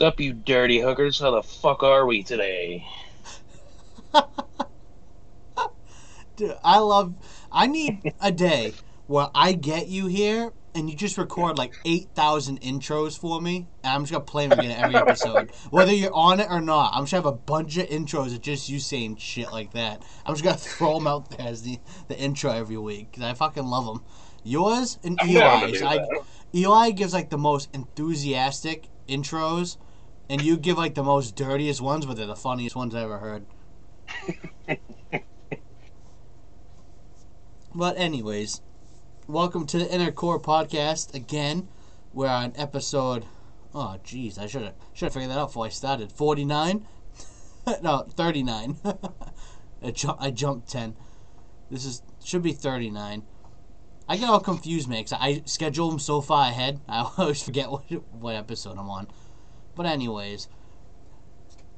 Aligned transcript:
up, 0.00 0.20
you 0.20 0.32
dirty 0.32 0.80
hookers? 0.80 1.18
How 1.18 1.30
the 1.32 1.42
fuck 1.42 1.82
are 1.82 2.06
we 2.06 2.22
today? 2.22 2.86
Dude, 6.36 6.56
I 6.62 6.78
love. 6.78 7.14
I 7.50 7.66
need 7.66 8.12
a 8.20 8.30
day 8.30 8.74
where 9.06 9.28
I 9.34 9.52
get 9.52 9.88
you 9.88 10.06
here 10.06 10.52
and 10.74 10.90
you 10.90 10.96
just 10.96 11.16
record 11.16 11.56
like 11.56 11.72
eight 11.86 12.10
thousand 12.14 12.60
intros 12.60 13.18
for 13.18 13.40
me, 13.40 13.66
and 13.82 13.94
I'm 13.94 14.02
just 14.02 14.12
gonna 14.12 14.24
play 14.24 14.46
them 14.46 14.58
again 14.58 14.72
every 14.72 14.96
episode, 15.00 15.50
whether 15.70 15.92
you're 15.92 16.14
on 16.14 16.40
it 16.40 16.48
or 16.50 16.60
not. 16.60 16.92
I'm 16.92 17.04
just 17.04 17.12
gonna 17.12 17.24
have 17.24 17.32
a 17.32 17.38
bunch 17.38 17.78
of 17.78 17.88
intros 17.88 18.34
of 18.34 18.42
just 18.42 18.68
you 18.68 18.78
saying 18.78 19.16
shit 19.16 19.50
like 19.50 19.72
that. 19.72 20.02
I'm 20.26 20.34
just 20.34 20.44
gonna 20.44 20.56
throw 20.58 20.98
them 20.98 21.06
out 21.06 21.30
there 21.30 21.48
as 21.48 21.62
the 21.62 21.78
the 22.08 22.18
intro 22.18 22.50
every 22.52 22.76
week 22.76 23.10
because 23.10 23.24
I 23.24 23.32
fucking 23.32 23.64
love 23.64 23.86
them. 23.86 24.04
Yours 24.44 24.98
and 25.02 25.18
to 25.18 25.26
Eli's. 25.26 25.82
I. 25.82 26.06
Eli 26.54 26.90
gives 26.90 27.12
like 27.12 27.30
the 27.30 27.38
most 27.38 27.68
enthusiastic 27.74 28.88
intros, 29.08 29.76
and 30.28 30.42
you 30.42 30.56
give 30.56 30.76
like 30.78 30.94
the 30.94 31.02
most 31.02 31.36
dirtiest 31.36 31.80
ones, 31.80 32.06
but 32.06 32.16
they're 32.16 32.26
the 32.26 32.36
funniest 32.36 32.76
ones 32.76 32.94
I 32.94 33.02
ever 33.02 33.18
heard. 33.18 33.46
but 37.74 37.96
anyways, 37.98 38.60
welcome 39.26 39.66
to 39.66 39.78
the 39.78 39.92
Inner 39.92 40.10
Core 40.10 40.40
Podcast 40.40 41.14
again. 41.14 41.68
We're 42.12 42.28
on 42.28 42.52
episode. 42.56 43.24
Oh, 43.74 43.98
jeez, 44.04 44.38
I 44.38 44.46
should 44.46 44.62
have 44.62 44.74
should 44.94 45.06
have 45.06 45.12
figured 45.14 45.30
that 45.30 45.38
out 45.38 45.48
before 45.48 45.66
I 45.66 45.70
started. 45.70 46.10
Forty 46.12 46.44
nine, 46.44 46.86
no, 47.82 48.06
thirty 48.16 48.42
nine. 48.42 48.78
I, 49.82 49.90
ju- 49.90 50.16
I 50.18 50.30
jumped 50.30 50.68
ten. 50.70 50.96
This 51.70 51.84
is 51.84 52.02
should 52.24 52.42
be 52.42 52.52
thirty 52.52 52.90
nine. 52.90 53.24
I 54.08 54.16
get 54.16 54.28
all 54.28 54.40
confused, 54.40 54.88
man, 54.88 55.02
'cause 55.02 55.18
I 55.20 55.42
schedule 55.46 55.90
them 55.90 55.98
so 55.98 56.20
far 56.20 56.48
ahead. 56.48 56.80
I 56.88 57.10
always 57.18 57.42
forget 57.42 57.70
what 57.70 57.84
what 58.12 58.34
episode 58.36 58.78
I'm 58.78 58.88
on. 58.88 59.08
But 59.76 59.86
anyways, 59.86 60.48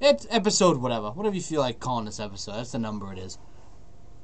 it's 0.00 0.26
episode 0.30 0.78
whatever, 0.78 1.10
whatever 1.10 1.34
you 1.34 1.42
feel 1.42 1.60
like 1.60 1.80
calling 1.80 2.04
this 2.04 2.20
episode. 2.20 2.52
That's 2.52 2.72
the 2.72 2.78
number 2.78 3.12
it 3.12 3.18
is. 3.18 3.38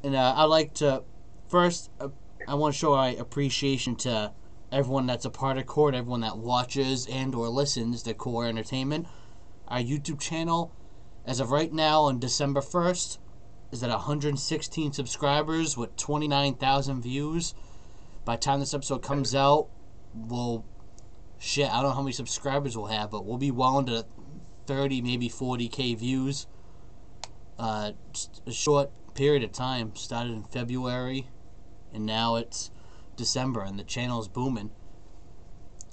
And 0.04 0.14
uh, 0.14 0.34
I'd 0.36 0.44
like 0.44 0.74
to 0.74 1.02
first, 1.48 1.90
uh, 2.00 2.08
I 2.46 2.54
want 2.54 2.72
to 2.72 2.78
show 2.78 2.94
my 2.94 3.08
appreciation 3.10 3.96
to 3.96 4.32
everyone 4.70 5.06
that's 5.06 5.24
a 5.24 5.30
part 5.30 5.58
of 5.58 5.66
Core, 5.66 5.92
everyone 5.92 6.20
that 6.20 6.38
watches 6.38 7.06
and 7.06 7.34
or 7.34 7.48
listens 7.48 8.04
to 8.04 8.14
Core 8.14 8.46
Entertainment. 8.46 9.08
Our 9.66 9.80
YouTube 9.80 10.20
channel, 10.20 10.72
as 11.26 11.40
of 11.40 11.50
right 11.50 11.72
now 11.72 12.02
on 12.02 12.20
December 12.20 12.60
first, 12.60 13.18
is 13.72 13.82
at 13.82 13.90
116 13.90 14.92
subscribers 14.92 15.76
with 15.76 15.96
29,000 15.96 17.02
views. 17.02 17.54
By 18.24 18.36
the 18.36 18.42
time 18.42 18.60
this 18.60 18.74
episode 18.74 19.02
comes 19.02 19.34
out, 19.34 19.68
we'll 20.14 20.64
shit. 21.44 21.70
I 21.70 21.74
don't 21.74 21.90
know 21.90 21.96
how 21.96 22.02
many 22.02 22.12
subscribers 22.12 22.76
we'll 22.76 22.86
have, 22.86 23.10
but 23.10 23.24
we'll 23.24 23.38
be 23.38 23.50
well 23.50 23.78
into 23.78 24.04
30, 24.66 25.02
maybe 25.02 25.28
40k 25.28 25.96
views. 25.96 26.46
Uh, 27.58 27.92
a 28.46 28.52
short 28.52 28.90
period 29.14 29.44
of 29.44 29.52
time. 29.52 29.94
Started 29.94 30.32
in 30.32 30.42
February, 30.44 31.28
and 31.92 32.06
now 32.06 32.36
it's 32.36 32.70
December, 33.16 33.62
and 33.62 33.78
the 33.78 33.84
channel's 33.84 34.26
booming. 34.26 34.70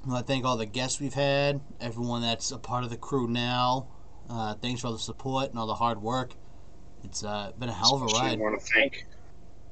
I 0.05 0.09
want 0.09 0.25
to 0.25 0.33
thank 0.33 0.45
all 0.45 0.57
the 0.57 0.65
guests 0.65 0.99
we've 0.99 1.13
had, 1.13 1.61
everyone 1.79 2.23
that's 2.23 2.51
a 2.51 2.57
part 2.57 2.83
of 2.83 2.89
the 2.89 2.97
crew 2.97 3.27
now. 3.27 3.87
Uh, 4.29 4.55
thanks 4.55 4.81
for 4.81 4.87
all 4.87 4.93
the 4.93 4.99
support 4.99 5.51
and 5.51 5.59
all 5.59 5.67
the 5.67 5.75
hard 5.75 6.01
work. 6.01 6.33
It's 7.03 7.23
uh, 7.23 7.51
been 7.59 7.69
a 7.69 7.73
hell 7.73 7.95
of 7.95 8.01
a 8.03 8.05
ride. 8.05 8.39
want 8.39 8.59
to 8.59 8.65
thank 8.73 9.05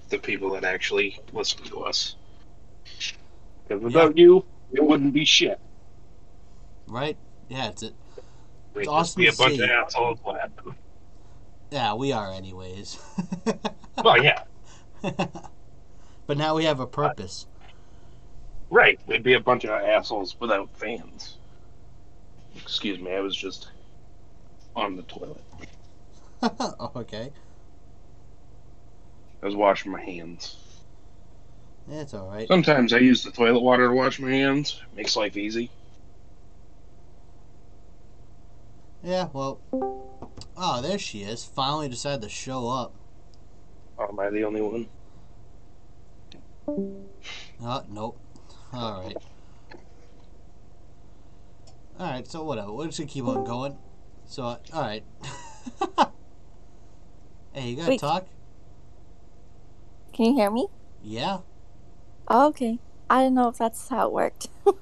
the 0.10 0.20
people 0.20 0.52
that 0.52 0.64
actually 0.64 1.20
listen 1.34 1.64
to 1.66 1.80
us. 1.80 2.16
Because 3.68 3.82
without 3.82 4.18
you, 4.18 4.46
it 4.72 4.84
wouldn't 4.84 5.14
be 5.14 5.26
shit. 5.26 5.60
Right? 6.90 7.18
Yeah, 7.50 7.70
it's 7.70 7.84
it. 7.84 7.94
We'd 8.73 8.82
It's 8.82 8.90
awesome 8.90 9.22
be 9.22 9.28
a 9.28 9.32
to 9.32 9.38
bunch 9.38 9.58
see. 9.58 9.64
of 9.64 9.70
assholes 9.70 10.20
laughing. 10.26 10.76
Yeah, 11.72 11.94
we 11.95 12.12
are, 12.12 12.32
anyways. 12.32 13.00
Well, 14.02 14.23
yeah, 14.23 14.44
but 15.02 16.38
now 16.38 16.55
we 16.55 16.64
have 16.64 16.80
a 16.80 16.88
purpose. 16.88 17.48
right. 18.70 18.98
We'd 19.08 19.23
be 19.23 19.33
a 19.33 19.39
bunch 19.42 19.66
of 19.66 19.72
assholes 19.72 20.39
without 20.39 20.70
fans. 20.77 21.38
Excuse 22.55 23.00
me, 23.00 23.14
I 23.14 23.20
was 23.20 23.36
just 23.36 23.71
on 24.76 24.95
the 24.95 25.04
toilet. 25.04 25.44
okay. 26.95 27.33
I 29.42 29.45
was 29.45 29.56
washing 29.56 29.92
my 29.92 30.02
hands. 30.02 30.56
That's 31.88 32.14
all 32.14 32.27
right. 32.30 32.48
Sometimes 32.48 32.94
I 32.94 33.00
use 33.00 33.23
the 33.23 33.32
toilet 33.32 33.60
water 33.61 33.88
to 33.89 33.94
wash 33.94 34.20
my 34.20 34.32
hands. 34.32 34.82
Makes 34.95 35.16
life 35.17 35.36
easy. 35.36 35.70
Yeah, 39.04 39.30
well. 39.33 39.60
Oh, 40.58 40.82
there 40.82 40.99
she 40.99 41.20
is. 41.23 41.43
Finally 41.45 41.89
decided 41.89 42.21
to 42.21 42.30
show 42.30 42.67
up. 42.67 42.93
Oh, 43.98 44.08
am 44.10 44.20
I 44.20 44.30
the 44.30 44.43
only 44.43 44.61
one? 44.61 44.87
Oh, 47.61 47.83
nope. 47.89 48.20
All 48.73 49.02
right. 49.02 49.17
All 51.99 52.11
right. 52.11 52.27
So 52.27 52.43
whatever. 52.43 52.71
We're 52.73 52.86
just 52.88 52.99
gonna 52.99 53.09
keep 53.09 53.26
on 53.26 53.43
going. 53.45 53.77
So 54.26 54.43
uh, 54.43 54.58
all 54.73 54.82
right. 54.82 55.04
hey, 57.54 57.70
you 57.70 57.76
gotta 57.77 57.89
Wait. 57.89 57.99
talk? 57.99 58.27
Can 60.14 60.26
you 60.27 60.33
hear 60.36 60.52
me? 60.52 60.67
Yeah. 61.04 61.39
Oh, 62.27 62.48
okay. 62.49 62.80
I 63.09 63.23
didn't 63.23 63.36
know 63.36 63.48
if 63.48 63.58
that's 63.58 63.88
how 63.89 64.08
it 64.08 64.14
worked. 64.14 64.48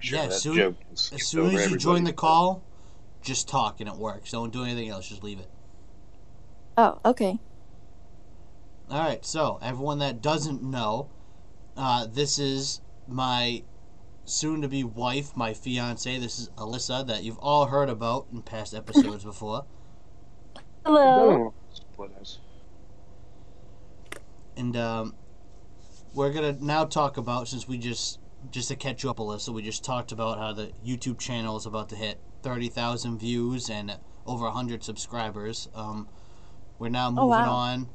Sure 0.00 0.18
Yeah, 0.18 0.26
that 0.26 0.32
soon- 0.34 0.56
joke 0.56 0.74
As 0.92 1.24
soon 1.24 1.54
as 1.54 1.70
you 1.70 1.76
join 1.78 2.02
the 2.02 2.12
call, 2.12 2.64
just 3.24 3.48
talk 3.48 3.80
and 3.80 3.88
it 3.88 3.96
works. 3.96 4.30
Don't 4.30 4.52
do 4.52 4.62
anything 4.64 4.88
else. 4.88 5.08
Just 5.08 5.24
leave 5.24 5.40
it. 5.40 5.48
oh, 6.76 7.00
okay. 7.04 7.38
All 8.90 8.98
right, 9.00 9.24
so 9.24 9.58
everyone 9.62 9.98
that 10.00 10.20
doesn't 10.20 10.62
know, 10.62 11.08
uh, 11.76 12.06
this 12.06 12.38
is 12.38 12.82
my 13.08 13.64
soon-to-be 14.26 14.84
wife, 14.84 15.34
my 15.36 15.54
fiance. 15.54 16.18
This 16.18 16.38
is 16.38 16.50
Alyssa, 16.50 17.06
that 17.06 17.24
you've 17.24 17.38
all 17.38 17.66
heard 17.66 17.88
about 17.88 18.26
in 18.30 18.42
past 18.42 18.74
episodes 18.74 19.24
before. 19.32 19.64
Hello. 20.84 21.54
Split 21.72 22.10
us. 22.20 22.38
And 24.56 24.76
um, 24.76 25.14
we're 26.12 26.32
gonna 26.32 26.56
now 26.60 26.84
talk 26.84 27.16
about 27.16 27.48
since 27.48 27.66
we 27.66 27.78
just 27.78 28.20
just 28.50 28.68
to 28.68 28.76
catch 28.76 29.02
you 29.02 29.10
up, 29.10 29.16
Alyssa. 29.16 29.48
We 29.48 29.62
just 29.62 29.82
talked 29.82 30.12
about 30.12 30.38
how 30.38 30.52
the 30.52 30.72
YouTube 30.86 31.18
channel 31.18 31.56
is 31.56 31.64
about 31.64 31.88
to 31.88 31.96
hit 31.96 32.20
thirty 32.44 32.68
thousand 32.68 33.18
views 33.18 33.70
and 33.70 33.98
over 34.26 34.50
hundred 34.50 34.84
subscribers. 34.84 35.68
Um, 35.74 36.08
we're 36.78 36.90
now 36.90 37.10
moving 37.10 37.30
wow. 37.30 37.50
on 37.50 37.88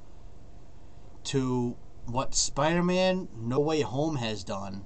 to 1.25 1.77
what 2.07 2.33
Spider-Man 2.33 3.27
No 3.37 3.59
Way 3.59 3.81
Home 3.81 4.15
has 4.15 4.43
done, 4.43 4.85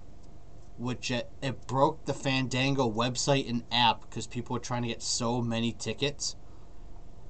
which 0.77 1.09
it, 1.09 1.29
it 1.41 1.65
broke 1.65 2.05
the 2.05 2.13
Fandango 2.13 2.91
website 2.91 3.49
and 3.49 3.63
app 3.71 4.01
because 4.01 4.27
people 4.27 4.55
were 4.55 4.59
trying 4.59 4.81
to 4.81 4.89
get 4.89 5.01
so 5.01 5.41
many 5.41 5.71
tickets. 5.71 6.35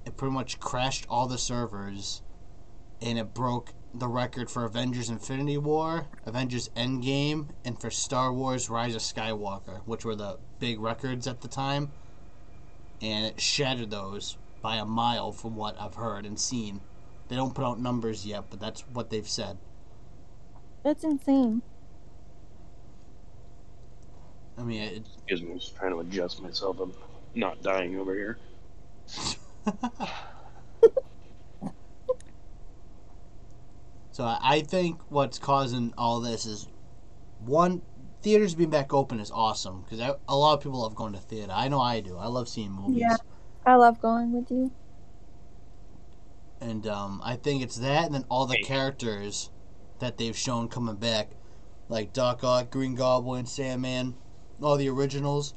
It 0.05 0.17
pretty 0.17 0.33
much 0.33 0.59
crashed 0.59 1.05
all 1.09 1.27
the 1.27 1.37
servers, 1.37 2.23
and 2.99 3.19
it 3.19 3.35
broke 3.35 3.73
the 3.93 4.07
record 4.07 4.49
for 4.49 4.65
Avengers 4.65 5.09
Infinity 5.09 5.59
War, 5.59 6.07
Avengers 6.25 6.69
Endgame, 6.75 7.49
and 7.63 7.79
for 7.79 7.91
Star 7.91 8.33
Wars 8.33 8.71
Rise 8.71 8.95
of 8.95 9.01
Skywalker, 9.01 9.81
which 9.85 10.03
were 10.03 10.15
the 10.15 10.39
big 10.57 10.79
records 10.79 11.27
at 11.27 11.41
the 11.41 11.47
time. 11.47 11.91
And 13.03 13.25
it 13.25 13.41
shattered 13.41 13.91
those 13.91 14.37
by 14.61 14.77
a 14.77 14.85
mile 14.85 15.33
from 15.33 15.57
what 15.57 15.79
I've 15.79 15.95
heard 15.95 16.25
and 16.25 16.39
seen. 16.39 16.79
They 17.27 17.35
don't 17.35 17.53
put 17.53 17.65
out 17.65 17.77
numbers 17.79 18.25
yet, 18.25 18.45
but 18.49 18.61
that's 18.61 18.81
what 18.87 19.09
they've 19.09 19.27
said. 19.27 19.57
That's 20.83 21.03
insane. 21.03 21.61
I 24.57 24.63
mean, 24.63 24.81
it, 24.81 25.03
Excuse 25.27 25.41
me, 25.41 25.51
I'm 25.51 25.59
just 25.59 25.75
trying 25.75 25.91
to 25.91 25.99
adjust 25.99 26.41
myself. 26.41 26.79
I'm 26.79 26.93
not 27.35 27.61
dying 27.61 27.99
over 27.99 28.13
here. 28.13 28.37
so 34.11 34.23
I 34.23 34.39
I 34.41 34.61
think 34.61 35.01
what's 35.09 35.39
causing 35.39 35.93
all 35.97 36.21
this 36.21 36.45
is 36.45 36.67
one 37.39 37.81
theaters 38.23 38.55
being 38.55 38.69
back 38.71 38.93
open 38.93 39.19
is 39.19 39.29
awesome 39.31 39.81
because 39.83 39.99
a 39.99 40.35
lot 40.35 40.55
of 40.55 40.61
people 40.63 40.81
love 40.81 40.95
going 40.95 41.13
to 41.13 41.19
theater. 41.19 41.51
I 41.55 41.67
know 41.67 41.81
I 41.81 41.99
do. 41.99 42.17
I 42.17 42.27
love 42.27 42.47
seeing 42.49 42.71
movies. 42.71 43.01
Yeah. 43.01 43.17
I 43.65 43.75
love 43.75 44.01
going 44.01 44.31
with 44.33 44.49
you. 44.49 44.71
and 46.59 46.87
um, 46.87 47.21
I 47.23 47.35
think 47.35 47.61
it's 47.61 47.75
that, 47.77 48.05
and 48.05 48.15
then 48.15 48.25
all 48.29 48.45
the 48.45 48.57
characters 48.63 49.49
that 49.99 50.17
they've 50.17 50.35
shown 50.35 50.69
coming 50.69 50.95
back, 50.95 51.31
like 51.89 52.13
Doc 52.13 52.43
Ock, 52.43 52.71
Green 52.71 52.95
Goblin, 52.95 53.45
Sandman, 53.45 54.15
all 54.61 54.77
the 54.77 54.89
originals, 54.89 55.53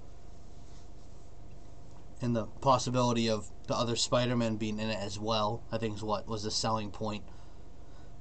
and 2.20 2.34
the 2.34 2.46
possibility 2.60 3.28
of 3.30 3.50
the 3.68 3.74
other 3.74 3.94
Spider-Man 3.96 4.56
being 4.56 4.80
in 4.80 4.90
it 4.90 4.98
as 4.98 5.18
well. 5.18 5.62
I 5.70 5.78
think 5.78 5.96
is 5.96 6.02
what 6.02 6.26
was 6.26 6.42
the 6.42 6.50
selling 6.50 6.90
point 6.90 7.22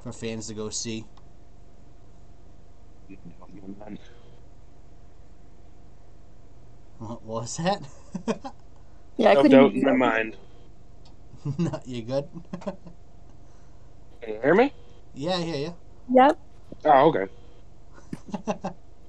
for 0.02 0.12
fans 0.12 0.48
to 0.48 0.54
go 0.54 0.70
see. 0.70 1.06
What 7.00 7.24
was 7.24 7.58
that? 7.58 7.82
Yeah, 9.18 9.30
I 9.30 9.34
no 9.36 9.42
couldn't. 9.44 9.58
doubt 9.62 9.74
in 9.76 9.82
my 9.84 9.94
mind. 9.94 10.36
No, 11.58 11.80
you 11.86 12.02
good? 12.02 12.28
Can 14.22 14.34
you 14.34 14.42
hear 14.42 14.54
me? 14.56 14.74
yeah, 15.14 15.36
I 15.36 15.42
hear 15.42 15.56
you. 15.56 15.76
Yep. 16.14 16.40
Oh, 16.86 17.14
okay. 17.16 17.28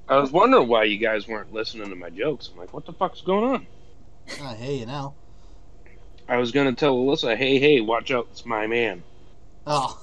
I 0.09 0.17
was 0.19 0.31
wondering 0.31 0.69
why 0.69 0.85
you 0.85 0.99
guys 0.99 1.27
weren't 1.27 1.53
listening 1.53 1.89
to 1.89 1.97
my 1.97 2.11
jokes. 2.11 2.51
I'm 2.53 2.59
like, 2.59 2.73
what 2.73 2.87
the 2.87 2.93
fuck's 2.93 3.21
going 3.23 3.45
on? 3.53 3.67
I 4.45 4.55
hear 4.55 4.73
you 4.81 4.87
now. 4.87 5.15
I 6.29 6.37
was 6.37 6.53
gonna 6.53 6.75
tell 6.75 6.95
Alyssa, 6.97 7.37
hey, 7.37 7.59
hey, 7.59 7.81
watch 7.81 8.11
out, 8.13 8.29
it's 8.31 8.45
my 8.47 8.67
man. 8.69 9.03
Oh. 9.67 9.99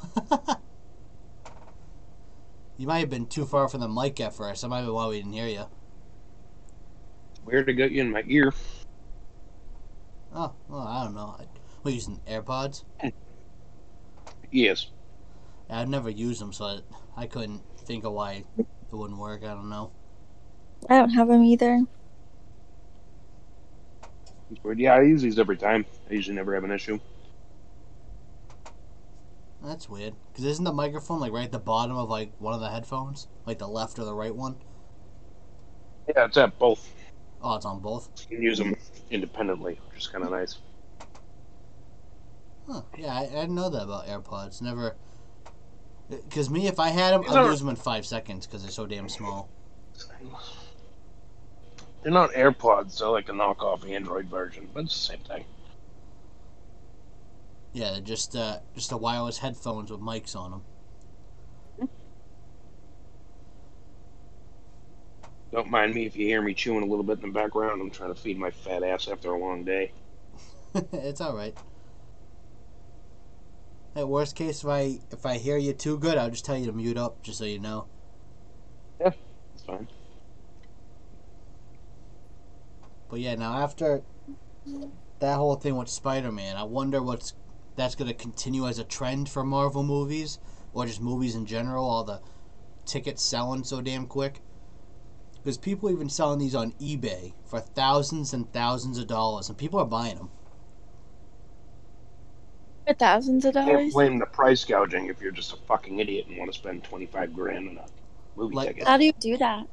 you 2.78 2.88
might 2.88 3.00
have 3.00 3.10
been 3.10 3.28
too 3.28 3.46
far 3.46 3.68
from 3.70 3.80
the 3.82 3.88
mic 3.88 4.20
at 4.20 4.36
first. 4.36 4.64
That 4.64 4.70
might 4.70 4.84
be 4.84 4.90
why 4.90 5.08
we 5.08 5.18
didn't 5.18 5.34
hear 5.34 5.48
you. 5.48 5.66
Weird 7.46 7.68
to 7.68 7.74
get 7.74 7.92
you 7.92 8.02
in 8.02 8.12
my 8.12 8.24
ear. 8.28 8.54
Oh, 10.34 10.54
well, 10.68 10.82
I 10.82 11.04
don't 11.04 11.14
know. 11.14 11.38
We're 11.84 11.92
using 11.92 12.20
AirPods. 12.28 12.84
Yes. 14.52 14.88
I've 15.70 15.90
never 15.90 16.10
used 16.10 16.42
them, 16.42 16.54
so 16.54 16.66
I, 16.66 16.80
I 17.16 17.28
couldn't 17.28 17.62
think 17.80 18.04
of 18.04 18.14
why 18.14 18.44
it 18.58 18.66
wouldn't 18.92 19.20
work. 19.20 19.44
I 19.44 19.48
don't 19.48 19.70
know. 19.70 19.92
I 20.90 20.98
don't 20.98 21.10
have 21.10 21.28
them 21.28 21.44
either. 21.44 21.82
Yeah, 24.76 24.96
I 24.96 25.02
use 25.02 25.22
these 25.22 25.40
every 25.40 25.58
time. 25.58 25.86
I 26.10 26.14
usually 26.14 26.36
never 26.36 26.54
have 26.54 26.64
an 26.64 26.72
issue. 26.72 27.00
That's 29.64 29.90
weird. 29.90 30.14
Because 30.32 30.46
isn't 30.46 30.64
the 30.64 30.74
microphone 30.74 31.20
like 31.20 31.32
right 31.32 31.46
at 31.46 31.52
the 31.52 31.60
bottom 31.60 31.98
of 31.98 32.10
like 32.10 32.32
one 32.40 32.54
of 32.54 32.60
the 32.60 32.70
headphones? 32.70 33.28
Like 33.46 33.60
the 33.60 33.68
left 33.68 33.98
or 33.98 34.04
the 34.04 34.14
right 34.14 34.36
one? 34.36 34.58
Yeah, 36.08 36.26
it's 36.26 36.38
at 36.38 36.60
both. 36.60 36.93
Oh, 37.44 37.56
it's 37.56 37.66
on 37.66 37.80
both. 37.80 38.10
You 38.30 38.38
can 38.38 38.44
use 38.44 38.58
them 38.58 38.76
independently, 39.12 39.80
which 39.90 40.00
is 40.00 40.08
kind 40.08 40.24
of 40.24 40.32
nice. 40.32 40.58
Huh. 42.68 42.82
Yeah, 42.98 43.14
I, 43.14 43.24
I 43.24 43.42
didn't 43.42 43.56
know 43.56 43.70
that 43.70 43.84
about 43.84 44.08
AirPods. 44.08 44.62
Never. 44.62 44.96
Because 46.10 46.50
me, 46.50 46.68
if 46.68 46.80
I 46.80 46.90
had 46.90 47.14
them, 47.14 47.24
I'd 47.30 47.44
lose 47.46 47.60
them 47.60 47.70
in 47.70 47.76
five 47.76 48.06
seconds 48.06 48.46
because 48.46 48.62
they're 48.62 48.72
so 48.72 48.86
damn 48.86 49.10
small. 49.10 49.50
They're 52.02 52.12
not 52.12 52.32
AirPods, 52.32 53.00
they're 53.00 53.08
like 53.08 53.30
a 53.30 53.32
knockoff 53.32 53.90
Android 53.90 54.26
version, 54.26 54.68
but 54.74 54.84
it's 54.84 54.94
the 54.94 55.14
same 55.14 55.20
thing. 55.20 55.46
Yeah, 57.72 57.92
they're 57.92 58.02
just 58.02 58.36
uh, 58.36 58.60
just 58.76 58.92
a 58.92 58.98
wireless 58.98 59.38
headphones 59.38 59.90
with 59.90 60.02
mics 60.02 60.36
on 60.36 60.52
them. 60.52 60.64
Don't 65.54 65.70
mind 65.70 65.94
me 65.94 66.08
if 66.08 66.16
you 66.16 66.26
hear 66.26 66.42
me 66.42 66.56
chewing 66.56 66.82
a 66.82 66.86
little 66.88 67.04
bit 67.04 67.22
in 67.22 67.32
the 67.32 67.40
background. 67.40 67.80
I'm 67.80 67.92
trying 67.92 68.12
to 68.12 68.20
feed 68.20 68.40
my 68.40 68.50
fat 68.50 68.82
ass 68.82 69.08
after 69.08 69.32
a 69.32 69.38
long 69.38 69.64
day. 69.64 69.92
it's 70.92 71.22
all 71.22 71.36
right. 71.36 71.56
At 73.96 74.08
worst 74.08 74.36
case, 74.36 74.64
if 74.64 74.68
I 74.68 74.98
if 75.12 75.28
I 75.28 75.38
hear 75.38 75.58
you 75.58 75.74
too 75.74 76.00
good, 76.00 76.18
I'll 76.18 76.32
just 76.32 76.44
tell 76.44 76.58
you 76.58 76.66
to 76.66 76.72
mute 76.72 76.98
up, 76.98 77.22
just 77.22 77.38
so 77.38 77.46
you 77.46 77.60
know. 77.60 77.86
Yeah, 79.00 79.12
it's 79.54 79.64
fine. 79.64 79.88
But 83.08 83.20
yeah, 83.20 83.36
now 83.36 83.60
after 83.60 84.02
that 85.20 85.36
whole 85.36 85.54
thing 85.54 85.76
with 85.76 85.88
Spider-Man, 85.88 86.58
I 86.58 86.64
wonder 86.64 87.00
what's 87.04 87.36
that's 87.76 87.94
gonna 87.94 88.16
continue 88.16 88.68
as 88.68 88.80
a 88.80 88.84
trend 88.84 89.30
for 89.30 89.44
Marvel 89.44 89.84
movies 89.84 90.40
or 90.74 90.88
just 90.88 91.00
movies 91.00 91.36
in 91.36 91.46
general. 91.46 91.88
All 91.88 92.04
the 92.04 92.22
tickets 92.86 93.22
selling 93.22 93.64
so 93.64 93.82
damn 93.82 94.08
quick. 94.08 94.42
Because 95.44 95.58
people 95.58 95.90
even 95.92 96.08
selling 96.10 96.40
these 96.40 96.56
on 96.56 96.72
eBay 96.74 97.34
for 97.46 97.60
thousands 97.60 98.34
and 98.34 98.52
thousands 98.54 98.98
of 98.98 99.08
dollars, 99.08 99.50
and 99.50 99.58
people 99.58 99.78
are 99.80 99.86
buying 99.86 100.16
them. 100.16 100.30
For 102.88 102.94
thousands 102.94 103.44
of 103.46 103.54
dollars? 103.54 103.68
Can't 103.68 103.78
dollars. 103.80 103.94
blame 103.94 104.20
the 104.20 104.26
price 104.26 104.64
gouging 104.64 105.08
if 105.08 105.22
you're 105.22 105.32
just 105.32 105.54
a 105.54 105.58
fucking 105.68 106.00
idiot 106.00 106.28
and 106.28 106.38
want 106.38 106.52
to 106.52 106.58
spend 106.58 106.84
25 106.86 107.34
grand 107.34 107.70
on 107.70 107.78
a 107.78 107.86
movie 108.38 108.56
Like- 108.56 108.68
ticket. 108.70 108.88
How 108.88 108.98
do 108.98 109.06
you 109.06 109.14
do 109.20 109.38
that? 109.38 109.68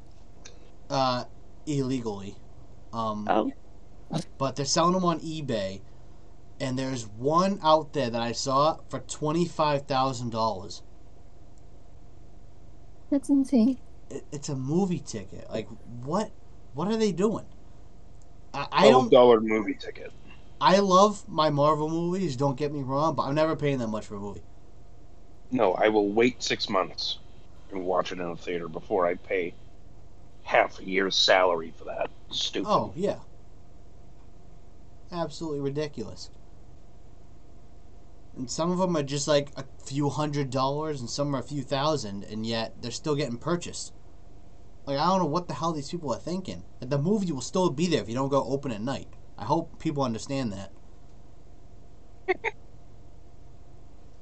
uh, 0.89 1.23
illegally. 1.65 2.35
Um, 2.91 3.25
Oh. 3.29 3.51
But 4.37 4.57
they're 4.57 4.65
selling 4.65 4.93
them 4.93 5.05
on 5.05 5.21
eBay, 5.21 5.79
and 6.59 6.77
there's 6.77 7.07
one 7.07 7.59
out 7.63 7.93
there 7.93 8.09
that 8.09 8.21
I 8.21 8.33
saw 8.33 8.79
for 8.89 8.99
twenty 8.99 9.45
five 9.45 9.83
thousand 9.87 10.31
dollars. 10.31 10.83
That's 13.09 13.29
insane. 13.29 13.79
It, 14.11 14.25
it's 14.31 14.49
a 14.49 14.55
movie 14.55 14.99
ticket. 14.99 15.49
Like 15.49 15.67
what? 16.03 16.31
What 16.73 16.87
are 16.87 16.97
they 16.97 17.11
doing? 17.11 17.45
I, 18.53 18.67
I 18.71 18.89
don't. 18.89 19.09
dollar 19.11 19.39
movie 19.41 19.75
ticket. 19.75 20.11
I 20.59 20.79
love 20.79 21.27
my 21.27 21.49
Marvel 21.49 21.89
movies. 21.89 22.35
Don't 22.35 22.57
get 22.57 22.71
me 22.71 22.81
wrong, 22.81 23.15
but 23.15 23.23
I'm 23.23 23.35
never 23.35 23.55
paying 23.55 23.79
that 23.79 23.87
much 23.87 24.05
for 24.05 24.15
a 24.15 24.19
movie. 24.19 24.43
No, 25.51 25.73
I 25.73 25.89
will 25.89 26.09
wait 26.11 26.43
six 26.43 26.69
months 26.69 27.17
and 27.71 27.85
watch 27.85 28.11
it 28.11 28.19
in 28.19 28.25
a 28.25 28.35
theater 28.35 28.67
before 28.67 29.05
I 29.07 29.15
pay 29.15 29.53
half 30.43 30.79
a 30.79 30.85
year's 30.85 31.15
salary 31.15 31.73
for 31.77 31.85
that. 31.85 32.09
Stupid. 32.31 32.69
Oh 32.69 32.93
yeah. 32.95 33.19
Absolutely 35.11 35.59
ridiculous. 35.59 36.29
And 38.35 38.49
some 38.49 38.71
of 38.71 38.77
them 38.77 38.95
are 38.95 39.03
just 39.03 39.27
like 39.27 39.51
a 39.57 39.65
few 39.85 40.09
hundred 40.09 40.49
dollars, 40.49 41.01
and 41.01 41.09
some 41.09 41.35
are 41.35 41.39
a 41.39 41.43
few 41.43 41.63
thousand, 41.63 42.23
and 42.23 42.45
yet 42.45 42.81
they're 42.81 42.91
still 42.91 43.15
getting 43.15 43.37
purchased. 43.37 43.91
Like 44.85 44.97
I 44.97 45.05
don't 45.05 45.19
know 45.19 45.25
what 45.25 45.47
the 45.47 45.53
hell 45.53 45.73
these 45.73 45.89
people 45.89 46.13
are 46.13 46.19
thinking. 46.19 46.63
Like, 46.79 46.89
the 46.89 46.97
movie 46.97 47.31
will 47.31 47.41
still 47.41 47.69
be 47.69 47.87
there 47.87 48.01
if 48.01 48.09
you 48.09 48.15
don't 48.15 48.29
go 48.29 48.43
open 48.43 48.71
at 48.71 48.81
night. 48.81 49.07
I 49.37 49.45
hope 49.45 49.79
people 49.79 50.03
understand 50.03 50.53
that. 50.53 50.71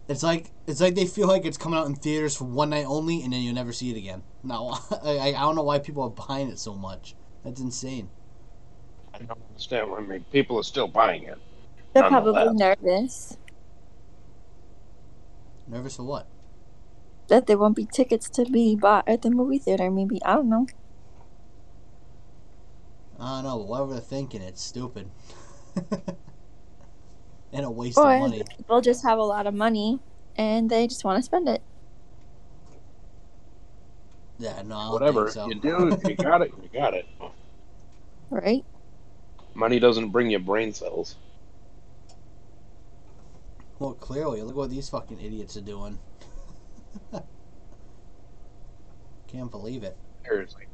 it's 0.07 0.23
like 0.23 0.51
it's 0.67 0.81
like 0.81 0.95
they 0.95 1.05
feel 1.05 1.27
like 1.27 1.45
it's 1.45 1.57
coming 1.57 1.79
out 1.79 1.87
in 1.87 1.95
theaters 1.95 2.35
for 2.35 2.45
one 2.45 2.71
night 2.71 2.85
only, 2.85 3.23
and 3.23 3.33
then 3.33 3.41
you'll 3.41 3.55
never 3.55 3.73
see 3.73 3.91
it 3.91 3.97
again. 3.97 4.23
No, 4.43 4.77
I, 5.03 5.33
I 5.35 5.41
don't 5.41 5.55
know 5.55 5.63
why 5.63 5.79
people 5.79 6.03
are 6.03 6.27
buying 6.27 6.49
it 6.49 6.59
so 6.59 6.75
much. 6.75 7.15
That's 7.43 7.61
insane. 7.61 8.09
I 9.13 9.19
don't 9.19 9.39
understand. 9.49 9.91
I 9.95 10.01
mean, 10.01 10.25
people 10.31 10.59
are 10.59 10.63
still 10.63 10.87
buying 10.87 11.23
it. 11.23 11.37
They're 11.93 12.03
probably 12.03 12.49
nervous 12.53 13.37
Nervous 15.67 15.95
for 15.97 16.03
what? 16.03 16.27
That 17.29 17.47
there 17.47 17.57
won't 17.57 17.75
be 17.77 17.87
tickets 17.87 18.29
to 18.31 18.45
be 18.45 18.75
bought 18.75 19.07
at 19.07 19.21
the 19.23 19.31
movie 19.31 19.59
theater. 19.59 19.89
Maybe 19.91 20.23
I 20.25 20.35
don't 20.35 20.49
know. 20.49 20.67
I 23.19 23.41
don't 23.41 23.43
know, 23.43 23.57
but 23.59 23.67
whatever 23.67 23.91
they're 23.93 24.01
thinking, 24.01 24.41
it's 24.41 24.61
stupid. 24.63 25.11
and 27.53 27.65
a 27.65 27.71
waste 27.71 27.97
Or 27.97 28.05
of 28.05 28.15
money. 28.15 28.43
people 28.57 28.81
just 28.81 29.03
have 29.03 29.19
a 29.19 29.23
lot 29.23 29.47
of 29.47 29.53
money 29.53 29.99
and 30.35 30.69
they 30.69 30.87
just 30.87 31.03
want 31.05 31.17
to 31.19 31.23
spend 31.23 31.47
it. 31.49 31.63
Yeah, 34.37 34.61
no, 34.63 34.77
I 34.77 34.91
Whatever 34.93 35.25
think 35.25 35.29
so. 35.29 35.49
you 35.49 35.55
do, 35.55 35.99
you 36.05 36.15
got 36.15 36.41
it, 36.41 36.51
you 36.61 36.69
got 36.69 36.93
it. 36.93 37.05
Right? 38.29 38.65
Money 39.53 39.79
doesn't 39.79 40.09
bring 40.09 40.31
you 40.31 40.39
brain 40.39 40.73
cells. 40.73 41.17
Well, 43.79 43.93
clearly, 43.93 44.41
look 44.41 44.55
what 44.55 44.69
these 44.69 44.89
fucking 44.89 45.19
idiots 45.19 45.57
are 45.57 45.61
doing. 45.61 45.99
Can't 49.27 49.51
believe 49.51 49.83
it. 49.83 49.97
Seriously. 50.25 50.65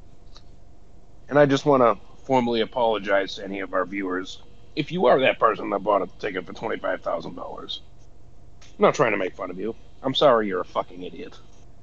And 1.29 1.39
I 1.39 1.45
just 1.45 1.65
want 1.65 1.81
to 1.81 1.98
formally 2.25 2.62
apologize 2.62 3.36
to 3.36 3.43
any 3.43 3.60
of 3.60 3.74
our 3.74 3.86
viewers. 3.86 4.41
If 4.75 4.91
you 4.91 5.05
are 5.05 5.19
that 5.19 5.39
person 5.39 5.69
that 5.69 5.79
bought 5.79 6.01
a 6.01 6.07
ticket 6.19 6.45
for 6.45 6.53
$25,000, 6.53 7.79
I'm 8.62 8.69
not 8.79 8.95
trying 8.95 9.12
to 9.12 9.17
make 9.17 9.36
fun 9.36 9.50
of 9.50 9.60
you. 9.60 9.75
I'm 10.03 10.13
sorry 10.13 10.48
you're 10.48 10.62
a 10.62 10.65
fucking 10.65 11.01
idiot. 11.03 11.38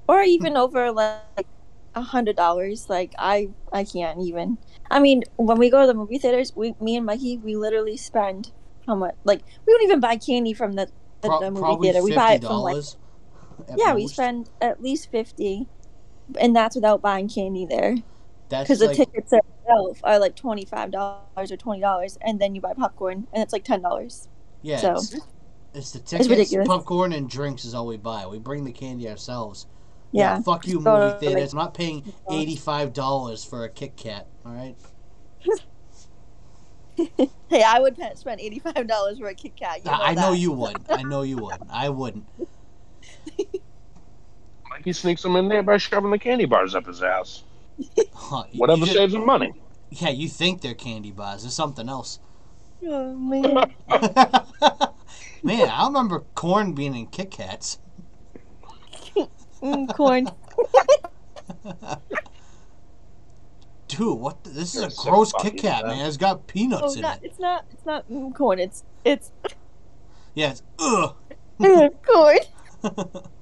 Or 0.08 0.20
even 0.22 0.56
over 0.56 0.92
like 0.92 1.46
a 1.94 2.02
hundred 2.02 2.36
dollars. 2.36 2.88
Like 2.88 3.14
I, 3.18 3.50
I 3.72 3.84
can't 3.84 4.20
even. 4.20 4.58
I 4.90 5.00
mean, 5.00 5.22
when 5.36 5.58
we 5.58 5.70
go 5.70 5.80
to 5.80 5.86
the 5.86 5.94
movie 5.94 6.18
theaters, 6.18 6.52
we, 6.54 6.74
me 6.80 6.96
and 6.96 7.06
Mikey, 7.06 7.38
we 7.38 7.56
literally 7.56 7.96
spend 7.96 8.52
how 8.86 8.94
much? 8.94 9.14
Like 9.24 9.42
we 9.66 9.72
don't 9.72 9.82
even 9.82 10.00
buy 10.00 10.16
candy 10.16 10.52
from 10.52 10.72
the 10.74 10.88
the, 11.22 11.28
Pro- 11.28 11.40
the 11.40 11.50
movie 11.50 11.82
theater. 11.82 12.02
We 12.02 12.14
buy 12.14 12.34
it 12.34 12.44
from 12.44 12.58
like 12.58 12.84
$50 13.66 13.72
at 13.72 13.78
yeah, 13.78 13.94
we 13.94 14.06
spend 14.06 14.50
at 14.60 14.82
least 14.82 15.10
fifty, 15.10 15.68
and 16.38 16.54
that's 16.54 16.74
without 16.76 17.02
buying 17.02 17.28
candy 17.28 17.66
there. 17.66 17.96
That's 18.48 18.64
Because 18.64 18.80
the 18.80 18.94
tickets 18.94 19.32
itself 19.32 20.00
are 20.04 20.18
like 20.18 20.36
twenty 20.36 20.64
five 20.64 20.90
dollars 20.90 21.50
or 21.50 21.56
twenty 21.56 21.80
dollars, 21.80 22.18
and 22.20 22.40
then 22.40 22.54
you 22.54 22.60
buy 22.60 22.74
popcorn, 22.74 23.26
and 23.32 23.42
it's 23.42 23.52
like 23.52 23.64
ten 23.64 23.82
dollars. 23.82 24.28
yeah, 24.62 24.76
so- 24.76 24.92
it's, 24.94 25.16
it's 25.74 25.90
the 25.92 25.98
tickets, 26.00 26.28
ridiculous. 26.28 26.68
popcorn, 26.68 27.12
and 27.12 27.30
drinks 27.30 27.64
is 27.64 27.74
all 27.74 27.86
we 27.86 27.96
buy. 27.96 28.26
We 28.26 28.38
bring 28.38 28.64
the 28.64 28.72
candy 28.72 29.08
ourselves. 29.08 29.66
Yeah. 30.12 30.40
fuck 30.42 30.66
you, 30.66 30.82
So, 30.82 30.98
movie 30.98 31.18
theaters. 31.26 31.54
I'm 31.54 31.58
not 31.58 31.72
paying 31.72 32.12
eighty-five 32.30 32.92
dollars 32.92 33.42
for 33.44 33.64
a 33.64 33.68
Kit 33.70 33.96
Kat. 33.96 34.26
All 34.44 34.52
right. 34.52 34.76
hey, 37.48 37.62
I 37.62 37.80
would 37.80 37.96
spend 38.16 38.40
eighty 38.40 38.58
five 38.58 38.86
dollars 38.86 39.18
for 39.18 39.28
a 39.28 39.34
Kit 39.34 39.56
Kat. 39.56 39.78
You 39.78 39.90
know 39.90 39.96
I, 39.96 40.10
I 40.10 40.14
know 40.14 40.32
you 40.32 40.52
would. 40.52 40.76
I 40.90 41.02
know 41.04 41.22
you 41.22 41.38
would. 41.38 41.56
I 41.70 41.88
wouldn't. 41.88 42.26
Mikey 44.70 44.92
sneaks 44.92 45.22
them 45.22 45.36
in 45.36 45.48
there 45.48 45.62
by 45.62 45.76
shoving 45.76 46.10
the 46.10 46.18
candy 46.18 46.44
bars 46.46 46.74
up 46.74 46.86
his 46.86 47.02
ass. 47.02 47.44
Huh, 48.14 48.44
Whatever 48.54 48.86
should- 48.86 48.96
saves 48.96 49.14
him 49.14 49.26
money. 49.26 49.52
Yeah, 49.90 50.08
you 50.08 50.28
think 50.28 50.62
they're 50.62 50.74
candy 50.74 51.10
bars. 51.10 51.42
There's 51.42 51.54
something 51.54 51.88
else. 51.88 52.18
Oh 52.84 53.14
man. 53.14 53.74
Man, 55.44 55.68
I 55.68 55.86
remember 55.86 56.20
corn 56.36 56.72
being 56.72 56.94
in 56.94 57.06
Kit 57.08 57.30
Kats. 57.32 57.78
Mm, 59.60 59.94
corn. 59.94 60.28
Dude, 63.88 64.18
what? 64.18 64.42
The, 64.44 64.50
this 64.50 64.74
is 64.74 64.80
You're 64.80 64.88
a 64.88 64.90
so 64.90 65.10
gross 65.10 65.32
fucking 65.32 65.50
Kit 65.52 65.60
Kat, 65.62 65.86
man. 65.86 66.06
It's 66.06 66.16
got 66.16 66.36
Oh, 66.36 66.42
peanuts 66.46 66.94
in 66.96 67.02
not, 67.02 67.18
it. 67.22 67.26
it's 67.26 67.38
not. 67.38 67.64
It's 67.72 67.84
not 67.84 68.08
mm, 68.10 68.34
corn. 68.34 68.58
It's 68.58 68.84
it's 69.04 69.32
Yeah, 70.34 70.52
it's 70.52 70.62
ugh. 70.78 71.14
corn. 72.06 72.38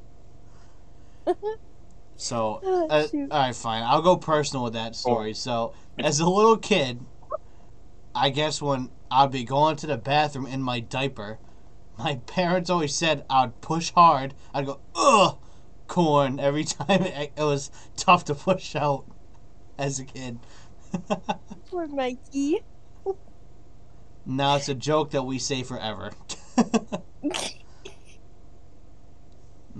So, 2.20 2.61
Oh, 2.64 2.87
uh, 2.88 3.06
all 3.14 3.26
right, 3.28 3.56
fine. 3.56 3.82
I'll 3.82 4.02
go 4.02 4.16
personal 4.16 4.64
with 4.64 4.75
that 4.75 4.94
story. 4.94 5.32
So, 5.32 5.73
as 5.99 6.20
a 6.20 6.28
little 6.28 6.59
kid, 6.59 7.00
I 8.14 8.28
guess 8.28 8.61
when 8.61 8.90
I'd 9.11 9.30
be 9.32 9.42
going 9.44 9.76
to 9.76 9.87
the 9.87 9.97
bathroom 9.97 10.47
in 10.47 10.62
my 10.62 10.80
diaper, 10.80 11.38
my 11.99 12.16
parents 12.26 12.68
always 12.68 12.94
said 12.94 13.25
I'd 13.30 13.59
push 13.62 13.90
hard. 13.92 14.35
I'd 14.52 14.66
go 14.66 14.80
ugh, 14.94 15.38
corn 15.87 16.38
every 16.38 16.64
time 16.64 17.02
it, 17.02 17.32
it 17.37 17.42
was 17.42 17.70
tough 17.97 18.26
to 18.26 18.35
push 18.35 18.76
out 18.76 19.06
as 19.78 19.99
a 19.99 20.04
kid. 20.04 20.38
Poor 21.70 21.88
Mikey. 21.88 22.59
now 24.26 24.56
it's 24.56 24.68
a 24.68 24.75
joke 24.75 25.12
that 25.12 25.23
we 25.23 25.38
say 25.38 25.62
forever. 25.62 26.11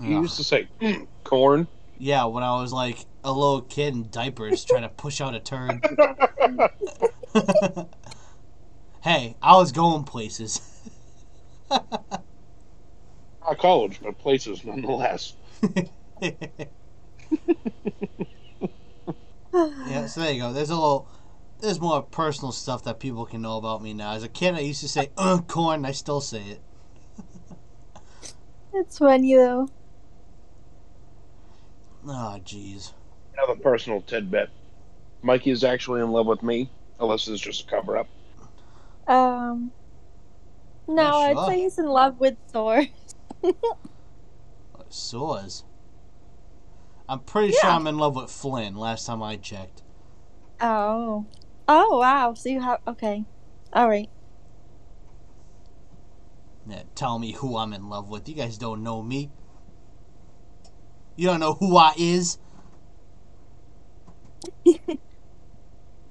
You 0.01 0.17
Ugh. 0.17 0.23
used 0.23 0.37
to 0.37 0.43
say 0.43 0.67
"Mm, 0.81 1.07
corn. 1.23 1.67
Yeah, 1.97 2.25
when 2.25 2.43
I 2.43 2.59
was 2.59 2.73
like 2.73 3.05
a 3.23 3.31
little 3.31 3.61
kid 3.61 3.93
in 3.93 4.09
diapers 4.09 4.63
trying 4.65 4.81
to 4.81 4.89
push 4.89 5.21
out 5.21 5.35
a 5.35 5.39
turd. 5.39 5.81
hey, 9.03 9.35
I 9.41 9.55
was 9.57 9.71
going 9.71 10.03
places. 10.03 10.59
Not 11.69 13.57
college, 13.59 13.99
but 14.01 14.17
places 14.17 14.63
nonetheless. 14.65 15.35
yeah, 19.53 20.05
so 20.07 20.21
there 20.21 20.31
you 20.31 20.41
go. 20.41 20.53
There's 20.53 20.69
a 20.69 20.75
little, 20.75 21.07
there's 21.59 21.79
more 21.79 22.01
personal 22.01 22.51
stuff 22.51 22.83
that 22.85 22.99
people 22.99 23.25
can 23.25 23.41
know 23.41 23.57
about 23.57 23.81
me 23.83 23.93
now. 23.93 24.13
As 24.13 24.23
a 24.23 24.29
kid, 24.29 24.55
I 24.55 24.59
used 24.59 24.81
to 24.81 24.87
say 24.87 25.11
"uh, 25.17 25.39
corn," 25.47 25.75
and 25.77 25.87
I 25.87 25.91
still 25.91 26.21
say 26.21 26.41
it. 26.41 26.61
It's 28.73 28.97
funny 28.97 29.35
though. 29.35 29.67
Oh, 32.05 32.39
jeez. 32.43 32.93
Another 33.37 33.59
personal 33.59 34.01
tidbit. 34.01 34.49
Mikey 35.23 35.51
is 35.51 35.63
actually 35.63 36.01
in 36.01 36.11
love 36.11 36.27
with 36.27 36.43
me, 36.43 36.69
unless 36.99 37.27
it's 37.27 37.41
just 37.41 37.63
a 37.63 37.65
cover 37.67 37.97
up. 37.97 38.07
Um. 39.07 39.73
No, 40.87 41.03
Yeah, 41.03 41.11
I'd 41.17 41.39
say 41.39 41.59
he's 41.61 41.77
in 41.79 41.87
love 41.87 42.19
with 42.19 42.37
Thor. 42.51 42.83
Sores. 44.89 45.63
I'm 47.09 47.21
pretty 47.21 47.51
sure 47.51 47.71
I'm 47.71 47.87
in 47.87 47.97
love 47.97 48.15
with 48.15 48.31
Flynn. 48.31 48.75
Last 48.75 49.05
time 49.05 49.23
I 49.23 49.37
checked. 49.37 49.83
Oh. 50.61 51.27
Oh 51.67 51.99
wow. 51.99 52.33
So 52.33 52.49
you 52.49 52.61
have 52.61 52.79
okay. 52.87 53.25
All 53.73 53.89
right. 53.89 54.09
Yeah, 56.67 56.83
tell 56.95 57.19
me 57.19 57.33
who 57.33 57.57
I'm 57.57 57.73
in 57.73 57.89
love 57.89 58.09
with. 58.09 58.29
You 58.29 58.35
guys 58.35 58.57
don't 58.57 58.83
know 58.83 59.01
me. 59.03 59.31
You 61.15 61.27
don't 61.27 61.39
know 61.39 61.53
who 61.53 61.77
I 61.77 61.93
is. 61.97 62.37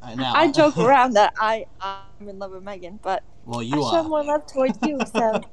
I 0.03 0.15
know. 0.15 0.33
I 0.35 0.51
joke 0.51 0.79
around 0.81 1.15
that 1.15 1.33
I 1.39 1.67
I'm 1.81 2.29
in 2.29 2.39
love 2.39 2.53
with 2.53 2.63
Megan, 2.63 2.99
but 3.03 3.25
well, 3.45 3.63
you 3.63 3.83
I 3.85 3.91
show 3.91 3.97
are. 3.99 4.05
more 4.05 4.25
love 4.25 4.47
towards 4.47 4.79
you. 4.83 5.05
So 5.05 5.45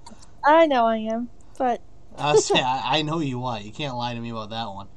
I 0.46 0.68
know 0.68 0.86
I 0.86 0.98
am, 0.98 1.30
but 1.58 1.82
I 2.18 2.36
say 2.38 2.62
I, 2.62 3.00
I 3.00 3.02
know 3.02 3.20
you 3.20 3.44
are. 3.46 3.60
You 3.60 3.72
can't 3.72 3.96
lie 3.96 4.14
to 4.14 4.20
me 4.20 4.30
about 4.30 4.50
that 4.52 4.68
one. 4.68 4.88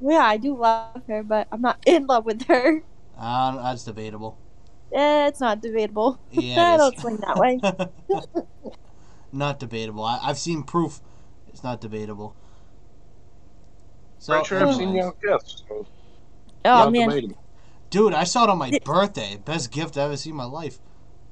yeah, 0.00 0.24
I 0.24 0.36
do 0.38 0.56
love 0.56 1.02
her, 1.08 1.22
but 1.22 1.48
I'm 1.52 1.60
not 1.60 1.78
in 1.86 2.06
love 2.06 2.24
with 2.24 2.46
her. 2.46 2.82
Uh, 3.16 3.62
that's 3.62 3.84
debatable. 3.84 4.38
Eh, 4.92 5.26
it's 5.28 5.40
not 5.40 5.60
debatable. 5.60 6.20
Yeah, 6.30 6.74
I 6.74 6.76
don't 6.76 6.98
swing 6.98 7.16
that 7.18 7.38
way. 7.38 7.60
not 9.32 9.58
debatable. 9.58 10.04
I, 10.04 10.18
I've 10.22 10.38
seen 10.38 10.62
proof. 10.62 11.00
It's 11.48 11.62
not 11.64 11.80
debatable. 11.80 12.36
So, 14.18 14.32
Pretty 14.32 14.48
sure 14.48 14.66
I've 14.66 14.74
seen 14.74 14.88
anyways. 14.90 15.12
you 15.22 15.32
out 15.32 15.42
kiss. 15.42 15.62
So 15.68 15.86
Oh 16.64 16.90
man. 16.90 17.34
dude, 17.90 18.12
I 18.14 18.24
saw 18.24 18.44
it 18.44 18.50
on 18.50 18.58
my 18.58 18.70
It- 18.72 18.84
birthday. 18.84 19.36
Best 19.44 19.70
gift 19.70 19.96
I 19.96 20.02
ever 20.04 20.16
seen 20.16 20.32
in 20.32 20.36
my 20.36 20.44
life. 20.44 20.78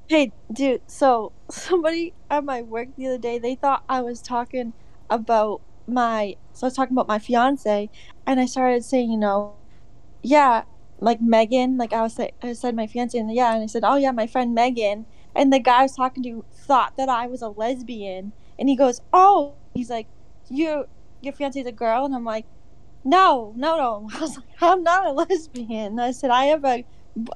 Hey, 0.08 0.32
dude. 0.52 0.82
So 0.86 1.32
somebody 1.50 2.14
at 2.30 2.44
my 2.44 2.62
work 2.62 2.88
the 2.96 3.06
other 3.06 3.18
day, 3.18 3.38
they 3.38 3.54
thought 3.54 3.84
I 3.88 4.00
was 4.02 4.20
talking 4.22 4.72
about 5.10 5.60
my. 5.86 6.36
So 6.52 6.66
I 6.66 6.68
was 6.68 6.74
talking 6.74 6.94
about 6.94 7.08
my 7.08 7.18
fiance, 7.18 7.90
and 8.26 8.40
I 8.40 8.46
started 8.46 8.84
saying, 8.84 9.10
you 9.10 9.18
know, 9.18 9.54
yeah, 10.22 10.64
like 11.00 11.20
Megan. 11.20 11.76
Like 11.78 11.92
I 11.92 12.02
was 12.02 12.14
say, 12.14 12.32
I 12.42 12.52
said 12.52 12.76
my 12.76 12.86
fiance, 12.86 13.18
and 13.18 13.32
yeah, 13.34 13.54
and 13.54 13.62
I 13.62 13.66
said, 13.66 13.82
oh 13.84 13.96
yeah, 13.96 14.12
my 14.12 14.26
friend 14.26 14.54
Megan. 14.54 15.06
And 15.34 15.52
the 15.52 15.58
guy 15.58 15.80
I 15.80 15.82
was 15.82 15.96
talking 15.96 16.22
to 16.24 16.44
thought 16.54 16.96
that 16.96 17.08
I 17.08 17.26
was 17.26 17.42
a 17.42 17.48
lesbian, 17.48 18.32
and 18.58 18.68
he 18.68 18.76
goes, 18.76 19.00
oh, 19.12 19.54
he's 19.74 19.90
like, 19.90 20.06
you, 20.48 20.84
your 21.22 21.32
fiance's 21.32 21.66
a 21.66 21.72
girl, 21.72 22.04
and 22.04 22.14
I'm 22.14 22.24
like. 22.24 22.46
No, 23.04 23.52
no, 23.56 23.76
no. 23.76 24.08
I 24.16 24.20
was 24.20 24.36
like, 24.36 24.46
I'm 24.60 24.82
not 24.82 25.06
a 25.06 25.12
lesbian. 25.12 25.98
I 25.98 26.12
said 26.12 26.30
I 26.30 26.46
have 26.46 26.64
a 26.64 26.84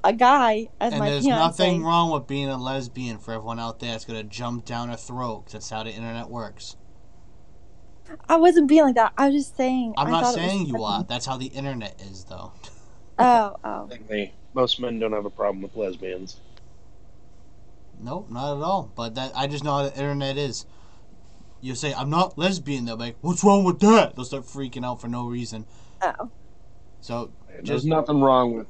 a 0.03 0.13
guy 0.13 0.69
as 0.81 0.93
And 0.93 0.99
my 0.99 1.11
there's 1.11 1.25
fiance. 1.25 1.39
nothing 1.41 1.85
wrong 1.85 2.11
with 2.11 2.27
being 2.27 2.49
a 2.49 2.57
lesbian 2.57 3.19
for 3.19 3.33
everyone 3.33 3.61
out 3.61 3.79
there 3.79 3.93
that's 3.93 4.05
gonna 4.05 4.25
jump 4.25 4.65
down 4.65 4.89
her 4.89 4.97
throat. 4.97 5.47
that's 5.53 5.71
how 5.71 5.85
the 5.85 5.91
internet 5.91 6.29
works. 6.29 6.77
I 8.29 8.37
wasn't 8.39 8.69
being 8.69 8.83
like 8.85 8.95
that. 8.97 9.13
I 9.19 9.27
was 9.29 9.35
just 9.35 9.57
saying. 9.57 9.95
I'm 9.97 10.09
I 10.09 10.11
not 10.11 10.23
thought 10.25 10.39
it 10.39 10.43
was 10.43 10.51
saying 10.51 10.67
you 10.67 10.73
funny. 10.73 10.85
are. 10.85 11.05
That's 11.05 11.27
how 11.27 11.37
the 11.37 11.47
internet 11.47 12.01
is, 12.01 12.25
though. 12.25 12.53
Oh, 13.21 13.57
oh. 13.65 13.85
I 13.87 13.89
think 13.89 14.07
they, 14.07 14.33
most 14.55 14.79
men 14.81 15.01
don't 15.01 15.11
have 15.13 15.25
a 15.25 15.31
problem 15.31 15.61
with 15.61 15.75
lesbians. 15.75 16.41
Nope, 18.01 18.31
not 18.31 18.57
at 18.57 18.63
all. 18.63 18.93
But 18.95 19.17
that 19.17 19.33
I 19.35 19.49
just 19.49 19.65
know 19.65 19.73
how 19.79 19.83
the 19.89 19.93
internet 19.95 20.39
is. 20.39 20.67
You 21.61 21.75
say 21.75 21.93
I'm 21.95 22.11
not 22.11 22.39
lesbian, 22.39 22.85
they'll 22.85 22.97
be 22.97 23.05
like, 23.05 23.17
"What's 23.21 23.43
wrong 23.43 23.65
with 23.65 23.81
that?" 23.81 24.15
They'll 24.15 24.25
start 24.25 24.45
freaking 24.45 24.85
out 24.85 25.01
for 25.01 25.09
no 25.09 25.27
reason. 25.27 25.67
Oh. 26.03 26.31
So 27.01 27.31
There's 27.49 27.67
Just- 27.69 27.87
nothing 27.87 28.21
wrong 28.21 28.55
with 28.55 28.69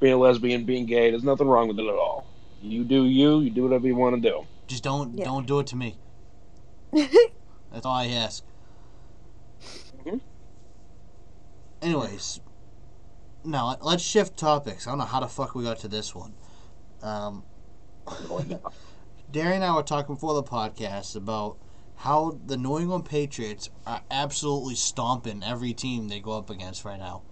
being 0.00 0.14
a 0.14 0.16
lesbian, 0.16 0.64
being 0.64 0.86
gay. 0.86 1.10
There's 1.10 1.22
nothing 1.22 1.46
wrong 1.46 1.68
with 1.68 1.78
it 1.78 1.86
at 1.86 1.94
all. 1.94 2.26
You 2.60 2.82
do 2.82 3.04
you. 3.04 3.38
You 3.40 3.50
do 3.50 3.62
whatever 3.62 3.86
you 3.86 3.94
want 3.94 4.16
to 4.20 4.20
do. 4.28 4.44
just 4.66 4.82
don't 4.82 5.16
Yeah. 5.16 5.24
don't 5.24 5.46
do 5.46 5.60
it 5.60 5.66
to 5.68 5.76
me. 5.76 5.96
That's 6.92 7.84
all 7.86 7.92
I 7.94 8.06
ask. 8.06 8.44
Mhm. 10.04 10.20
Anyways, 11.80 12.40
now 13.44 13.76
let's 13.80 14.02
shift 14.02 14.36
topics. 14.36 14.86
I 14.86 14.90
don't 14.90 14.98
know 14.98 15.04
how 15.04 15.20
the 15.20 15.28
fuck 15.28 15.54
we 15.54 15.62
got 15.64 15.78
to 15.80 15.88
this 15.88 16.14
one. 16.14 16.34
Um, 17.02 17.44
Darren 19.32 19.56
and 19.56 19.64
I 19.64 19.74
were 19.74 19.82
talking 19.82 20.14
before 20.14 20.34
the 20.34 20.42
podcast 20.42 21.14
about 21.16 21.58
how 21.96 22.38
the 22.46 22.56
New 22.56 22.78
England 22.78 23.04
Patriots 23.04 23.68
are 23.86 24.02
absolutely 24.10 24.74
stomping 24.74 25.42
every 25.44 25.74
team 25.74 26.08
they 26.08 26.20
go 26.20 26.32
up 26.32 26.48
against 26.50 26.84
right 26.84 26.98
now. 26.98 27.22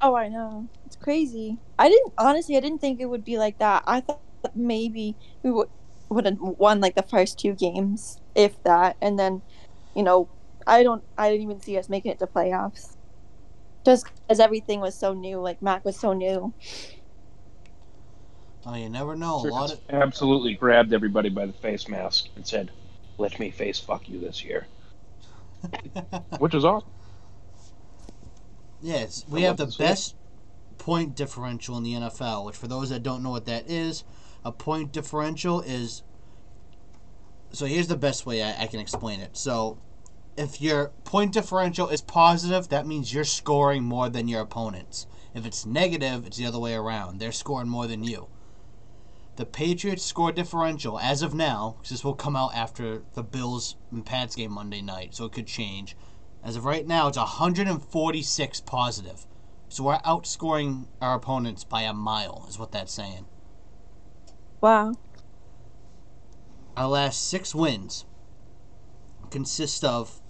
oh, 0.00 0.14
I 0.14 0.28
know. 0.28 0.68
It's 0.86 0.96
crazy. 0.96 1.58
I 1.78 1.88
didn't 1.88 2.12
honestly. 2.18 2.56
I 2.56 2.60
didn't 2.60 2.80
think 2.80 3.00
it 3.00 3.06
would 3.06 3.24
be 3.24 3.38
like 3.38 3.58
that. 3.58 3.82
I 3.86 4.00
thought 4.00 4.20
that 4.42 4.56
maybe 4.56 5.16
we 5.42 5.50
would 5.50 5.68
would 6.10 6.26
have 6.26 6.38
won 6.40 6.80
like 6.80 6.94
the 6.94 7.02
first 7.02 7.38
two 7.38 7.54
games, 7.54 8.20
if 8.34 8.62
that, 8.64 8.96
and 9.00 9.18
then, 9.18 9.42
you 9.94 10.02
know, 10.02 10.28
I 10.66 10.82
don't. 10.82 11.02
I 11.18 11.30
didn't 11.30 11.42
even 11.42 11.60
see 11.60 11.76
us 11.78 11.88
making 11.88 12.12
it 12.12 12.18
to 12.20 12.26
playoffs. 12.26 12.96
Just 13.84 14.06
because 14.22 14.40
everything 14.40 14.80
was 14.80 14.94
so 14.94 15.12
new, 15.12 15.38
like 15.40 15.60
Mac 15.60 15.84
was 15.84 15.96
so 15.98 16.12
new. 16.14 16.54
Oh, 18.66 18.74
you 18.74 18.88
never 18.88 19.16
know. 19.16 19.36
A 19.36 19.48
lot 19.48 19.70
of 19.72 19.80
Absolutely 19.90 20.54
grabbed 20.54 20.92
everybody 20.92 21.28
by 21.28 21.46
the 21.46 21.52
face 21.52 21.88
mask 21.88 22.28
and 22.36 22.46
said, 22.46 22.72
"Let 23.18 23.38
me 23.38 23.50
face 23.50 23.78
fuck 23.80 24.08
you 24.08 24.20
this 24.20 24.44
year," 24.44 24.68
which 26.38 26.54
is 26.54 26.64
awesome. 26.64 26.90
Yes, 28.80 29.24
we 29.28 29.40
I 29.40 29.44
have 29.44 29.56
the 29.58 29.66
to 29.66 29.70
it. 29.70 29.78
best 29.78 30.16
point 30.78 31.14
differential 31.16 31.76
in 31.78 31.84
the 31.84 31.94
NFL, 31.94 32.46
which 32.46 32.56
for 32.56 32.68
those 32.68 32.90
that 32.90 33.02
don't 33.02 33.22
know 33.22 33.30
what 33.30 33.46
that 33.46 33.70
is, 33.70 34.04
a 34.44 34.52
point 34.52 34.92
differential 34.92 35.60
is. 35.60 36.02
So 37.52 37.66
here's 37.66 37.88
the 37.88 37.96
best 37.96 38.26
way 38.26 38.42
I, 38.42 38.64
I 38.64 38.66
can 38.66 38.80
explain 38.80 39.20
it. 39.20 39.36
So 39.36 39.78
if 40.36 40.60
your 40.60 40.92
point 41.04 41.32
differential 41.32 41.88
is 41.88 42.02
positive, 42.02 42.68
that 42.68 42.86
means 42.86 43.14
you're 43.14 43.24
scoring 43.24 43.84
more 43.84 44.08
than 44.08 44.28
your 44.28 44.40
opponents. 44.42 45.06
If 45.34 45.46
it's 45.46 45.66
negative, 45.66 46.26
it's 46.26 46.36
the 46.38 46.46
other 46.46 46.58
way 46.60 46.74
around. 46.74 47.20
They're 47.20 47.32
scoring 47.32 47.68
more 47.68 47.86
than 47.86 48.04
you. 48.04 48.28
The 49.36 49.46
Patriots 49.46 50.04
score 50.04 50.30
differential 50.30 50.98
as 50.98 51.20
of 51.22 51.34
now, 51.34 51.76
'cause 51.78 51.88
this 51.88 52.04
will 52.04 52.14
come 52.14 52.36
out 52.36 52.54
after 52.54 53.02
the 53.14 53.24
Bills 53.24 53.74
and 53.90 54.06
Pats 54.06 54.36
game 54.36 54.52
Monday 54.52 54.80
night, 54.80 55.14
so 55.14 55.24
it 55.24 55.32
could 55.32 55.48
change. 55.48 55.96
As 56.42 56.54
of 56.54 56.64
right 56.64 56.86
now, 56.86 57.08
it's 57.08 57.18
146 57.18 58.60
positive. 58.60 59.26
So 59.68 59.82
we're 59.82 59.98
outscoring 60.00 60.86
our 61.00 61.14
opponents 61.14 61.64
by 61.64 61.82
a 61.82 61.92
mile, 61.92 62.46
is 62.48 62.58
what 62.58 62.70
that's 62.70 62.92
saying. 62.92 63.26
Wow. 64.60 64.94
our 66.76 66.88
last 66.88 67.28
six 67.28 67.54
wins 67.54 68.04
consist 69.30 69.84
of 69.84 70.20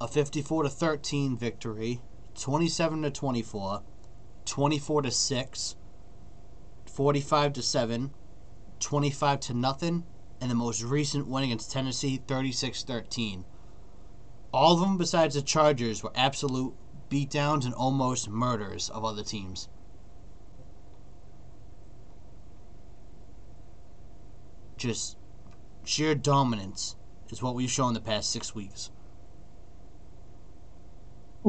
a 0.00 0.08
54 0.08 0.64
to 0.64 0.68
13 0.68 1.36
victory, 1.36 2.00
27 2.34 3.02
to 3.02 3.10
24, 3.10 3.82
24 4.44 5.02
to 5.02 5.10
6, 5.10 5.76
45 6.86 7.52
to 7.52 7.62
7, 7.62 8.12
25 8.84 9.40
to 9.40 9.54
nothing, 9.54 10.04
and 10.40 10.50
the 10.50 10.54
most 10.54 10.82
recent 10.82 11.26
win 11.26 11.44
against 11.44 11.72
Tennessee 11.72 12.22
36-13. 12.26 13.44
All 14.52 14.74
of 14.74 14.80
them 14.80 14.98
besides 14.98 15.34
the 15.34 15.42
Chargers 15.42 16.02
were 16.02 16.12
absolute 16.14 16.74
beatdowns 17.08 17.64
and 17.64 17.74
almost 17.74 18.28
murders 18.28 18.90
of 18.90 19.04
other 19.04 19.22
teams. 19.22 19.68
Just 24.76 25.16
sheer 25.84 26.14
dominance 26.14 26.96
is 27.30 27.42
what 27.42 27.54
we've 27.54 27.70
shown 27.70 27.94
the 27.94 28.00
past 28.00 28.30
six 28.30 28.54
weeks. 28.54 28.90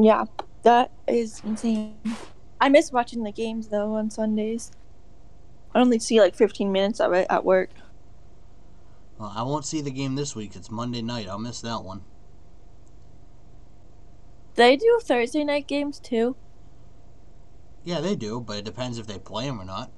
Yeah, 0.01 0.25
that 0.63 0.91
is 1.07 1.41
insane. 1.43 1.97
I 2.61 2.69
miss 2.69 2.91
watching 2.91 3.23
the 3.23 3.31
games 3.31 3.67
though 3.67 3.95
on 3.95 4.09
Sundays. 4.09 4.71
I 5.75 5.81
only 5.81 5.99
see 5.99 6.21
like 6.21 6.35
15 6.35 6.71
minutes 6.71 7.01
of 7.01 7.11
it 7.11 7.27
at 7.29 7.43
work. 7.43 7.69
Well, 9.19 9.33
I 9.35 9.43
won't 9.43 9.65
see 9.65 9.81
the 9.81 9.91
game 9.91 10.15
this 10.15 10.33
week. 10.33 10.55
It's 10.55 10.71
Monday 10.71 11.01
night. 11.01 11.27
I'll 11.27 11.37
miss 11.37 11.59
that 11.61 11.83
one. 11.83 12.01
They 14.55 14.77
do 14.77 14.99
Thursday 15.03 15.43
night 15.43 15.67
games 15.67 15.99
too. 15.99 16.37
Yeah, 17.83 17.99
they 17.99 18.15
do, 18.15 18.39
but 18.39 18.57
it 18.57 18.65
depends 18.65 18.97
if 18.97 19.05
they 19.05 19.19
play 19.19 19.45
them 19.47 19.59
or 19.59 19.65
not. 19.65 19.91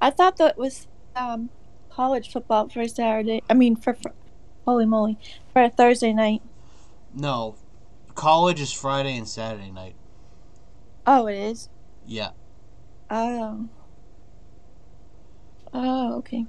I 0.00 0.10
thought 0.10 0.36
that 0.36 0.58
was 0.58 0.86
um, 1.16 1.48
college 1.88 2.30
football 2.30 2.68
for 2.68 2.86
Saturday. 2.86 3.42
I 3.48 3.54
mean, 3.54 3.76
for, 3.76 3.94
for 3.94 4.12
holy 4.66 4.84
moly, 4.84 5.18
for 5.54 5.62
a 5.62 5.70
Thursday 5.70 6.12
night. 6.12 6.42
No, 7.14 7.56
college 8.14 8.60
is 8.60 8.72
Friday 8.72 9.16
and 9.16 9.26
Saturday 9.26 9.70
night. 9.70 9.94
Oh, 11.06 11.26
it 11.28 11.38
is. 11.38 11.70
Yeah. 12.06 12.30
Oh. 13.10 13.68
Oh, 15.72 16.16
okay. 16.18 16.46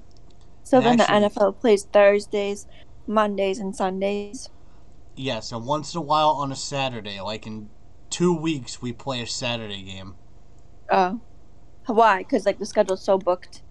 So 0.64 0.78
And 0.78 0.86
then 0.86 1.02
actually- 1.02 1.20
the 1.20 1.26
NFL 1.30 1.60
plays 1.60 1.84
Thursdays, 1.84 2.68
Mondays, 3.08 3.60
and 3.60 3.76
Sundays. 3.76 4.50
Yes, 5.16 5.52
and 5.52 5.66
once 5.66 5.94
in 5.94 6.00
a 6.00 6.02
while 6.02 6.30
on 6.30 6.52
a 6.52 6.56
Saturday, 6.56 7.22
like 7.22 7.46
in 7.46 7.70
two 8.10 8.36
weeks, 8.36 8.82
we 8.82 8.94
play 8.94 9.22
a 9.22 9.28
Saturday 9.28 9.84
game. 9.84 10.16
Oh. 10.90 11.20
Why? 11.86 12.20
Because 12.20 12.46
like 12.46 12.60
the 12.60 12.66
schedule's 12.66 13.04
so 13.04 13.18
booked. 13.18 13.62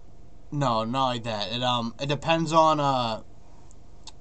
No, 0.51 0.83
not 0.83 1.05
like 1.07 1.23
that. 1.23 1.51
It 1.51 1.63
um, 1.63 1.95
it 1.99 2.07
depends 2.07 2.53
on 2.53 2.79
uh, 2.79 3.21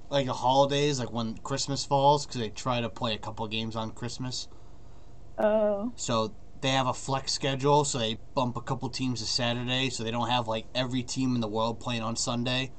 like 0.09 0.27
the 0.27 0.33
holidays, 0.33 0.99
like 0.99 1.13
when 1.13 1.37
Christmas 1.39 1.85
falls, 1.85 2.25
because 2.27 2.41
they 2.41 2.49
try 2.49 2.81
to 2.81 2.89
play 2.89 3.15
a 3.15 3.19
couple 3.19 3.47
games 3.49 3.77
on 3.77 3.91
Christmas. 3.91 4.49
Oh. 5.39 5.93
So 5.97 6.35
they 6.63 6.71
have 6.71 6.87
a 6.87 6.95
flex 6.95 7.33
schedule, 7.33 7.85
so 7.85 7.99
they 7.99 8.19
bump 8.35 8.57
a 8.57 8.61
couple 8.61 8.89
teams 8.89 9.21
to 9.21 9.27
Saturday, 9.27 9.91
so 9.91 10.05
they 10.05 10.11
don't 10.11 10.31
have 10.31 10.49
like 10.49 10.67
every 10.75 11.03
team 11.03 11.35
in 11.35 11.41
the 11.41 11.49
world 11.49 11.81
playing 11.81 12.03
on 12.03 12.17
Sunday. 12.17 12.73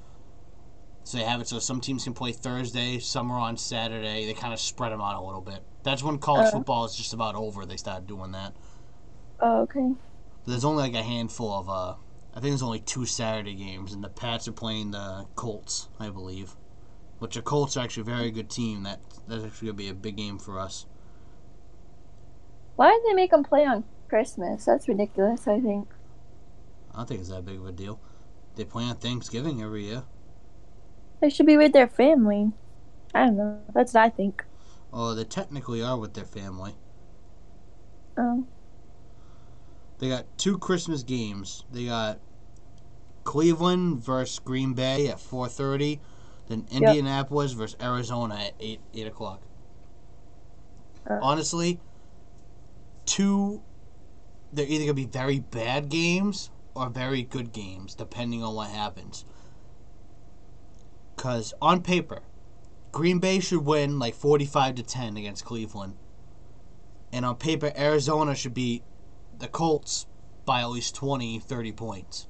So 1.04 1.18
they 1.18 1.25
have 1.25 1.42
it 1.42 1.48
so 1.50 1.60
some 1.60 1.82
teams 1.82 2.06
can 2.06 2.13
play 2.13 2.32
Thursday, 2.32 2.98
some 3.00 3.30
are 3.30 3.38
on 3.40 3.58
Saturday. 3.58 4.25
They 4.25 4.34
kind 4.34 4.54
of 4.54 4.60
spread 4.60 4.94
them 4.94 5.02
out 5.02 5.22
a 5.22 5.25
little 5.25 5.42
bit. 5.42 5.62
That's 5.84 6.02
when 6.02 6.18
college 6.18 6.48
Uh. 6.48 6.52
football 6.52 6.86
is 6.86 6.96
just 6.96 7.13
about 7.13 7.36
over. 7.36 7.66
They 7.66 7.75
started 7.75 8.08
doing 8.08 8.32
that. 8.32 8.54
Oh, 9.42 9.62
okay. 9.63 9.92
There's 10.46 10.63
only 10.63 10.84
like 10.84 10.94
a 10.96 11.04
handful 11.04 11.52
of 11.54 11.70
uh, 11.70 11.96
I 12.34 12.40
think 12.40 12.52
there's 12.52 12.63
only 12.63 12.80
two 12.80 13.06
Saturday 13.06 13.54
games, 13.54 13.94
and 13.94 14.04
the 14.04 14.10
Pats 14.10 14.48
are 14.48 14.54
playing 14.54 14.92
the 14.92 15.28
Colts, 15.36 15.90
I 16.00 16.10
believe. 16.10 16.56
Which 17.20 17.36
the 17.36 17.42
Colts 17.42 17.75
are 17.78 17.82
actually 17.82 18.02
a 18.02 18.16
very 18.16 18.32
good 18.32 18.50
team. 18.50 18.84
That 18.84 19.02
that's 19.28 19.43
actually 19.43 19.67
gonna 19.67 19.78
be 19.78 19.89
a 19.89 19.93
big 19.93 20.15
game 20.15 20.39
for 20.39 20.58
us. 20.58 20.86
Why 22.76 22.92
did 22.92 23.10
they 23.10 23.14
make 23.14 23.32
them 23.32 23.44
play 23.44 23.66
on 23.66 23.84
Christmas? 24.10 24.66
That's 24.66 24.88
ridiculous. 24.88 25.48
I 25.48 25.60
think. 25.60 25.88
I 26.94 26.98
don't 26.98 27.08
think 27.08 27.20
it's 27.20 27.30
that 27.30 27.46
big 27.46 27.58
of 27.58 27.66
a 27.66 27.72
deal. 27.72 28.00
They 28.56 28.66
play 28.66 28.84
on 28.84 28.96
Thanksgiving 28.96 29.62
every 29.62 29.86
year. 29.86 30.04
They 31.22 31.30
should 31.30 31.46
be 31.46 31.58
with 31.58 31.74
their 31.74 31.88
family. 31.88 32.52
I 33.14 33.26
don't 33.26 33.38
know. 33.38 33.60
That's 33.74 33.94
what 33.94 34.04
I 34.04 34.10
think. 34.10 34.44
Oh, 34.92 35.16
they 35.16 35.24
technically 35.24 35.82
are 35.82 35.98
with 35.98 36.14
their 36.14 36.26
family. 36.26 36.76
Oh. 38.18 38.46
They 40.00 40.10
got 40.10 40.26
two 40.38 40.58
Christmas 40.58 41.02
games. 41.02 41.64
They 41.72 41.86
got 41.86 42.20
Cleveland 43.24 44.04
versus 44.04 44.40
Green 44.40 44.74
Bay 44.74 45.08
at 45.08 45.18
4:30, 45.18 46.00
then 46.48 46.68
Indianapolis 46.70 47.54
versus 47.54 47.78
Arizona 47.82 48.36
at 48.36 48.54
8 48.60 48.82
8 48.94 49.08
o'clock. 49.08 49.42
Uh. 51.10 51.20
Honestly, 51.22 51.80
two. 53.06 53.62
They're 54.52 54.68
either 54.68 54.86
gonna 54.86 54.94
be 54.94 55.06
very 55.06 55.39
bad 55.39 55.89
games 55.89 56.52
or 56.76 56.89
very 56.89 57.24
good 57.24 57.52
games, 57.52 57.96
depending 57.96 58.44
on 58.44 58.56
what 58.56 58.70
happens. 58.70 59.26
Cause 61.16 61.54
on 61.62 61.82
paper, 61.82 62.22
Green 62.92 63.20
Bay 63.20 63.39
should 63.39 63.66
win 63.66 64.00
like 64.00 64.13
45 64.13 64.76
to 64.76 64.84
10 64.84 65.18
against 65.18 65.46
Cleveland. 65.46 65.96
And 67.12 67.26
on 67.26 67.36
paper, 67.36 67.72
Arizona 67.78 68.36
should 68.36 68.54
beat 68.54 68.84
the 69.38 69.48
Colts 69.48 70.08
by 70.46 70.62
at 70.62 70.70
least 70.70 70.96
20, 70.96 71.39
30 71.39 71.72
points. 71.72 72.28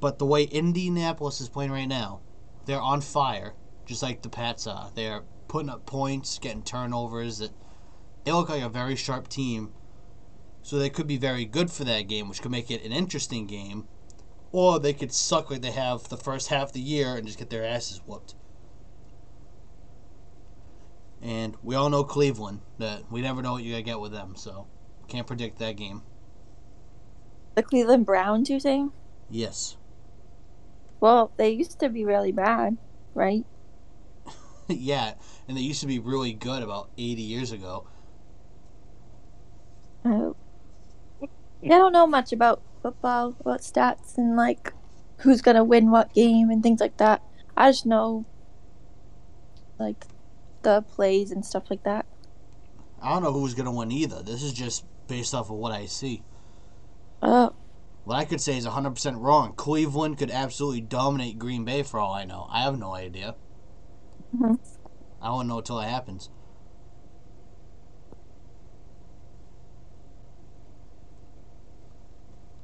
But 0.00 0.18
the 0.18 0.26
way 0.26 0.44
Indianapolis 0.44 1.40
is 1.40 1.48
playing 1.48 1.70
right 1.70 1.86
now, 1.86 2.20
they're 2.64 2.80
on 2.80 3.00
fire, 3.00 3.54
just 3.86 4.02
like 4.02 4.22
the 4.22 4.28
Pats 4.28 4.66
are. 4.66 4.90
They're 4.94 5.22
putting 5.48 5.70
up 5.70 5.86
points, 5.86 6.38
getting 6.38 6.62
turnovers. 6.62 7.38
That 7.38 7.52
they 8.24 8.32
look 8.32 8.48
like 8.48 8.62
a 8.62 8.68
very 8.68 8.96
sharp 8.96 9.28
team. 9.28 9.72
So 10.62 10.78
they 10.78 10.90
could 10.90 11.06
be 11.06 11.16
very 11.16 11.44
good 11.44 11.70
for 11.70 11.84
that 11.84 12.02
game, 12.02 12.28
which 12.28 12.40
could 12.40 12.52
make 12.52 12.70
it 12.70 12.84
an 12.84 12.92
interesting 12.92 13.46
game. 13.46 13.88
Or 14.52 14.78
they 14.78 14.92
could 14.92 15.12
suck 15.12 15.50
like 15.50 15.62
they 15.62 15.72
have 15.72 16.08
the 16.08 16.16
first 16.16 16.48
half 16.48 16.68
of 16.68 16.72
the 16.72 16.80
year 16.80 17.16
and 17.16 17.26
just 17.26 17.38
get 17.38 17.50
their 17.50 17.64
asses 17.64 18.00
whooped. 18.06 18.34
And 21.20 21.56
we 21.62 21.74
all 21.74 21.88
know 21.88 22.04
Cleveland, 22.04 22.60
that 22.78 23.10
we 23.10 23.22
never 23.22 23.42
know 23.42 23.52
what 23.52 23.62
you're 23.62 23.74
going 23.74 23.84
to 23.84 23.90
get 23.90 24.00
with 24.00 24.12
them, 24.12 24.34
so 24.36 24.66
can't 25.08 25.26
predict 25.26 25.58
that 25.58 25.76
game. 25.76 26.02
The 27.54 27.62
Cleveland 27.62 28.06
Browns, 28.06 28.50
you 28.50 28.58
saying? 28.58 28.92
Yes. 29.30 29.76
Well, 31.00 31.32
they 31.36 31.50
used 31.50 31.78
to 31.80 31.88
be 31.88 32.04
really 32.04 32.32
bad, 32.32 32.76
right? 33.14 33.44
yeah, 34.68 35.14
and 35.46 35.56
they 35.56 35.60
used 35.60 35.80
to 35.80 35.86
be 35.86 35.98
really 35.98 36.32
good 36.32 36.62
about 36.62 36.90
80 36.96 37.22
years 37.22 37.52
ago. 37.52 37.86
Uh, 40.04 40.30
I 41.22 41.68
don't 41.68 41.92
know 41.92 42.06
much 42.06 42.32
about 42.32 42.62
football, 42.82 43.36
about 43.40 43.60
stats 43.60 44.16
and 44.16 44.36
like 44.36 44.72
who's 45.18 45.42
gonna 45.42 45.64
win 45.64 45.90
what 45.90 46.12
game 46.14 46.50
and 46.50 46.62
things 46.62 46.80
like 46.80 46.96
that. 46.98 47.22
I 47.56 47.70
just 47.70 47.86
know 47.86 48.24
like 49.78 50.06
the 50.62 50.82
plays 50.82 51.30
and 51.30 51.44
stuff 51.44 51.64
like 51.70 51.84
that. 51.84 52.06
I 53.00 53.12
don't 53.12 53.22
know 53.22 53.32
who's 53.32 53.54
to 53.54 53.70
win 53.70 53.92
either. 53.92 54.22
This 54.22 54.42
is 54.42 54.52
just 54.52 54.84
based 55.08 55.34
off 55.34 55.50
of 55.50 55.56
what 55.56 55.72
I 55.72 55.86
see. 55.86 56.22
Oh, 57.20 57.52
What 58.04 58.16
I 58.16 58.24
could 58.24 58.40
say 58.40 58.56
is 58.56 58.66
100% 58.66 59.20
wrong. 59.20 59.54
Cleveland 59.54 60.18
could 60.18 60.30
absolutely 60.30 60.80
dominate 60.80 61.38
Green 61.38 61.64
Bay 61.64 61.82
for 61.82 62.00
all 62.00 62.12
I 62.12 62.24
know. 62.24 62.46
I 62.50 62.62
have 62.62 62.78
no 62.78 62.94
idea. 62.94 63.36
Mhm. 64.34 64.58
I 65.20 65.30
won't 65.30 65.48
know 65.48 65.58
until 65.58 65.78
it 65.80 65.88
happens. 65.88 66.30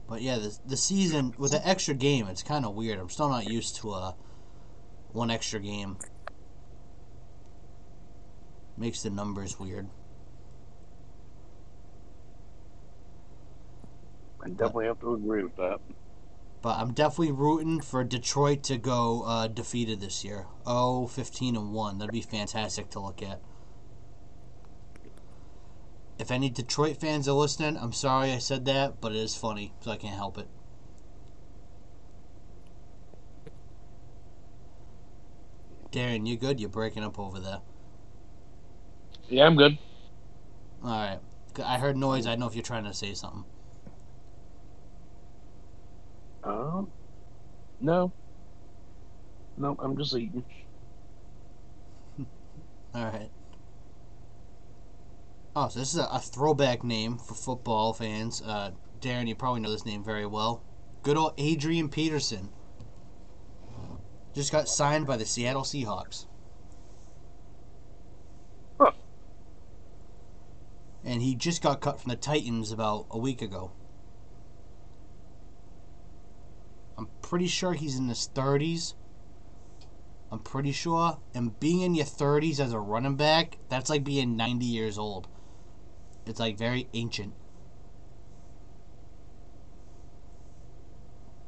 But 0.09 0.23
yeah, 0.23 0.39
the, 0.39 0.59
the 0.65 0.77
season 0.77 1.35
with 1.37 1.53
the 1.53 1.69
extra 1.69 1.95
game, 1.95 2.27
it's 2.29 2.43
kind 2.43 2.65
of 2.65 2.75
weird. 2.75 2.99
I'm 2.99 3.11
still 3.11 3.29
not 3.29 3.47
used 3.47 3.77
to 3.77 3.93
a 3.93 4.17
one 5.13 5.31
extra 5.31 5.61
game. 5.61 5.99
Makes 8.77 9.03
the 9.03 9.11
numbers 9.11 9.61
weird. 9.61 9.89
I 14.43 14.49
definitely 14.49 14.87
have 14.87 15.01
to 15.01 15.15
agree 15.15 15.43
with 15.43 15.57
that. 15.57 15.81
But 16.63 16.79
I'm 16.79 16.93
definitely 16.93 17.33
rooting 17.33 17.81
for 17.81 18.03
Detroit 18.03 18.63
to 18.65 18.79
go 18.79 19.23
uh, 19.25 19.47
defeated 19.49 20.01
this 20.01 20.25
year. 20.25 20.47
Oh, 20.65 21.07
15 21.07 21.55
and 21.55 21.73
1. 21.73 21.99
That'd 21.99 22.13
be 22.13 22.23
fantastic 22.23 22.89
to 22.91 23.01
look 23.01 23.23
at. 23.23 23.41
If 26.19 26.33
any 26.33 26.51
Detroit 26.51 26.99
fans 26.99 27.29
are 27.29 27.33
listening, 27.33 27.77
I'm 27.77 27.93
sorry 27.93 28.33
I 28.33 28.39
said 28.39 28.65
that, 28.65 29.01
but 29.01 29.13
it 29.13 29.19
is 29.19 29.37
funny, 29.37 29.73
so 29.81 29.93
I 29.93 29.97
can't 29.97 30.17
help 30.17 30.37
it. 30.37 30.49
Darren, 35.93 36.27
you 36.27 36.37
good? 36.37 36.61
You're 36.61 36.69
breaking 36.69 37.05
up 37.05 37.19
over 37.19 37.39
there. 37.39 37.61
Yeah, 39.29 39.47
I'm 39.47 39.57
good. 39.57 39.79
Alright. 40.83 41.21
I 41.65 41.79
heard 41.79 41.97
noise. 41.97 42.27
I 42.27 42.37
know 42.37 42.47
if 42.47 42.55
you're 42.55 42.63
trying 42.63 42.85
to 42.85 42.95
say 42.95 43.15
something. 43.15 43.45
Um, 46.45 46.89
no. 47.81 48.13
Nope, 49.57 49.79
I'm 49.83 49.97
just 49.97 50.15
eating. 50.15 50.45
All 52.95 53.05
right. 53.05 53.31
Oh, 55.61 55.67
so 55.67 55.81
this 55.81 55.93
is 55.93 55.99
a, 55.99 56.05
a 56.05 56.21
throwback 56.21 56.85
name 56.85 57.19
for 57.19 57.35
football 57.35 57.93
fans. 57.93 58.41
Uh, 58.47 58.71
Darren, 59.01 59.27
you 59.27 59.35
probably 59.35 59.61
know 59.61 59.73
this 59.73 59.85
name 59.85 60.05
very 60.05 60.25
well. 60.25 60.63
Good 61.03 61.17
old 61.17 61.35
Adrian 61.37 61.89
Peterson. 61.89 62.51
Just 64.33 64.53
got 64.53 64.69
signed 64.69 65.09
by 65.09 65.17
the 65.17 65.27
Seattle 65.27 65.63
Seahawks. 65.63 66.27
Huh. 68.79 68.93
And 71.05 71.23
he 71.23 71.35
just 71.35 71.61
got 71.61 71.81
cut 71.81 72.01
from 72.01 72.11
the 72.11 72.17
Titans 72.17 72.71
about 72.71 73.07
a 73.11 73.19
week 73.19 73.43
ago. 73.43 73.73
I'm 76.97 77.09
pretty 77.21 77.49
sure 77.49 77.73
he's 77.73 77.99
in 77.99 78.09
his 78.09 78.31
30s. 78.33 78.95
I'm 80.31 80.39
pretty 80.39 80.71
sure. 80.71 81.19
And 81.35 81.59
being 81.59 81.81
in 81.81 81.97
your 81.97 82.07
30s 82.07 82.61
as 82.61 82.73
a 82.73 82.79
running 82.79 83.17
back, 83.17 83.59
that's 83.69 83.91
like 83.91 84.05
being 84.05 84.37
90 84.37 84.65
years 84.65 84.99
old. 84.99 85.27
It's 86.29 86.41
like 86.41 86.59
very 86.59 86.89
ancient. 86.93 87.35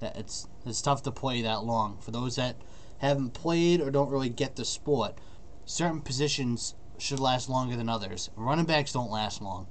That 0.01 0.16
it's 0.16 0.49
it's 0.64 0.81
tough 0.81 1.03
to 1.03 1.11
play 1.11 1.43
that 1.43 1.64
long. 1.64 1.99
For 2.01 2.11
those 2.11 2.37
that 2.37 2.57
haven't 2.99 3.35
played 3.35 3.81
or 3.81 3.90
don't 3.90 4.11
really 4.11 4.29
get 4.29 4.57
the 4.57 4.64
sport, 4.64 5.19
certain 5.64 6.01
positions 6.01 6.75
should 6.99 7.21
last 7.21 7.49
longer 7.49 7.77
than 7.77 7.88
others. 7.88 8.31
Running 8.37 8.64
backs 8.64 8.93
don't 8.93 9.11
last 9.11 9.43
long 9.43 9.66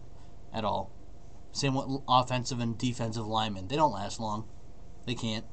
at 0.53 0.63
all. 0.63 0.91
Same 1.51 1.73
with 1.73 2.01
offensive 2.07 2.59
and 2.59 2.77
defensive 2.77 3.25
linemen. 3.25 3.67
They 3.67 3.75
don't 3.75 3.91
last 3.91 4.19
long. 4.19 4.45
They 5.05 5.15
can't. 5.15 5.45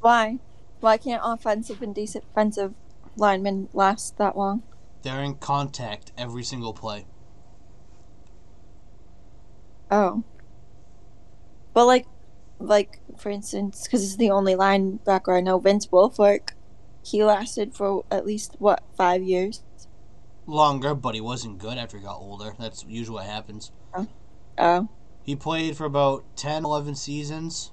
Why? 0.00 0.38
Why 0.80 0.98
can't 0.98 1.22
offensive 1.24 1.82
and 1.82 1.94
defensive 1.94 2.74
linemen 3.16 3.68
last 3.72 4.18
that 4.18 4.36
long? 4.36 4.62
They're 5.02 5.22
in 5.22 5.36
contact 5.36 6.12
every 6.16 6.44
single 6.44 6.72
play. 6.72 7.06
Oh. 9.90 10.24
But 11.74 11.86
like, 11.86 12.06
like 12.58 13.00
for 13.18 13.30
instance, 13.30 13.84
because 13.84 14.02
it's 14.04 14.16
the 14.16 14.30
only 14.30 14.54
linebacker 14.54 15.36
I 15.36 15.40
know, 15.40 15.58
Vince 15.58 15.86
Wilfork, 15.88 16.50
he 17.02 17.22
lasted 17.22 17.74
for 17.74 18.04
at 18.10 18.26
least 18.26 18.56
what 18.58 18.82
five 18.96 19.22
years. 19.22 19.62
Longer, 20.46 20.94
but 20.94 21.14
he 21.14 21.20
wasn't 21.20 21.58
good 21.58 21.76
after 21.76 21.98
he 21.98 22.04
got 22.04 22.18
older. 22.18 22.54
That's 22.58 22.84
usually 22.86 23.16
what 23.16 23.26
happens. 23.26 23.72
Oh. 23.94 24.06
oh, 24.58 24.88
He 25.22 25.34
played 25.34 25.76
for 25.76 25.84
about 25.84 26.24
10, 26.36 26.64
11 26.64 26.94
seasons. 26.94 27.72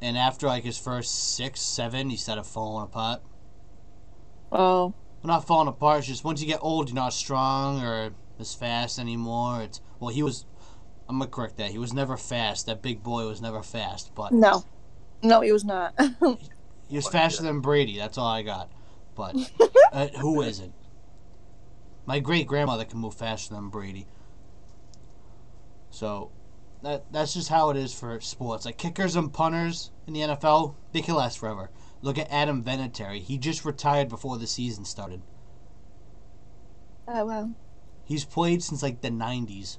And 0.00 0.16
after 0.16 0.46
like 0.46 0.64
his 0.64 0.78
first 0.78 1.34
six, 1.34 1.60
seven, 1.60 2.08
he 2.10 2.16
started 2.16 2.44
falling 2.44 2.84
apart. 2.84 3.20
oh, 4.52 4.94
Well, 5.22 5.24
not 5.24 5.46
falling 5.46 5.68
apart. 5.68 5.98
It's 5.98 6.06
just 6.08 6.24
once 6.24 6.40
you 6.40 6.46
get 6.46 6.60
old, 6.62 6.88
you're 6.88 6.94
not 6.94 7.12
strong 7.12 7.82
or 7.82 8.10
as 8.38 8.54
fast 8.54 8.98
anymore. 8.98 9.62
It's 9.62 9.80
well, 10.00 10.10
he 10.10 10.22
was. 10.22 10.46
I'm 11.08 11.18
gonna 11.18 11.30
correct 11.30 11.56
that. 11.56 11.70
He 11.70 11.78
was 11.78 11.92
never 11.92 12.16
fast. 12.16 12.66
That 12.66 12.82
big 12.82 13.02
boy 13.02 13.26
was 13.26 13.40
never 13.40 13.62
fast, 13.62 14.14
but 14.14 14.32
no, 14.32 14.64
no, 15.22 15.40
he 15.40 15.52
was 15.52 15.64
not. 15.64 15.94
he 16.88 16.96
was 16.96 17.08
faster 17.08 17.42
than 17.42 17.60
Brady. 17.60 17.96
That's 17.96 18.18
all 18.18 18.26
I 18.26 18.42
got. 18.42 18.70
But 19.14 19.34
uh, 19.92 20.08
who 20.08 20.42
isn't? 20.42 20.74
My 22.06 22.20
great 22.20 22.46
grandmother 22.46 22.84
can 22.84 22.98
move 22.98 23.14
faster 23.14 23.54
than 23.54 23.68
Brady. 23.68 24.06
So 25.90 26.30
that 26.82 27.10
that's 27.10 27.34
just 27.34 27.48
how 27.48 27.70
it 27.70 27.76
is 27.76 27.92
for 27.92 28.20
sports. 28.20 28.64
Like 28.66 28.76
kickers 28.76 29.16
and 29.16 29.32
punters 29.32 29.90
in 30.06 30.12
the 30.12 30.20
NFL, 30.20 30.74
they 30.92 31.00
can 31.00 31.14
last 31.14 31.38
forever. 31.38 31.70
Look 32.02 32.18
at 32.18 32.30
Adam 32.30 32.62
Vinatieri. 32.62 33.20
He 33.20 33.38
just 33.38 33.64
retired 33.64 34.08
before 34.08 34.38
the 34.38 34.46
season 34.46 34.84
started. 34.84 35.22
oh 37.08 37.24
wow. 37.24 37.50
He's 38.04 38.24
played 38.24 38.62
since 38.62 38.82
like 38.82 39.00
the 39.00 39.10
90s. 39.10 39.78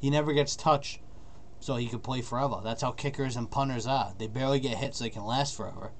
He 0.00 0.10
never 0.10 0.32
gets 0.32 0.56
touched, 0.56 1.00
so 1.60 1.76
he 1.76 1.88
could 1.88 2.02
play 2.02 2.20
forever. 2.20 2.60
That's 2.62 2.82
how 2.82 2.92
kickers 2.92 3.36
and 3.36 3.50
punters 3.50 3.86
are. 3.86 4.12
They 4.18 4.26
barely 4.26 4.60
get 4.60 4.76
hit, 4.78 4.94
so 4.94 5.04
they 5.04 5.10
can 5.10 5.24
last 5.24 5.56
forever. 5.56 5.92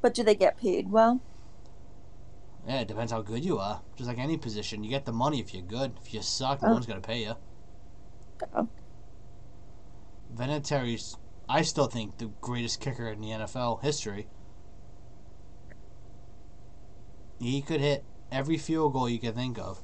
But 0.00 0.14
do 0.14 0.22
they 0.22 0.34
get 0.34 0.58
paid 0.58 0.90
well? 0.90 1.20
Yeah, 2.66 2.80
it 2.80 2.88
depends 2.88 3.10
how 3.12 3.22
good 3.22 3.44
you 3.44 3.58
are. 3.58 3.82
Just 3.96 4.08
like 4.08 4.18
any 4.18 4.36
position, 4.36 4.84
you 4.84 4.90
get 4.90 5.04
the 5.04 5.12
money 5.12 5.40
if 5.40 5.52
you're 5.54 5.62
good. 5.64 5.92
If 6.04 6.12
you 6.14 6.22
suck, 6.22 6.62
no 6.62 6.68
Oh. 6.68 6.72
one's 6.74 6.86
gonna 6.86 7.00
pay 7.00 7.22
you. 7.22 7.34
Oh. 8.54 8.68
Vinatieri's, 10.34 11.16
I 11.48 11.62
still 11.62 11.86
think 11.86 12.18
the 12.18 12.26
greatest 12.40 12.80
kicker 12.80 13.08
in 13.08 13.20
the 13.20 13.30
NFL 13.32 13.82
history. 13.82 14.28
He 17.40 17.60
could 17.62 17.80
hit 17.80 18.04
every 18.30 18.56
field 18.56 18.92
goal 18.92 19.08
you 19.08 19.18
could 19.18 19.34
think 19.34 19.58
of. 19.58 19.82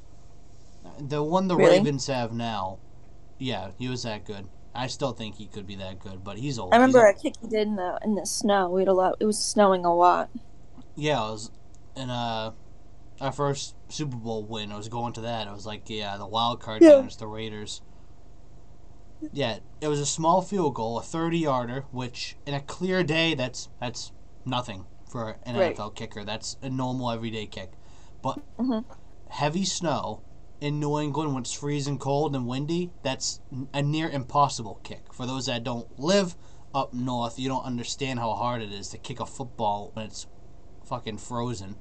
The 0.99 1.23
one 1.23 1.49
the 1.49 1.57
Really? 1.57 1.79
Ravens 1.79 2.07
have 2.07 2.33
now, 2.33 2.79
yeah, 3.39 3.71
he 3.79 3.89
was 3.89 4.03
that 4.03 4.25
good. 4.25 4.49
I 4.75 4.87
still 4.87 5.13
think 5.13 5.37
he 5.37 5.47
could 5.47 5.67
be 5.67 5.77
that 5.77 5.99
good, 5.99 6.23
but 6.23 6.39
he's 6.39 6.59
old. 6.59 6.73
I 6.73 6.77
He's 6.77 6.81
remember 6.95 7.07
a- 7.07 7.11
a 7.11 7.15
kick 7.15 7.35
he 7.41 7.49
did 7.49 7.67
in 7.69 7.77
the 7.77 7.99
in 8.05 8.15
the 8.15 8.27
snow. 8.27 8.69
We 8.71 8.83
had 8.83 8.89
a 8.89 8.93
lot. 8.93 9.17
It 9.21 9.25
was 9.27 9.39
snowing 9.39 9.85
a 9.85 9.95
lot. 9.95 10.31
Yeah, 10.95 11.27
it 11.29 11.31
was 11.33 11.51
in 11.97 12.11
uh 12.11 12.53
our 13.21 13.33
first 13.33 13.75
Super 13.89 14.17
Bowl 14.17 14.45
win. 14.45 14.71
I 14.71 14.77
was 14.77 14.89
going 14.89 15.13
to 15.15 15.21
that. 15.23 15.49
I 15.49 15.53
was 15.53 15.67
like, 15.67 15.89
yeah, 15.91 16.17
the 16.17 16.27
wild 16.27 16.61
card 16.61 16.83
Yeah. 16.83 16.99
against 16.99 17.19
the 17.19 17.27
Raiders. 17.27 17.81
Yeah, 19.33 19.59
it 19.81 19.89
was 19.89 19.99
a 19.99 20.07
small 20.07 20.43
field 20.43 20.75
goal, 20.75 20.99
a 20.99 21.03
thirty 21.03 21.39
yarder, 21.39 21.85
which 21.91 22.37
in 22.47 22.55
a 22.55 22.61
clear 22.61 23.03
day 23.03 23.35
that's 23.35 23.69
that's 23.81 24.13
nothing 24.45 24.87
for 25.11 25.37
an 25.45 25.57
Right. 25.57 25.75
NFL 25.77 25.95
kicker. 25.97 26.25
That's 26.25 26.57
a 26.63 26.71
normal 26.71 27.11
everyday 27.11 27.47
kick. 27.47 27.73
But 28.23 28.39
Mhm. 28.59 28.85
heavy 29.31 29.65
snow 29.65 30.21
in 30.61 30.81
New 30.81 30.99
England 30.99 31.35
when 31.35 31.43
it's 31.43 31.53
freezing 31.53 31.99
cold 31.99 32.35
and 32.35 32.47
windy, 32.47 32.91
that's 33.03 33.41
a 33.73 33.83
near 33.83 34.09
impossible 34.09 34.81
kick. 34.83 35.13
For 35.13 35.27
those 35.27 35.47
that 35.47 35.63
don't 35.65 35.99
live 35.99 36.37
up 36.75 36.93
north, 36.93 37.39
you 37.39 37.49
don't 37.49 37.65
understand 37.65 38.19
how 38.19 38.35
hard 38.35 38.63
it 38.63 38.73
is 38.73 38.89
to 38.91 38.99
kick 38.99 39.21
a 39.21 39.27
football 39.27 39.91
when 39.95 40.07
it's 40.07 40.27
fucking 40.85 41.19
frozen. 41.19 41.77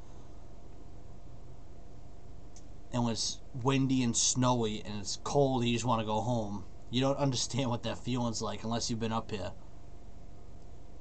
And 2.93 3.03
when 3.03 3.13
it's 3.13 3.39
windy 3.53 4.03
and 4.03 4.15
snowy 4.15 4.81
and 4.85 4.99
it's 4.99 5.17
cold, 5.23 5.65
you 5.65 5.73
just 5.73 5.85
want 5.85 6.01
to 6.01 6.05
go 6.05 6.21
home. 6.21 6.65
You 6.89 7.01
don't 7.01 7.17
understand 7.17 7.69
what 7.69 7.83
that 7.83 7.97
feeling's 7.97 8.41
like 8.41 8.63
unless 8.63 8.89
you've 8.89 8.99
been 8.99 9.11
up 9.11 9.31
here. 9.31 9.51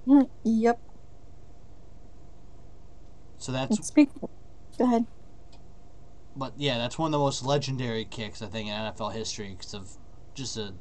Mm, 0.07 0.29
Yep. 0.45 0.81
So 3.39 3.53
that's, 3.53 3.87
Speak. 3.87 4.09
Go 4.79 4.85
ahead. 4.85 5.07
But 6.37 6.55
yeah, 6.57 6.79
that's 6.79 6.99
one 6.99 7.09
of 7.09 7.13
the 7.13 7.19
most 7.19 7.45
legendary 7.45 8.05
kicks 8.05 8.43
I 8.43 8.47
think 8.47 8.69
in 8.69 8.75
NFL 8.75 9.15
history 9.15 9.51
because 9.51 9.75
of 9.75 9.91
just 10.35 10.57
a 10.57 10.75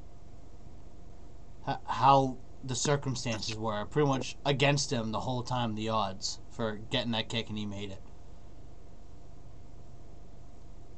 how 1.87 2.37
the 2.63 2.75
circumstances 2.75 3.55
were 3.57 3.85
pretty 3.85 4.07
much 4.07 4.37
against 4.45 4.91
him 4.91 5.11
the 5.11 5.21
whole 5.21 5.43
time. 5.43 5.75
The 5.75 5.89
odds 5.89 6.39
for 6.51 6.77
getting 6.91 7.11
that 7.13 7.29
kick 7.29 7.49
and 7.49 7.57
he 7.57 7.65
made 7.65 7.91
it. 7.91 8.01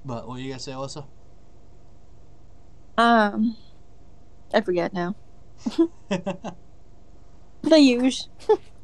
But 0.05 0.27
what 0.27 0.35
were 0.35 0.39
you 0.39 0.49
gonna 0.49 0.59
say, 0.59 0.71
Alyssa? 0.73 1.05
Um, 2.97 3.57
I 4.53 4.61
forget 4.61 4.93
now. 4.93 5.15
The 7.63 7.79
use. 7.79 8.29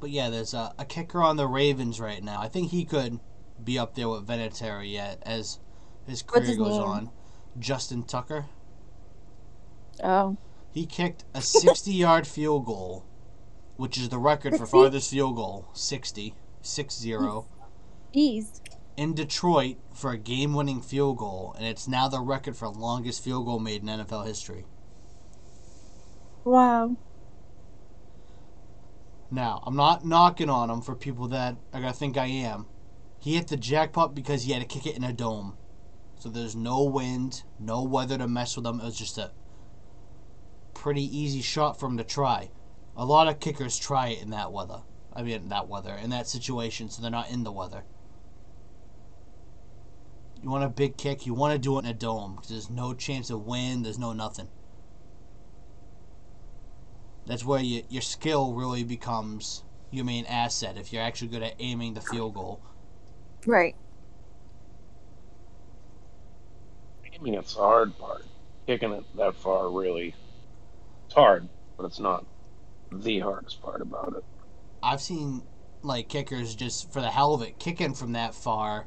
But 0.00 0.10
yeah, 0.10 0.30
there's 0.30 0.54
a, 0.54 0.74
a 0.78 0.84
kicker 0.84 1.22
on 1.22 1.36
the 1.36 1.46
Ravens 1.46 2.00
right 2.00 2.22
now. 2.22 2.40
I 2.40 2.48
think 2.48 2.70
he 2.70 2.84
could 2.84 3.20
be 3.62 3.78
up 3.78 3.94
there 3.94 4.08
with 4.08 4.26
Vinatieri 4.26 4.90
yet 4.92 5.22
as 5.24 5.58
his 6.06 6.22
career 6.22 6.44
his 6.44 6.56
goes 6.56 6.78
name? 6.78 6.88
on. 6.88 7.10
Justin 7.58 8.04
Tucker. 8.04 8.46
Oh, 10.02 10.36
He 10.70 10.86
kicked 10.86 11.24
a 11.34 11.42
60 11.42 11.92
yard 11.92 12.26
field 12.26 12.66
goal, 12.66 13.04
which 13.76 13.98
is 13.98 14.08
the 14.10 14.18
record 14.18 14.56
for 14.56 14.66
farthest 14.66 15.10
field 15.10 15.36
goal 15.36 15.68
60, 15.72 16.34
6 16.62 16.94
0, 16.94 17.48
jeez. 18.14 18.60
in 18.96 19.14
Detroit 19.14 19.78
for 19.94 20.12
a 20.12 20.18
game 20.18 20.54
winning 20.54 20.82
field 20.82 21.18
goal, 21.18 21.54
and 21.56 21.66
it's 21.66 21.88
now 21.88 22.08
the 22.08 22.20
record 22.20 22.56
for 22.56 22.68
longest 22.68 23.22
field 23.24 23.46
goal 23.46 23.58
made 23.58 23.82
in 23.82 23.88
NFL 23.88 24.26
history. 24.26 24.66
Wow. 26.44 26.96
Now, 29.30 29.62
I'm 29.66 29.76
not 29.76 30.04
knocking 30.04 30.50
on 30.50 30.70
him 30.70 30.80
for 30.80 30.94
people 30.94 31.28
that 31.28 31.56
I 31.72 31.92
think 31.92 32.16
I 32.16 32.26
am. 32.26 32.66
He 33.18 33.34
hit 33.34 33.48
the 33.48 33.56
jackpot 33.56 34.14
because 34.14 34.44
he 34.44 34.52
had 34.52 34.62
to 34.62 34.68
kick 34.68 34.86
it 34.86 34.96
in 34.96 35.04
a 35.04 35.12
dome. 35.12 35.56
So 36.18 36.28
there's 36.28 36.56
no 36.56 36.84
wind, 36.84 37.42
no 37.58 37.82
weather 37.82 38.18
to 38.18 38.28
mess 38.28 38.56
with 38.56 38.66
him. 38.66 38.80
It 38.80 38.84
was 38.84 38.98
just 38.98 39.18
a 39.18 39.32
pretty 40.74 41.04
easy 41.04 41.42
shot 41.42 41.78
for 41.78 41.86
him 41.86 41.96
to 41.98 42.04
try. 42.04 42.50
A 42.96 43.04
lot 43.04 43.28
of 43.28 43.40
kickers 43.40 43.78
try 43.78 44.08
it 44.08 44.22
in 44.22 44.30
that 44.30 44.52
weather. 44.52 44.82
I 45.12 45.22
mean, 45.22 45.48
that 45.48 45.68
weather, 45.68 45.94
in 45.94 46.10
that 46.10 46.28
situation, 46.28 46.88
so 46.88 47.02
they're 47.02 47.10
not 47.10 47.30
in 47.30 47.42
the 47.42 47.52
weather. 47.52 47.84
You 50.42 50.50
want 50.50 50.64
a 50.64 50.68
big 50.68 50.96
kick, 50.96 51.26
you 51.26 51.34
want 51.34 51.52
to 51.52 51.58
do 51.58 51.76
it 51.76 51.84
in 51.84 51.90
a 51.90 51.94
dome 51.94 52.36
because 52.36 52.50
there's 52.50 52.70
no 52.70 52.94
chance 52.94 53.30
of 53.30 53.46
wind, 53.46 53.84
there's 53.84 53.98
no 53.98 54.12
nothing. 54.12 54.48
That's 57.26 57.44
where 57.44 57.60
you, 57.60 57.82
your 57.88 58.02
skill 58.02 58.54
really 58.54 58.84
becomes 58.84 59.64
your 59.90 60.04
main 60.04 60.24
asset 60.26 60.76
if 60.76 60.92
you're 60.92 61.02
actually 61.02 61.28
good 61.28 61.42
at 61.42 61.54
aiming 61.58 61.94
the 61.94 62.00
field 62.00 62.34
goal. 62.34 62.60
Right. 63.44 63.74
Aiming 67.12 67.34
it's 67.34 67.54
the 67.54 67.60
hard 67.60 67.96
part. 67.98 68.24
Kicking 68.66 68.92
it 68.92 69.04
that 69.16 69.34
far 69.34 69.70
really 69.70 70.14
it's 71.06 71.14
hard, 71.14 71.48
but 71.76 71.84
it's 71.84 72.00
not 72.00 72.24
the 72.92 73.20
hardest 73.20 73.62
part 73.62 73.80
about 73.80 74.14
it. 74.16 74.24
I've 74.82 75.00
seen 75.00 75.42
like 75.82 76.08
kickers 76.08 76.54
just 76.54 76.92
for 76.92 77.00
the 77.00 77.10
hell 77.10 77.34
of 77.34 77.42
it 77.42 77.58
kicking 77.58 77.94
from 77.94 78.12
that 78.12 78.34
far, 78.34 78.86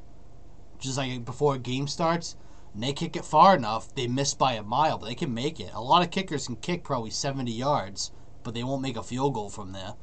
just 0.79 0.97
like 0.97 1.25
before 1.25 1.55
a 1.55 1.59
game 1.59 1.87
starts. 1.87 2.35
And 2.73 2.83
they 2.83 2.93
kick 2.93 3.15
it 3.15 3.25
far 3.25 3.55
enough, 3.55 3.93
they 3.95 4.07
miss 4.07 4.33
by 4.33 4.53
a 4.53 4.63
mile, 4.63 4.97
but 4.97 5.07
they 5.07 5.15
can 5.15 5.33
make 5.33 5.59
it. 5.59 5.71
A 5.73 5.81
lot 5.81 6.03
of 6.03 6.11
kickers 6.11 6.45
can 6.45 6.55
kick 6.57 6.83
probably 6.83 7.09
70 7.09 7.51
yards, 7.51 8.11
but 8.43 8.53
they 8.53 8.63
won't 8.63 8.81
make 8.81 8.97
a 8.97 9.03
field 9.03 9.33
goal 9.33 9.49
from 9.49 9.71
there. 9.73 9.93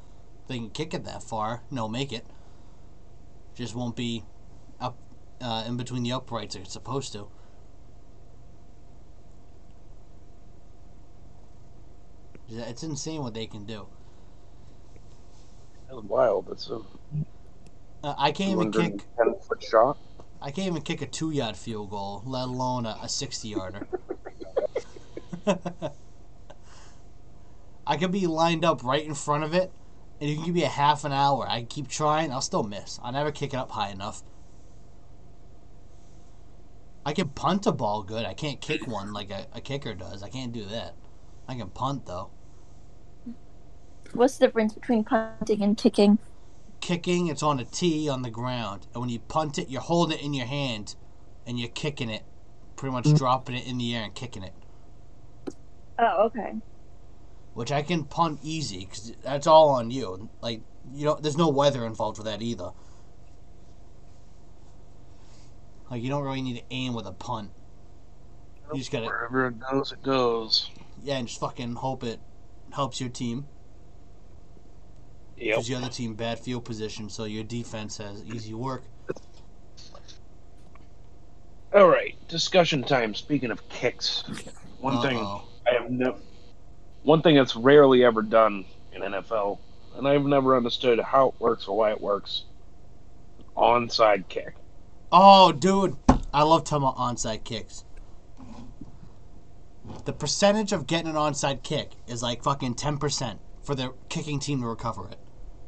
They 0.47 0.57
can 0.57 0.69
kick 0.69 0.93
it 0.93 1.03
that 1.05 1.23
far, 1.23 1.63
and 1.69 1.77
they'll 1.77 1.89
make 1.89 2.13
it. 2.13 2.25
Just 3.55 3.75
won't 3.75 3.95
be 3.95 4.23
up 4.79 4.97
uh, 5.41 5.63
in 5.67 5.77
between 5.77 6.03
the 6.03 6.11
uprights 6.11 6.55
like 6.55 6.65
it's 6.65 6.73
supposed 6.73 7.11
to. 7.13 7.27
It's 12.49 12.83
insane 12.83 13.23
what 13.23 13.33
they 13.33 13.45
can 13.45 13.65
do. 13.65 13.87
That's 15.89 16.01
wild. 16.03 16.47
It's 16.51 16.69
a 16.69 16.81
Uh, 18.03 18.15
I 18.17 18.31
can't 18.31 18.51
even 18.51 18.71
kick. 18.71 19.03
210 19.17 19.41
foot 19.41 19.63
shot. 19.63 19.97
I 20.41 20.51
can't 20.51 20.67
even 20.67 20.81
kick 20.81 21.01
a 21.01 21.07
two 21.07 21.31
yard 21.31 21.57
field 21.57 21.89
goal, 21.89 22.23
let 22.25 22.47
alone 22.47 22.85
a, 22.85 22.97
a 23.01 23.09
60 23.09 23.47
yarder. 23.49 23.87
I 27.87 27.97
could 27.97 28.11
be 28.11 28.27
lined 28.27 28.65
up 28.65 28.83
right 28.83 29.03
in 29.03 29.15
front 29.15 29.43
of 29.43 29.53
it, 29.53 29.71
and 30.19 30.29
you 30.29 30.35
can 30.35 30.45
give 30.45 30.55
me 30.55 30.63
a 30.63 30.69
half 30.69 31.05
an 31.05 31.13
hour. 31.13 31.47
I 31.47 31.63
keep 31.63 31.87
trying, 31.87 32.31
I'll 32.31 32.41
still 32.41 32.63
miss. 32.63 32.99
I'll 33.01 33.13
never 33.13 33.31
kick 33.31 33.53
it 33.53 33.57
up 33.57 33.71
high 33.71 33.89
enough. 33.89 34.23
I 37.05 37.13
can 37.13 37.29
punt 37.29 37.65
a 37.65 37.71
ball 37.71 38.03
good. 38.03 38.25
I 38.25 38.33
can't 38.33 38.59
kick 38.59 38.85
one 38.85 39.13
like 39.13 39.31
a, 39.31 39.47
a 39.53 39.61
kicker 39.61 39.93
does. 39.93 40.21
I 40.21 40.27
can't 40.27 40.51
do 40.51 40.65
that. 40.65 40.95
I 41.47 41.55
can 41.55 41.69
punt, 41.69 42.05
though. 42.05 42.31
What's 44.11 44.37
the 44.37 44.47
difference 44.47 44.73
between 44.73 45.05
punting 45.05 45.63
and 45.63 45.77
kicking? 45.77 46.19
Kicking, 46.81 47.27
it's 47.27 47.41
on 47.41 47.59
a 47.61 47.65
tee 47.65 48.09
on 48.09 48.23
the 48.23 48.29
ground. 48.29 48.87
And 48.93 49.01
when 49.01 49.09
you 49.09 49.19
punt 49.19 49.57
it, 49.57 49.69
you're 49.69 49.79
holding 49.79 50.17
it 50.17 50.23
in 50.23 50.33
your 50.33 50.45
hand, 50.45 50.95
and 51.45 51.57
you're 51.57 51.69
kicking 51.69 52.09
it. 52.09 52.23
Pretty 52.75 52.91
much 52.91 53.05
mm. 53.05 53.17
dropping 53.17 53.55
it 53.55 53.65
in 53.65 53.77
the 53.77 53.95
air 53.95 54.03
and 54.03 54.13
kicking 54.13 54.43
it. 54.43 54.53
Oh, 55.97 56.25
okay. 56.25 56.55
Which 57.57 57.71
I 57.71 57.81
can 57.81 58.03
punt 58.03 58.39
easy 58.43 58.81
because 58.85 59.13
that's 59.23 59.47
all 59.47 59.69
on 59.69 59.89
you. 59.89 60.29
Like 60.41 60.61
you 60.93 61.05
know, 61.05 61.17
there's 61.19 61.37
no 61.37 61.49
weather 61.49 61.87
involved 61.87 62.19
with 62.19 62.27
that 62.27 62.39
either. 62.43 62.69
Like 65.89 66.03
you 66.03 66.09
don't 66.09 66.23
really 66.23 66.43
need 66.43 66.57
to 66.57 66.63
aim 66.69 66.93
with 66.93 67.07
a 67.07 67.11
punt. 67.11 67.49
You 68.71 68.77
just 68.77 68.91
gotta 68.91 69.07
Wherever 69.07 69.47
it 69.47 69.55
goes, 69.59 69.91
it 69.91 70.03
goes. 70.03 70.69
yeah, 71.03 71.17
and 71.17 71.27
just 71.27 71.39
fucking 71.39 71.73
hope 71.73 72.03
it 72.03 72.19
helps 72.71 73.01
your 73.01 73.09
team 73.09 73.47
Yep. 75.37 75.55
because 75.55 75.67
the 75.67 75.73
other 75.75 75.89
team 75.89 76.13
bad 76.13 76.37
field 76.37 76.63
position, 76.63 77.09
so 77.09 77.23
your 77.23 77.43
defense 77.43 77.97
has 77.97 78.23
easy 78.23 78.53
work. 78.53 78.83
All 81.73 81.87
right, 81.87 82.15
discussion 82.27 82.83
time. 82.83 83.15
Speaking 83.15 83.49
of 83.49 83.67
kicks, 83.69 84.23
one 84.79 85.01
thing 85.01 85.17
Uh-oh. 85.17 85.43
I 85.67 85.73
have 85.81 85.89
never, 85.89 86.17
one 87.07 87.21
thing 87.21 87.35
that's 87.35 87.55
rarely 87.55 88.03
ever 88.03 88.21
done 88.21 88.65
in 88.91 89.01
NFL, 89.01 89.59
and 89.95 90.05
I've 90.05 90.25
never 90.25 90.57
understood 90.57 90.99
how 90.99 91.29
it 91.29 91.35
works 91.39 91.65
or 91.65 91.77
why 91.77 91.91
it 91.91 92.01
works. 92.01 92.43
Onside 93.55 94.27
kick. 94.27 94.55
Oh, 95.09 95.53
dude, 95.53 95.95
I 96.33 96.43
love 96.43 96.65
talking 96.65 96.83
about 96.85 96.97
onside 96.97 97.45
kicks. 97.45 97.85
The 100.03 100.11
percentage 100.11 100.73
of 100.73 100.85
getting 100.85 101.07
an 101.07 101.15
onside 101.15 101.63
kick 101.63 101.91
is 102.07 102.21
like 102.21 102.43
fucking 102.43 102.75
ten 102.75 102.97
percent 102.97 103.39
for 103.63 103.73
the 103.73 103.93
kicking 104.09 104.39
team 104.39 104.59
to 104.59 104.67
recover 104.67 105.07
it. 105.07 105.17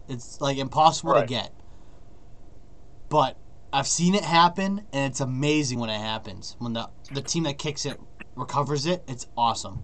It's 0.10 0.42
like 0.42 0.58
impossible 0.58 1.14
to 1.14 1.26
get. 1.26 1.54
But 3.08 3.38
I've 3.72 3.88
seen 3.88 4.14
it 4.14 4.26
happen, 4.26 4.82
and 4.92 5.10
it's 5.10 5.22
amazing 5.22 5.80
when 5.80 5.90
it 5.90 6.02
happens. 6.02 6.58
When 6.60 6.74
the 6.74 6.90
the 7.14 7.22
team 7.22 7.44
that 7.44 7.58
kicks 7.58 7.86
it 7.86 7.98
recovers 8.36 8.86
it, 8.86 9.06
it's 9.08 9.26
awesome. 9.38 9.84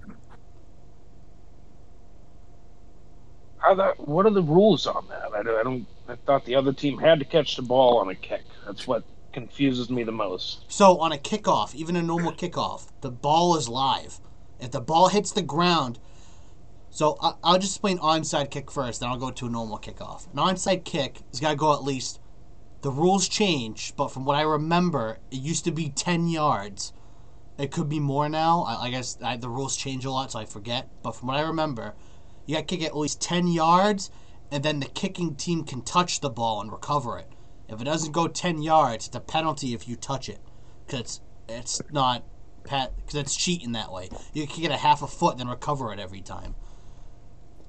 How 3.58 3.74
that? 3.76 4.08
What 4.08 4.26
are 4.26 4.32
the 4.32 4.44
rules 4.44 4.86
on 4.88 5.08
that? 5.10 5.34
I 5.34 5.44
don't. 5.44 5.60
I, 5.60 5.64
don't, 5.64 5.88
I 6.08 6.16
thought 6.16 6.46
the 6.46 6.56
other 6.56 6.74
team 6.74 6.98
had 7.00 7.20
to 7.20 7.26
catch 7.26 7.56
the 7.56 7.62
ball 7.62 7.98
on 7.98 8.10
a 8.10 8.16
kick. 8.16 8.44
That's 8.66 8.88
what 8.88 9.04
confuses 9.34 9.90
me 9.90 10.04
the 10.04 10.12
most. 10.12 10.64
So 10.68 11.00
on 11.00 11.12
a 11.12 11.18
kickoff, 11.18 11.76
even 11.76 11.96
a 11.96 12.02
normal 12.02 12.32
kickoff, 12.32 12.88
the 13.02 13.12
ball 13.12 13.58
is 13.58 13.68
live. 13.68 14.20
If 14.60 14.72
the 14.72 14.82
ball 14.82 15.10
hits 15.10 15.32
the 15.32 15.42
ground, 15.42 16.00
so 16.90 17.18
I'll 17.44 17.58
just 17.58 17.74
explain 17.74 17.98
onside 18.00 18.52
kick 18.52 18.72
first, 18.72 19.02
then 19.02 19.10
I'll 19.10 19.18
go 19.18 19.32
to 19.32 19.48
a 19.48 19.50
normal 19.50 19.80
kickoff. 19.80 20.32
An 20.32 20.40
onside 20.40 20.86
kick 20.86 21.20
has 21.32 21.42
got 21.42 21.50
to 21.50 21.56
go 21.58 21.74
at 21.74 21.84
least. 21.84 22.20
The 22.82 22.92
rules 22.92 23.28
change, 23.28 23.94
but 23.98 24.10
from 24.10 24.26
what 24.26 24.38
I 24.38 24.44
remember, 24.44 25.18
it 25.32 25.38
used 25.38 25.66
to 25.66 25.72
be 25.72 25.90
ten 25.90 26.28
yards. 26.28 26.94
It 27.58 27.72
could 27.72 27.90
be 27.90 28.00
more 28.00 28.30
now. 28.30 28.64
I, 28.64 28.86
I 28.86 28.90
guess 28.92 29.18
I, 29.24 29.38
the 29.38 29.50
rules 29.50 29.76
change 29.76 30.06
a 30.06 30.12
lot, 30.12 30.32
so 30.32 30.40
I 30.40 30.46
forget. 30.46 30.88
But 31.02 31.14
from 31.14 31.30
what 31.30 31.38
I 31.38 31.42
remember, 31.42 31.96
you 32.46 32.56
got 32.56 32.68
to 32.68 32.76
kick 32.76 32.82
it 32.82 32.88
at 32.88 32.98
least 32.98 33.22
ten 33.22 33.48
yards, 33.48 34.10
and 34.52 34.64
then 34.64 34.80
the 34.80 34.86
kicking 34.86 35.36
team 35.36 35.64
can 35.64 35.82
touch 35.82 36.20
the 36.20 36.30
ball 36.30 36.62
and 36.62 36.72
recover 36.72 37.18
it. 37.18 37.30
If 37.68 37.82
it 37.82 37.86
doesn't 37.86 38.12
go 38.12 38.28
ten 38.28 38.62
yards, 38.62 39.08
it's 39.08 39.16
a 39.16 39.20
penalty 39.20 39.74
if 39.74 39.88
you 39.88 39.96
touch 39.96 40.30
it, 40.30 40.40
because 40.86 41.22
it's, 41.50 41.82
not 41.92 42.24
because 42.64 42.90
it's 43.14 43.36
cheating 43.36 43.72
that 43.74 43.92
way. 43.92 44.10
You 44.34 44.48
can 44.48 44.62
get 44.62 44.72
a 44.72 44.78
half 44.78 45.02
a 45.02 45.08
foot, 45.08 45.32
and 45.32 45.40
then 45.40 45.48
recover 45.48 45.92
it 45.94 46.00
every 46.00 46.22
time. 46.22 46.56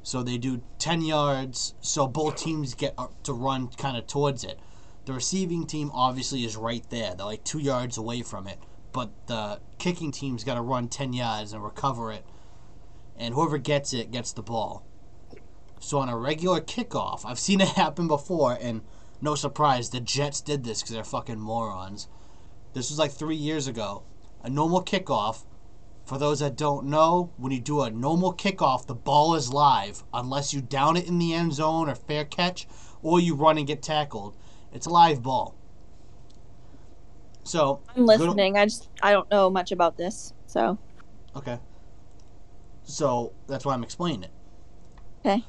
So 0.03 0.23
they 0.23 0.39
do 0.39 0.63
ten 0.79 1.03
yards, 1.03 1.75
so 1.81 2.07
both 2.07 2.37
teams 2.37 2.75
get 2.75 2.97
to 3.25 3.33
run 3.33 3.69
kind 3.69 3.97
of 3.97 4.07
towards 4.07 4.45
it. 4.45 4.61
The 5.05 5.13
receiving 5.13 5.67
team 5.67 5.91
obviously 5.95 6.45
is 6.45 6.57
right 6.57 6.85
there; 6.91 7.15
they're 7.15 7.27
like 7.27 7.45
two 7.45 7.59
yards 7.59 7.97
away 7.97 8.23
from 8.23 8.47
it. 8.47 8.59
But 8.93 9.11
the 9.27 9.61
kicking 9.79 10.13
team's 10.13 10.45
got 10.45 10.55
to 10.55 10.63
run 10.63 10.89
ten 10.89 11.13
yards 11.13 11.53
and 11.53 11.63
recover 11.63 12.13
it, 12.13 12.25
and 13.19 13.35
whoever 13.35 13.59
gets 13.59 13.93
it 13.93 14.11
gets 14.11 14.33
the 14.33 14.43
ball. 14.43 14.87
So 15.81 15.99
on 15.99 16.09
a 16.09 16.17
regular 16.17 16.61
kickoff, 16.61 17.25
I've 17.25 17.39
seen 17.39 17.61
it 17.61 17.69
happen 17.77 18.09
before, 18.09 18.57
and 18.61 18.83
no 19.21 19.35
surprise, 19.35 19.91
the 19.91 20.01
Jets 20.01 20.41
did 20.41 20.65
this 20.65 20.83
because 20.83 20.95
they're 20.95 21.05
fucking 21.05 21.41
morons. 21.41 22.09
This 22.75 22.91
was 22.91 22.99
like 22.99 23.13
three 23.13 23.37
years 23.37 23.67
ago. 23.67 24.03
A 24.43 24.51
normal 24.51 24.83
kickoff, 24.83 25.45
for 26.05 26.19
those 26.19 26.41
that 26.41 26.57
don't 26.57 26.87
know, 26.87 27.33
when 27.37 27.53
you 27.53 27.61
do 27.61 27.83
a 27.83 27.91
normal 27.91 28.33
kickoff, 28.33 28.87
the 28.87 28.95
ball 28.95 29.35
is 29.35 29.53
live 29.53 30.05
unless 30.13 30.53
you 30.53 30.61
down 30.61 30.97
it 30.97 31.09
in 31.09 31.19
the 31.19 31.33
end 31.33 31.55
zone 31.55 31.89
or 31.89 31.95
fair 31.95 32.25
catch, 32.25 32.69
or 33.03 33.19
you 33.19 33.35
run 33.35 33.59
and 33.59 33.67
get 33.67 33.83
tackled. 33.83 34.37
It's 34.73 34.87
a 34.87 34.91
live 34.91 35.23
ball. 35.23 35.57
So 37.45 37.81
I'm 37.95 38.07
listening. 38.07 38.57
I 38.57 38.65
just 38.67 38.89
I 39.03 39.13
don't 39.13 39.31
know 39.31 39.49
much 39.49 39.73
about 39.73 39.97
this. 39.97 40.33
So 40.47 40.79
Okay. 41.35 41.59
So 42.87 43.33
that's 43.49 43.65
why 43.65 43.75
I'm 43.75 43.83
explaining 43.83 44.23
it. 44.23 44.31
Okay. 45.21 45.45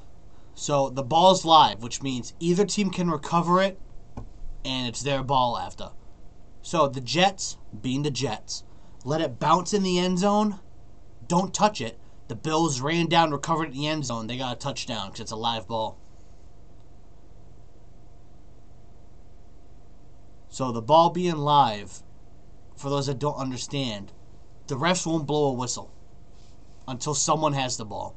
So 0.56 0.90
the 0.90 1.04
ball's 1.04 1.46
live, 1.46 1.84
which 1.84 2.02
means 2.02 2.34
either 2.40 2.66
team 2.66 2.90
can 2.90 3.12
recover 3.12 3.62
it, 3.62 3.80
and 4.66 4.88
it's 4.88 5.04
their 5.04 5.24
ball 5.24 5.56
after. 5.56 5.92
So 6.64 6.88
the 6.88 7.00
Jets, 7.00 7.58
being 7.80 8.02
the 8.02 8.12
Jets, 8.12 8.64
let 9.06 9.22
it 9.22 9.40
bounce 9.40 9.72
in 9.74 9.84
the 9.84 10.00
end 10.00 10.18
zone. 10.18 10.60
Don't 11.28 11.54
touch 11.54 11.80
it. 11.80 12.00
The 12.28 12.36
Bills 12.36 12.82
ran 12.82 13.06
down, 13.06 13.32
recovered 13.32 13.66
it 13.66 13.76
in 13.76 13.82
the 13.82 13.88
end 13.88 14.06
zone. 14.06 14.26
They 14.26 14.38
got 14.38 14.58
a 14.58 14.60
touchdown 14.60 15.10
because 15.10 15.22
it's 15.22 15.32
a 15.32 15.36
live 15.36 15.68
ball. 15.68 16.00
So 20.50 20.72
the 20.72 20.82
ball 20.82 21.12
being 21.12 21.38
live, 21.38 22.02
for 22.76 22.90
those 22.90 23.06
that 23.06 23.20
don't 23.20 23.38
understand, 23.38 24.12
the 24.66 24.76
refs 24.76 25.06
won't 25.06 25.28
blow 25.28 25.50
a 25.50 25.54
whistle 25.54 25.94
until 26.88 27.14
someone 27.14 27.54
has 27.54 27.78
the 27.78 27.86
ball. 27.86 28.16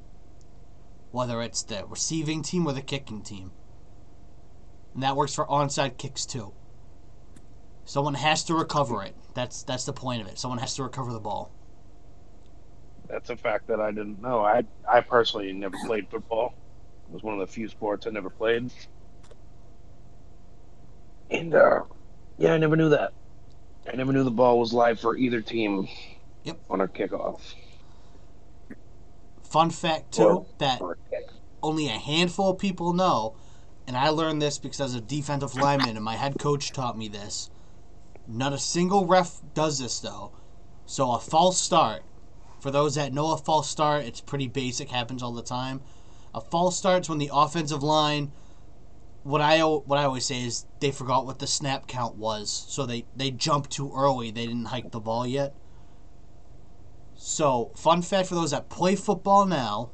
Whether 1.10 1.42
it's 1.42 1.62
the 1.62 1.84
receiving 1.86 2.42
team 2.42 2.66
or 2.66 2.72
the 2.72 2.82
kicking 2.82 3.22
team. 3.22 3.50
And 4.94 5.02
that 5.02 5.16
works 5.16 5.34
for 5.34 5.46
onside 5.46 5.98
kicks 5.98 6.24
too. 6.24 6.52
Someone 7.84 8.14
has 8.14 8.44
to 8.44 8.54
recover 8.54 9.02
it. 9.02 9.16
That's 9.34 9.64
that's 9.64 9.84
the 9.84 9.92
point 9.92 10.22
of 10.22 10.28
it. 10.28 10.38
Someone 10.38 10.58
has 10.58 10.76
to 10.76 10.84
recover 10.84 11.12
the 11.12 11.20
ball. 11.20 11.52
That's 13.08 13.30
a 13.30 13.36
fact 13.36 13.66
that 13.66 13.80
I 13.80 13.90
didn't 13.90 14.22
know. 14.22 14.40
I 14.44 14.64
I 14.88 15.00
personally 15.00 15.52
never 15.52 15.76
played 15.86 16.08
football. 16.08 16.54
It 17.08 17.14
was 17.14 17.22
one 17.24 17.34
of 17.34 17.40
the 17.40 17.52
few 17.52 17.68
sports 17.68 18.06
I 18.06 18.10
never 18.10 18.30
played. 18.30 18.70
And 21.30 21.54
uh, 21.54 21.82
yeah, 22.38 22.54
I 22.54 22.58
never 22.58 22.76
knew 22.76 22.90
that. 22.90 23.12
I 23.92 23.96
never 23.96 24.12
knew 24.12 24.22
the 24.22 24.30
ball 24.30 24.60
was 24.60 24.72
live 24.72 25.00
for 25.00 25.16
either 25.16 25.40
team. 25.40 25.88
Yep. 26.44 26.58
On 26.70 26.80
a 26.80 26.88
kickoff 26.88 27.40
Fun 29.50 29.70
fact 29.70 30.12
too 30.12 30.46
that 30.58 30.80
only 31.62 31.88
a 31.88 31.98
handful 31.98 32.50
of 32.50 32.58
people 32.58 32.92
know, 32.92 33.34
and 33.86 33.96
I 33.96 34.08
learned 34.10 34.40
this 34.40 34.58
because 34.58 34.80
I 34.80 34.84
was 34.84 34.94
a 34.94 35.00
defensive 35.00 35.56
lineman 35.56 35.96
and 35.96 36.04
my 36.04 36.14
head 36.14 36.38
coach 36.38 36.70
taught 36.72 36.96
me 36.96 37.08
this. 37.08 37.50
Not 38.28 38.52
a 38.52 38.58
single 38.58 39.06
ref 39.06 39.40
does 39.54 39.80
this 39.80 39.98
though. 39.98 40.30
So 40.86 41.12
a 41.12 41.18
false 41.18 41.60
start, 41.60 42.04
for 42.60 42.70
those 42.70 42.94
that 42.94 43.12
know 43.12 43.32
a 43.32 43.36
false 43.36 43.68
start, 43.68 44.04
it's 44.04 44.20
pretty 44.20 44.46
basic, 44.46 44.90
happens 44.90 45.22
all 45.22 45.32
the 45.32 45.42
time. 45.42 45.80
A 46.32 46.40
false 46.40 46.78
start's 46.78 47.08
when 47.08 47.18
the 47.18 47.30
offensive 47.32 47.82
line 47.82 48.30
what 49.22 49.40
I 49.40 49.60
what 49.62 49.98
I 49.98 50.04
always 50.04 50.26
say 50.26 50.42
is 50.42 50.64
they 50.78 50.92
forgot 50.92 51.26
what 51.26 51.40
the 51.40 51.46
snap 51.46 51.86
count 51.86 52.16
was, 52.16 52.50
so 52.68 52.86
they 52.86 53.04
they 53.16 53.30
jumped 53.30 53.70
too 53.70 53.92
early. 53.94 54.30
They 54.30 54.46
didn't 54.46 54.66
hike 54.66 54.92
the 54.92 55.00
ball 55.00 55.26
yet. 55.26 55.54
So, 57.22 57.70
fun 57.76 58.00
fact 58.00 58.30
for 58.30 58.34
those 58.34 58.52
that 58.52 58.70
play 58.70 58.96
football 58.96 59.44
now, 59.44 59.90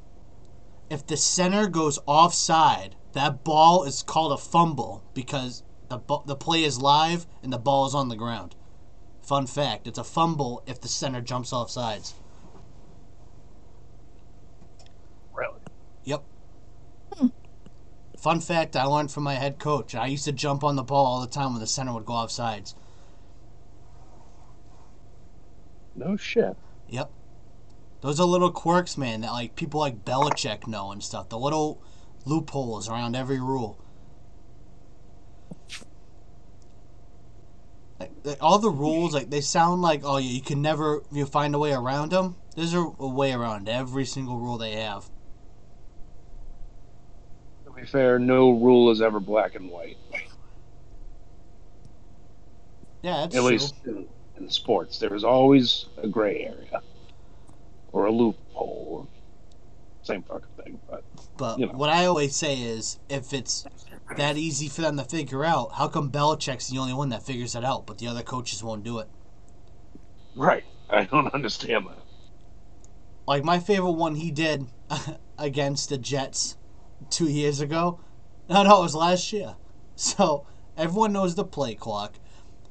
if 0.88 1.04
the 1.04 1.16
center 1.16 1.66
goes 1.66 1.98
offside, 2.06 2.94
that 3.14 3.42
ball 3.42 3.82
is 3.82 4.04
called 4.04 4.30
a 4.30 4.36
fumble 4.36 5.02
because 5.12 5.64
the 5.88 5.98
the 6.24 6.36
play 6.36 6.62
is 6.62 6.80
live 6.80 7.26
and 7.42 7.52
the 7.52 7.58
ball 7.58 7.84
is 7.84 7.96
on 7.96 8.10
the 8.10 8.14
ground. 8.14 8.54
Fun 9.22 9.48
fact, 9.48 9.88
it's 9.88 9.98
a 9.98 10.04
fumble 10.04 10.62
if 10.68 10.80
the 10.80 10.86
center 10.86 11.20
jumps 11.20 11.52
off 11.52 11.68
sides. 11.68 12.14
Really? 15.34 15.58
Yep. 16.04 16.22
Hmm. 17.12 17.26
Fun 18.16 18.38
fact 18.38 18.76
I 18.76 18.84
learned 18.84 19.10
from 19.10 19.24
my 19.24 19.34
head 19.34 19.58
coach. 19.58 19.96
I 19.96 20.06
used 20.06 20.26
to 20.26 20.32
jump 20.32 20.62
on 20.62 20.76
the 20.76 20.84
ball 20.84 21.04
all 21.04 21.20
the 21.20 21.26
time 21.26 21.54
when 21.54 21.60
the 21.60 21.66
center 21.66 21.92
would 21.92 22.06
go 22.06 22.12
off 22.12 22.30
sides. 22.30 22.76
No 25.96 26.16
shit. 26.16 26.56
Yep. 26.88 27.10
Those 28.02 28.20
are 28.20 28.26
little 28.26 28.50
quirks, 28.50 28.96
man, 28.96 29.22
that 29.22 29.32
like 29.32 29.56
people 29.56 29.80
like 29.80 30.04
Belichick 30.04 30.66
know 30.66 30.92
and 30.92 31.02
stuff. 31.02 31.28
The 31.28 31.38
little 31.38 31.82
loopholes 32.24 32.88
around 32.88 33.16
every 33.16 33.40
rule. 33.40 33.78
Like, 37.98 38.10
like, 38.24 38.38
all 38.42 38.58
the 38.58 38.70
rules, 38.70 39.14
like 39.14 39.30
they 39.30 39.40
sound 39.40 39.80
like 39.80 40.02
oh 40.04 40.18
yeah, 40.18 40.28
you 40.30 40.42
can 40.42 40.60
never 40.60 41.02
you 41.10 41.24
find 41.24 41.54
a 41.54 41.58
way 41.58 41.72
around 41.72 42.12
them. 42.12 42.36
There's 42.54 42.74
a, 42.74 42.92
a 42.98 43.08
way 43.08 43.32
around 43.32 43.68
every 43.68 44.04
single 44.04 44.38
rule 44.38 44.58
they 44.58 44.72
have. 44.72 45.08
To 47.64 47.72
be 47.72 47.86
fair, 47.86 48.18
no 48.18 48.50
rule 48.50 48.90
is 48.90 49.00
ever 49.00 49.20
black 49.20 49.54
and 49.54 49.70
white. 49.70 49.96
Yeah, 53.02 53.24
At 53.24 53.32
true. 53.32 53.42
least 53.42 53.74
in, 53.86 54.06
in 54.36 54.50
sports, 54.50 54.98
there 54.98 55.14
is 55.14 55.24
always 55.24 55.86
a 55.96 56.08
gray 56.08 56.40
area 56.40 56.82
or 57.96 58.04
a 58.04 58.12
loophole. 58.12 59.08
Same 60.02 60.22
fucking 60.22 60.46
thing, 60.62 60.78
but 60.88 61.02
But 61.38 61.58
you 61.58 61.66
know. 61.66 61.72
what 61.72 61.88
I 61.88 62.04
always 62.04 62.36
say 62.36 62.60
is, 62.60 62.98
if 63.08 63.32
it's 63.32 63.64
that 64.18 64.36
easy 64.36 64.68
for 64.68 64.82
them 64.82 64.98
to 64.98 65.04
figure 65.04 65.44
out, 65.46 65.72
how 65.72 65.88
come 65.88 66.10
Belichick's 66.10 66.68
the 66.68 66.76
only 66.78 66.92
one 66.92 67.08
that 67.08 67.22
figures 67.24 67.54
it 67.54 67.64
out, 67.64 67.86
but 67.86 67.96
the 67.96 68.06
other 68.06 68.22
coaches 68.22 68.62
won't 68.62 68.84
do 68.84 68.98
it? 68.98 69.08
right. 70.36 70.64
I 70.90 71.04
don't 71.04 71.26
understand 71.34 71.86
that. 71.86 71.98
Like 73.26 73.42
my 73.42 73.58
favorite 73.58 73.92
one 73.92 74.14
he 74.16 74.30
did 74.30 74.66
against 75.38 75.88
the 75.88 75.96
Jets 75.98 76.56
two 77.10 77.28
years 77.28 77.60
ago. 77.60 78.00
No, 78.48 78.62
no, 78.62 78.78
it 78.78 78.82
was 78.82 78.94
last 78.94 79.32
year. 79.32 79.56
So 79.96 80.46
everyone 80.76 81.12
knows 81.12 81.34
the 81.34 81.44
play 81.44 81.74
clock. 81.74 82.14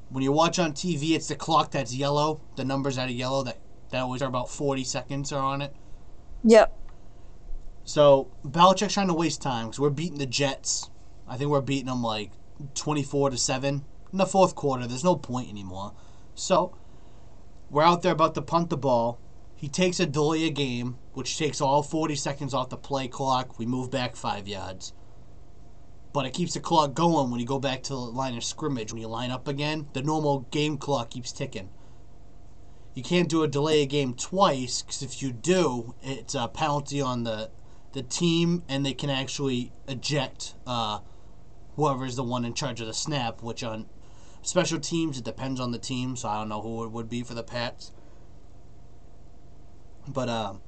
When 0.08 0.24
you 0.24 0.32
watch 0.32 0.58
on 0.58 0.72
TV, 0.72 1.10
it's 1.14 1.28
the 1.28 1.34
clock 1.34 1.70
that's 1.72 1.94
yellow. 1.94 2.40
The 2.56 2.64
numbers 2.64 2.96
that 2.96 3.10
are 3.10 3.12
yellow 3.12 3.42
that 3.42 3.58
that 3.90 4.00
always 4.00 4.22
are 4.22 4.28
about 4.28 4.50
forty 4.50 4.84
seconds 4.84 5.32
are 5.32 5.42
on 5.42 5.62
it. 5.62 5.74
Yep. 6.44 6.76
So 7.84 8.28
Belichick's 8.44 8.94
trying 8.94 9.08
to 9.08 9.14
waste 9.14 9.40
time 9.40 9.66
because 9.66 9.80
we're 9.80 9.90
beating 9.90 10.18
the 10.18 10.26
Jets. 10.26 10.90
I 11.28 11.36
think 11.36 11.50
we're 11.50 11.60
beating 11.60 11.86
them 11.86 12.02
like 12.02 12.32
twenty-four 12.74 13.30
to 13.30 13.38
seven 13.38 13.84
in 14.12 14.18
the 14.18 14.26
fourth 14.26 14.54
quarter. 14.54 14.86
There's 14.86 15.04
no 15.04 15.16
point 15.16 15.48
anymore. 15.48 15.92
So 16.34 16.76
we're 17.70 17.82
out 17.82 18.02
there 18.02 18.12
about 18.12 18.34
to 18.34 18.42
punt 18.42 18.70
the 18.70 18.76
ball. 18.76 19.20
He 19.54 19.68
takes 19.68 20.00
a 20.00 20.06
delay 20.06 20.44
a 20.44 20.50
game, 20.50 20.98
which 21.14 21.38
takes 21.38 21.60
all 21.60 21.82
forty 21.82 22.14
seconds 22.14 22.54
off 22.54 22.68
the 22.68 22.76
play 22.76 23.08
clock. 23.08 23.58
We 23.58 23.66
move 23.66 23.90
back 23.90 24.16
five 24.16 24.46
yards. 24.46 24.92
But 26.12 26.26
it 26.26 26.32
keeps 26.32 26.54
the 26.54 26.60
clock 26.60 26.94
going 26.94 27.30
when 27.30 27.40
you 27.40 27.46
go 27.46 27.58
back 27.58 27.82
to 27.84 27.92
the 27.92 27.98
line 27.98 28.36
of 28.36 28.44
scrimmage. 28.44 28.92
When 28.92 29.02
you 29.02 29.08
line 29.08 29.30
up 29.30 29.48
again, 29.48 29.88
the 29.92 30.02
normal 30.02 30.40
game 30.50 30.78
clock 30.78 31.10
keeps 31.10 31.30
ticking. 31.30 31.68
You 32.96 33.02
can't 33.02 33.28
do 33.28 33.42
a 33.42 33.46
delay 33.46 33.82
a 33.82 33.86
game 33.86 34.14
twice 34.14 34.80
because 34.80 35.02
if 35.02 35.20
you 35.20 35.30
do, 35.30 35.94
it's 36.02 36.34
a 36.34 36.48
penalty 36.48 36.98
on 36.98 37.24
the 37.24 37.50
the 37.92 38.02
team, 38.02 38.62
and 38.70 38.86
they 38.86 38.94
can 38.94 39.10
actually 39.10 39.70
eject 39.86 40.54
uh, 40.66 41.00
whoever's 41.76 42.16
the 42.16 42.22
one 42.22 42.46
in 42.46 42.54
charge 42.54 42.80
of 42.80 42.86
the 42.86 42.94
snap. 42.94 43.42
Which 43.42 43.62
on 43.62 43.84
special 44.40 44.80
teams, 44.80 45.18
it 45.18 45.24
depends 45.24 45.60
on 45.60 45.72
the 45.72 45.78
team, 45.78 46.16
so 46.16 46.30
I 46.30 46.38
don't 46.38 46.48
know 46.48 46.62
who 46.62 46.84
it 46.84 46.90
would 46.90 47.10
be 47.10 47.22
for 47.22 47.34
the 47.34 47.42
Pats. 47.42 47.92
But 50.08 50.30
um, 50.30 50.62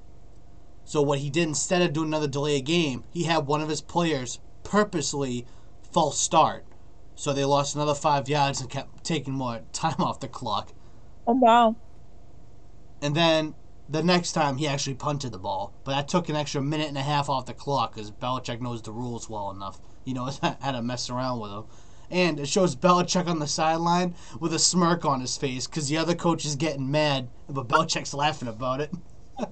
so 0.85 1.01
what 1.01 1.21
he 1.21 1.31
did 1.31 1.49
instead 1.49 1.81
of 1.81 1.95
doing 1.95 2.09
another 2.09 2.29
delay 2.29 2.57
a 2.57 2.61
game, 2.61 3.05
he 3.11 3.23
had 3.23 3.47
one 3.47 3.63
of 3.63 3.71
his 3.71 3.81
players 3.81 4.39
purposely 4.65 5.47
false 5.81 6.21
start, 6.21 6.67
so 7.15 7.33
they 7.33 7.47
lost 7.47 7.75
another 7.75 7.95
five 7.95 8.29
yards 8.29 8.61
and 8.61 8.69
kept 8.69 9.03
taking 9.03 9.33
more 9.33 9.61
time 9.73 9.97
off 9.99 10.21
the 10.21 10.29
clock. 10.29 10.75
Oh 11.27 11.33
wow. 11.33 11.75
And 13.01 13.15
then 13.15 13.55
the 13.89 14.03
next 14.03 14.33
time 14.33 14.59
he 14.59 14.67
actually 14.67 14.95
punted 14.95 15.33
the 15.33 15.39
ball, 15.39 15.73
but 15.85 15.93
that 15.93 16.09
took 16.09 16.29
an 16.29 16.37
extra 16.37 16.61
minute 16.61 16.89
and 16.89 16.99
a 16.99 17.03
half 17.03 17.29
off 17.29 17.47
the 17.47 17.55
clock 17.55 17.95
because 17.95 18.11
Belichick 18.11 18.61
knows 18.61 18.83
the 18.83 18.93
rules 18.93 19.31
well 19.31 19.51
enough. 19.51 19.81
He 20.05 20.13
knows 20.13 20.39
how 20.43 20.73
to 20.73 20.83
mess 20.83 21.09
around 21.11 21.41
with 21.41 21.51
them. 21.51 21.65
And 22.11 22.41
it 22.41 22.49
shows 22.49 22.75
Belichick 22.75 23.27
on 23.29 23.39
the 23.39 23.47
sideline 23.47 24.15
with 24.41 24.55
a 24.55 24.59
smirk 24.59 25.05
on 25.05 25.21
his 25.21 25.37
face 25.37 25.67
because 25.67 25.89
the 25.89 25.99
other 25.99 26.15
coach 26.15 26.45
is 26.45 26.57
getting 26.57 26.91
mad, 26.91 27.29
but 27.49 27.69
Belichick's 27.69 28.15
laughing 28.15 28.49
about 28.49 28.81
it. 28.81 28.91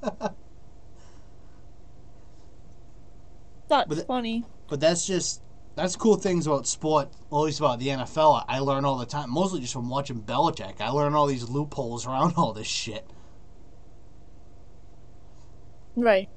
That's 3.68 3.88
But 3.88 4.06
funny. 4.06 4.44
But 4.68 4.80
that's 4.80 5.06
just 5.06 5.42
that's 5.74 5.96
cool 5.96 6.16
things 6.16 6.46
about 6.46 6.66
sport, 6.66 7.08
at 7.30 7.36
least 7.36 7.60
about 7.60 7.78
the 7.80 7.88
NFL. 7.88 8.44
I 8.48 8.60
learn 8.60 8.84
all 8.84 8.96
the 8.96 9.06
time, 9.06 9.30
mostly 9.30 9.60
just 9.60 9.72
from 9.72 9.90
watching 9.90 10.22
Belichick. 10.22 10.80
I 10.80 10.88
learn 10.90 11.14
all 11.14 11.26
these 11.26 11.48
loopholes 11.48 12.06
around 12.06 12.34
all 12.36 12.52
this 12.52 12.66
shit. 12.66 13.10
Right. 15.96 16.28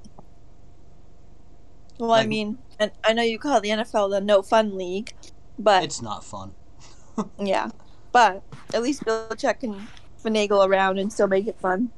Well, 1.98 2.12
I 2.12 2.24
mean, 2.24 2.58
and 2.78 2.90
I 3.04 3.12
know 3.12 3.22
you 3.22 3.38
call 3.38 3.60
the 3.60 3.68
NFL 3.68 4.10
the 4.10 4.20
no 4.22 4.40
fun 4.40 4.76
league, 4.76 5.12
but 5.58 5.84
It's 5.84 6.00
not 6.00 6.24
fun. 6.24 6.52
yeah, 7.38 7.68
but 8.10 8.42
at 8.72 8.82
least 8.82 9.04
Belichick 9.04 9.60
can 9.60 9.86
finagle 10.24 10.66
around 10.66 10.98
and 10.98 11.12
still 11.12 11.28
make 11.28 11.46
it 11.46 11.60
fun. 11.60 11.90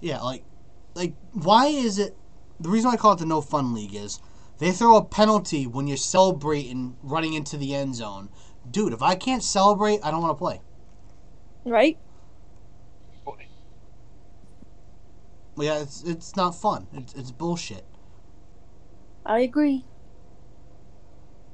Yeah, 0.00 0.20
like, 0.20 0.44
like 0.94 1.14
why 1.32 1.66
is 1.68 1.98
it? 1.98 2.14
The 2.60 2.68
reason 2.68 2.90
I 2.90 2.96
call 2.96 3.14
it 3.14 3.18
the 3.18 3.26
no 3.26 3.40
fun 3.40 3.74
league 3.74 3.94
is 3.94 4.20
they 4.58 4.70
throw 4.70 4.96
a 4.96 5.04
penalty 5.04 5.66
when 5.66 5.86
you're 5.86 5.96
celebrating 5.96 6.96
running 7.02 7.32
into 7.34 7.56
the 7.56 7.74
end 7.74 7.94
zone. 7.94 8.28
Dude, 8.70 8.92
if 8.92 9.02
I 9.02 9.14
can't 9.14 9.42
celebrate, 9.42 10.00
I 10.02 10.10
don't 10.10 10.20
want 10.20 10.32
to 10.32 10.38
play. 10.38 10.60
Right? 11.64 11.98
Yeah, 15.64 15.80
it's 15.80 16.02
it's 16.04 16.36
not 16.36 16.54
fun. 16.54 16.86
It's 16.92 17.14
it's 17.14 17.30
bullshit. 17.30 17.86
I 19.24 19.40
agree. 19.40 19.84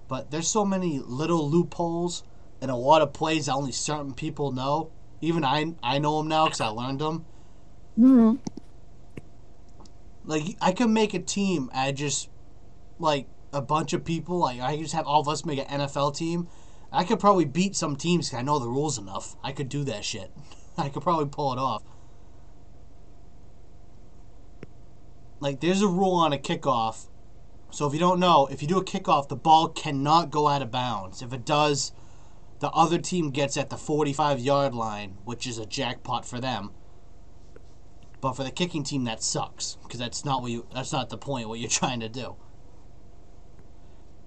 But 0.09 0.31
there's 0.31 0.49
so 0.49 0.65
many 0.65 0.99
little 0.99 1.49
loopholes 1.49 2.23
and 2.61 2.71
a 2.71 2.77
lot 2.77 3.03
of 3.03 3.13
plays 3.13 3.47
that 3.47 3.55
only 3.55 3.73
certain 3.73 4.15
people 4.15 4.53
know. 4.53 4.91
Even 5.21 5.45
I 5.45 5.75
I 5.83 5.99
know 5.99 6.19
them 6.19 6.29
now 6.29 6.47
because 6.47 6.61
I 6.61 6.69
learned 6.69 7.01
them. 7.01 7.27
hmm 7.97 8.35
Like 10.25 10.57
I 10.61 10.73
could 10.73 10.91
make 10.91 11.15
a 11.15 11.19
team. 11.19 11.71
I 11.75 11.93
just 11.93 12.29
like 12.99 13.29
a 13.53 13.63
bunch 13.63 13.93
of 13.93 14.05
people. 14.05 14.39
Like 14.39 14.61
I 14.61 14.73
could 14.73 14.83
just 14.83 14.95
have 14.95 15.07
all 15.07 15.21
of 15.21 15.29
us 15.29 15.45
make 15.45 15.59
an 15.59 15.81
NFL 15.81 16.17
team. 16.17 16.49
I 16.93 17.05
could 17.05 17.21
probably 17.21 17.47
beat 17.47 17.75
some 17.77 17.97
teams 17.97 18.31
'cause 18.31 18.39
I 18.39 18.43
know 18.43 18.59
the 18.59 18.69
rules 18.69 18.99
enough. 18.99 19.37
I 19.43 19.53
could 19.53 19.69
do 19.69 19.85
that 19.85 20.05
shit. 20.05 20.33
I 20.77 20.89
could 20.89 21.03
probably 21.03 21.27
pull 21.27 21.53
it 21.53 21.59
off. 21.59 21.83
Like 25.43 25.59
there's 25.59 25.83
a 25.83 25.89
rule 25.89 26.15
on 26.15 26.33
a 26.33 26.39
kickoff. 26.39 27.09
So 27.73 27.89
if 27.89 27.93
you 27.93 27.99
don't 27.99 28.21
know, 28.21 28.47
if 28.47 28.63
you 28.63 28.69
do 28.69 28.79
a 28.79 28.85
kickoff, 28.85 29.29
the 29.29 29.35
ball 29.35 29.69
cannot 29.69 30.31
go 30.31 30.47
out 30.47 30.63
of 30.63 30.71
bounds. 30.71 31.21
If 31.21 31.33
it 31.33 31.45
does, 31.45 31.91
the 32.61 32.71
other 32.71 32.99
team 32.99 33.31
gets 33.31 33.57
at 33.57 33.69
the 33.69 33.77
45 33.77 34.39
yard 34.39 34.73
line, 34.73 35.19
which 35.25 35.45
is 35.49 35.59
a 35.59 35.67
jackpot 35.67 36.25
for 36.25 36.39
them. 36.39 36.71
But 38.21 38.35
for 38.35 38.45
the 38.45 38.53
kicking 38.53 38.85
team, 38.85 39.03
that 39.05 39.21
sucks 39.21 39.79
because 39.83 39.99
that's 39.99 40.25
not 40.25 40.43
what 40.43 40.53
you. 40.53 40.65
That's 40.73 40.93
not 40.93 41.11
the 41.11 41.19
point. 41.19 41.49
What 41.49 41.59
you're 41.59 41.69
trying 41.83 41.99
to 41.99 42.09
do. 42.09 42.37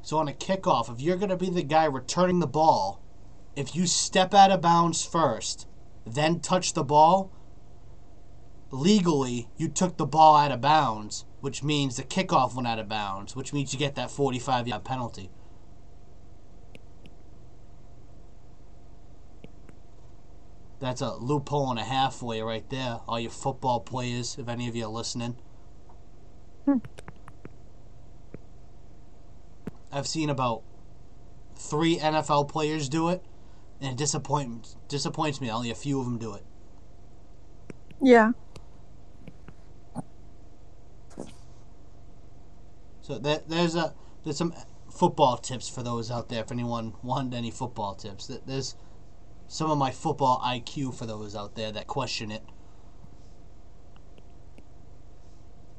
So 0.02 0.18
on 0.18 0.28
a 0.28 0.34
kickoff, 0.34 0.94
if 0.94 1.00
you're 1.00 1.16
gonna 1.16 1.38
be 1.38 1.50
the 1.50 1.64
guy 1.64 1.86
returning 1.86 2.40
the 2.40 2.46
ball, 2.46 3.02
if 3.56 3.74
you 3.74 3.88
step 3.88 4.34
out 4.34 4.52
of 4.52 4.60
bounds 4.60 5.06
first, 5.06 5.66
then 6.06 6.42
touch 6.42 6.74
the 6.74 6.84
ball, 6.84 7.32
legally 8.76 9.48
you 9.58 9.70
took 9.70 9.98
the 9.98 10.06
ball 10.06 10.36
out 10.36 10.52
of 10.52 10.62
bounds, 10.62 11.26
which 11.40 11.64
means 11.64 11.96
the 11.96 12.04
kickoff 12.04 12.54
went 12.54 12.68
out 12.68 12.80
of 12.80 12.90
bounds, 12.90 13.36
which 13.36 13.54
means 13.54 13.74
you 13.74 13.80
get 13.80 13.96
that 13.96 14.12
45 14.12 14.68
yard 14.68 14.84
penalty. 14.84 15.32
That's 20.80 21.02
a 21.02 21.16
loophole 21.16 21.72
and 21.72 21.80
a 21.80 21.84
half 21.84 22.16
for 22.16 22.36
you 22.36 22.44
right 22.44 22.70
there, 22.70 23.00
all 23.08 23.20
you 23.20 23.30
football 23.30 23.80
players, 23.80 24.38
if 24.38 24.48
any 24.50 24.68
of 24.68 24.76
you 24.76 24.86
are 24.86 24.92
listening. 24.92 25.38
Hmm. 26.66 26.78
I've 29.92 30.08
seen 30.08 30.30
about 30.30 30.64
three 31.56 31.98
NFL 31.98 32.50
players 32.50 32.90
do 32.90 33.08
it, 33.08 33.24
and 33.80 33.92
it 33.92 33.98
disappoints 33.98 34.76
disappoints 34.90 35.40
me. 35.40 35.50
Only 35.50 35.72
a 35.72 35.76
few 35.76 36.00
of 36.00 36.06
them 36.06 36.18
do 36.18 36.34
it. 36.34 36.44
Yeah. 38.02 38.34
So 43.06 43.20
there, 43.20 43.40
there's 43.48 43.76
a 43.76 43.94
there's 44.24 44.38
some 44.38 44.52
football 44.90 45.38
tips 45.38 45.70
for 45.70 45.84
those 45.84 46.10
out 46.10 46.28
there. 46.28 46.42
If 46.42 46.52
anyone 46.52 46.94
wanted 47.04 47.36
any 47.38 47.52
football 47.52 47.94
tips, 47.94 48.26
There- 48.26 48.40
there's 48.48 48.76
some 49.48 49.70
of 49.70 49.78
my 49.78 49.92
football 49.92 50.42
IQ 50.44 50.92
for 50.96 51.06
those 51.06 51.36
out 51.36 51.54
there 51.54 51.72
that 51.72 51.86
question 51.86 52.32
it. 52.32 52.42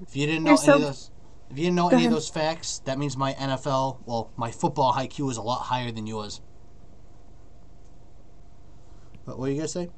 If 0.00 0.14
you 0.14 0.26
didn't 0.26 0.44
know 0.44 0.50
You're 0.50 0.58
any 0.58 0.66
so- 0.66 0.74
of 0.76 0.80
those, 0.82 1.10
if 1.50 1.58
you 1.58 1.64
didn't 1.64 1.74
know 1.76 1.88
Go 1.90 1.96
any 1.96 2.06
of 2.06 2.12
those 2.12 2.28
facts, 2.28 2.78
that 2.84 2.96
means 2.96 3.16
my 3.16 3.32
NFL, 3.32 3.98
well, 4.06 4.30
my 4.36 4.52
football 4.52 4.92
IQ 4.92 5.28
is 5.32 5.36
a 5.36 5.42
lot 5.42 5.62
higher 5.62 5.90
than 5.90 6.06
yours. 6.06 6.40
What 9.24 9.40
were 9.40 9.48
you 9.48 9.56
gonna 9.56 9.66
say? 9.66 9.90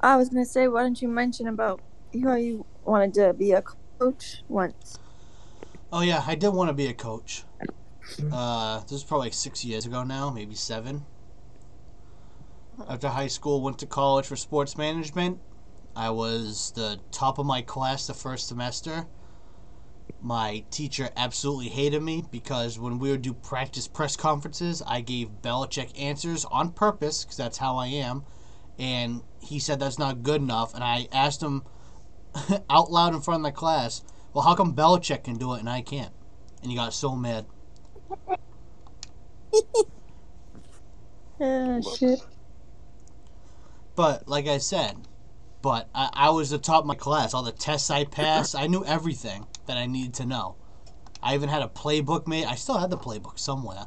I 0.00 0.16
was 0.16 0.28
gonna 0.28 0.44
say, 0.44 0.68
why 0.68 0.84
didn't 0.84 1.02
you 1.02 1.08
mention 1.08 1.48
about 1.48 1.80
how 2.22 2.36
you 2.36 2.64
wanted 2.84 3.14
to 3.14 3.32
be 3.32 3.50
a 3.50 3.62
coach 3.98 4.44
once? 4.48 5.00
Oh 5.92 6.02
yeah, 6.02 6.22
I 6.24 6.36
did 6.36 6.50
want 6.50 6.68
to 6.68 6.74
be 6.74 6.86
a 6.86 6.94
coach. 6.94 7.42
Uh, 8.32 8.80
this 8.80 8.92
is 8.92 9.04
probably 9.04 9.26
like 9.26 9.34
six 9.34 9.64
years 9.64 9.86
ago 9.86 10.04
now, 10.04 10.30
maybe 10.30 10.54
seven. 10.54 11.04
After 12.88 13.08
high 13.08 13.26
school, 13.26 13.60
went 13.60 13.78
to 13.80 13.86
college 13.86 14.26
for 14.26 14.36
sports 14.36 14.78
management. 14.78 15.40
I 15.96 16.10
was 16.10 16.72
the 16.76 17.00
top 17.10 17.38
of 17.38 17.46
my 17.46 17.62
class 17.62 18.06
the 18.06 18.14
first 18.14 18.46
semester. 18.46 19.06
My 20.22 20.64
teacher 20.70 21.10
absolutely 21.16 21.68
hated 21.68 22.02
me 22.02 22.24
because 22.30 22.78
when 22.78 23.00
we 23.00 23.10
would 23.10 23.22
do 23.22 23.34
practice 23.34 23.88
press 23.88 24.16
conferences, 24.16 24.82
I 24.86 25.00
gave 25.00 25.42
Belichick 25.42 25.98
answers 26.00 26.44
on 26.44 26.70
purpose 26.70 27.24
because 27.24 27.36
that's 27.36 27.58
how 27.58 27.76
I 27.76 27.88
am. 27.88 28.24
And 28.78 29.22
he 29.40 29.58
said 29.58 29.80
that's 29.80 29.98
not 29.98 30.22
good 30.22 30.40
enough. 30.40 30.72
And 30.74 30.84
I 30.84 31.08
asked 31.12 31.42
him 31.42 31.64
out 32.70 32.92
loud 32.92 33.14
in 33.14 33.20
front 33.20 33.44
of 33.44 33.52
the 33.52 33.56
class, 33.58 34.02
well, 34.32 34.44
how 34.44 34.54
come 34.54 34.74
Belichick 34.74 35.24
can 35.24 35.36
do 35.36 35.54
it 35.54 35.60
and 35.60 35.68
I 35.68 35.82
can't? 35.82 36.12
And 36.62 36.70
he 36.70 36.76
got 36.76 36.94
so 36.94 37.16
mad. 37.16 37.46
Uh, 41.40 41.80
shit. 41.80 42.20
But 43.96 44.28
like 44.28 44.46
I 44.46 44.58
said, 44.58 44.96
but 45.62 45.88
I, 45.94 46.10
I 46.12 46.30
was 46.30 46.50
the 46.50 46.58
top 46.58 46.82
of 46.82 46.86
my 46.86 46.94
class. 46.94 47.34
All 47.34 47.42
the 47.42 47.52
tests 47.52 47.90
I 47.90 48.04
passed, 48.04 48.54
I 48.54 48.66
knew 48.66 48.84
everything 48.84 49.46
that 49.66 49.76
I 49.76 49.86
needed 49.86 50.14
to 50.14 50.26
know. 50.26 50.56
I 51.22 51.34
even 51.34 51.48
had 51.48 51.62
a 51.62 51.68
playbook 51.68 52.26
made. 52.26 52.44
I 52.44 52.54
still 52.54 52.78
had 52.78 52.90
the 52.90 52.98
playbook 52.98 53.38
somewhere. 53.38 53.86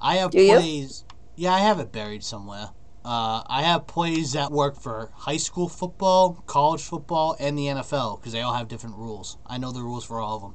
I 0.00 0.16
have 0.16 0.30
Do 0.30 0.42
you? 0.42 0.54
plays. 0.54 1.04
Yeah, 1.36 1.54
I 1.54 1.60
have 1.60 1.80
it 1.80 1.92
buried 1.92 2.24
somewhere. 2.24 2.70
Uh, 3.04 3.42
I 3.46 3.62
have 3.62 3.86
plays 3.86 4.32
that 4.32 4.52
work 4.52 4.76
for 4.80 5.10
high 5.14 5.38
school 5.38 5.68
football, 5.68 6.42
college 6.46 6.82
football, 6.82 7.34
and 7.40 7.56
the 7.56 7.66
NFL 7.66 8.20
because 8.20 8.32
they 8.32 8.42
all 8.42 8.52
have 8.54 8.68
different 8.68 8.96
rules. 8.96 9.38
I 9.46 9.56
know 9.58 9.72
the 9.72 9.82
rules 9.82 10.04
for 10.04 10.20
all 10.20 10.36
of 10.36 10.42
them. 10.42 10.54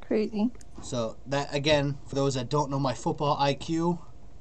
Crazy. 0.00 0.50
So 0.82 1.16
that 1.26 1.54
again, 1.54 1.98
for 2.06 2.14
those 2.14 2.34
that 2.34 2.48
don't 2.48 2.70
know 2.70 2.78
my 2.78 2.94
football 2.94 3.36
IQ, 3.36 4.00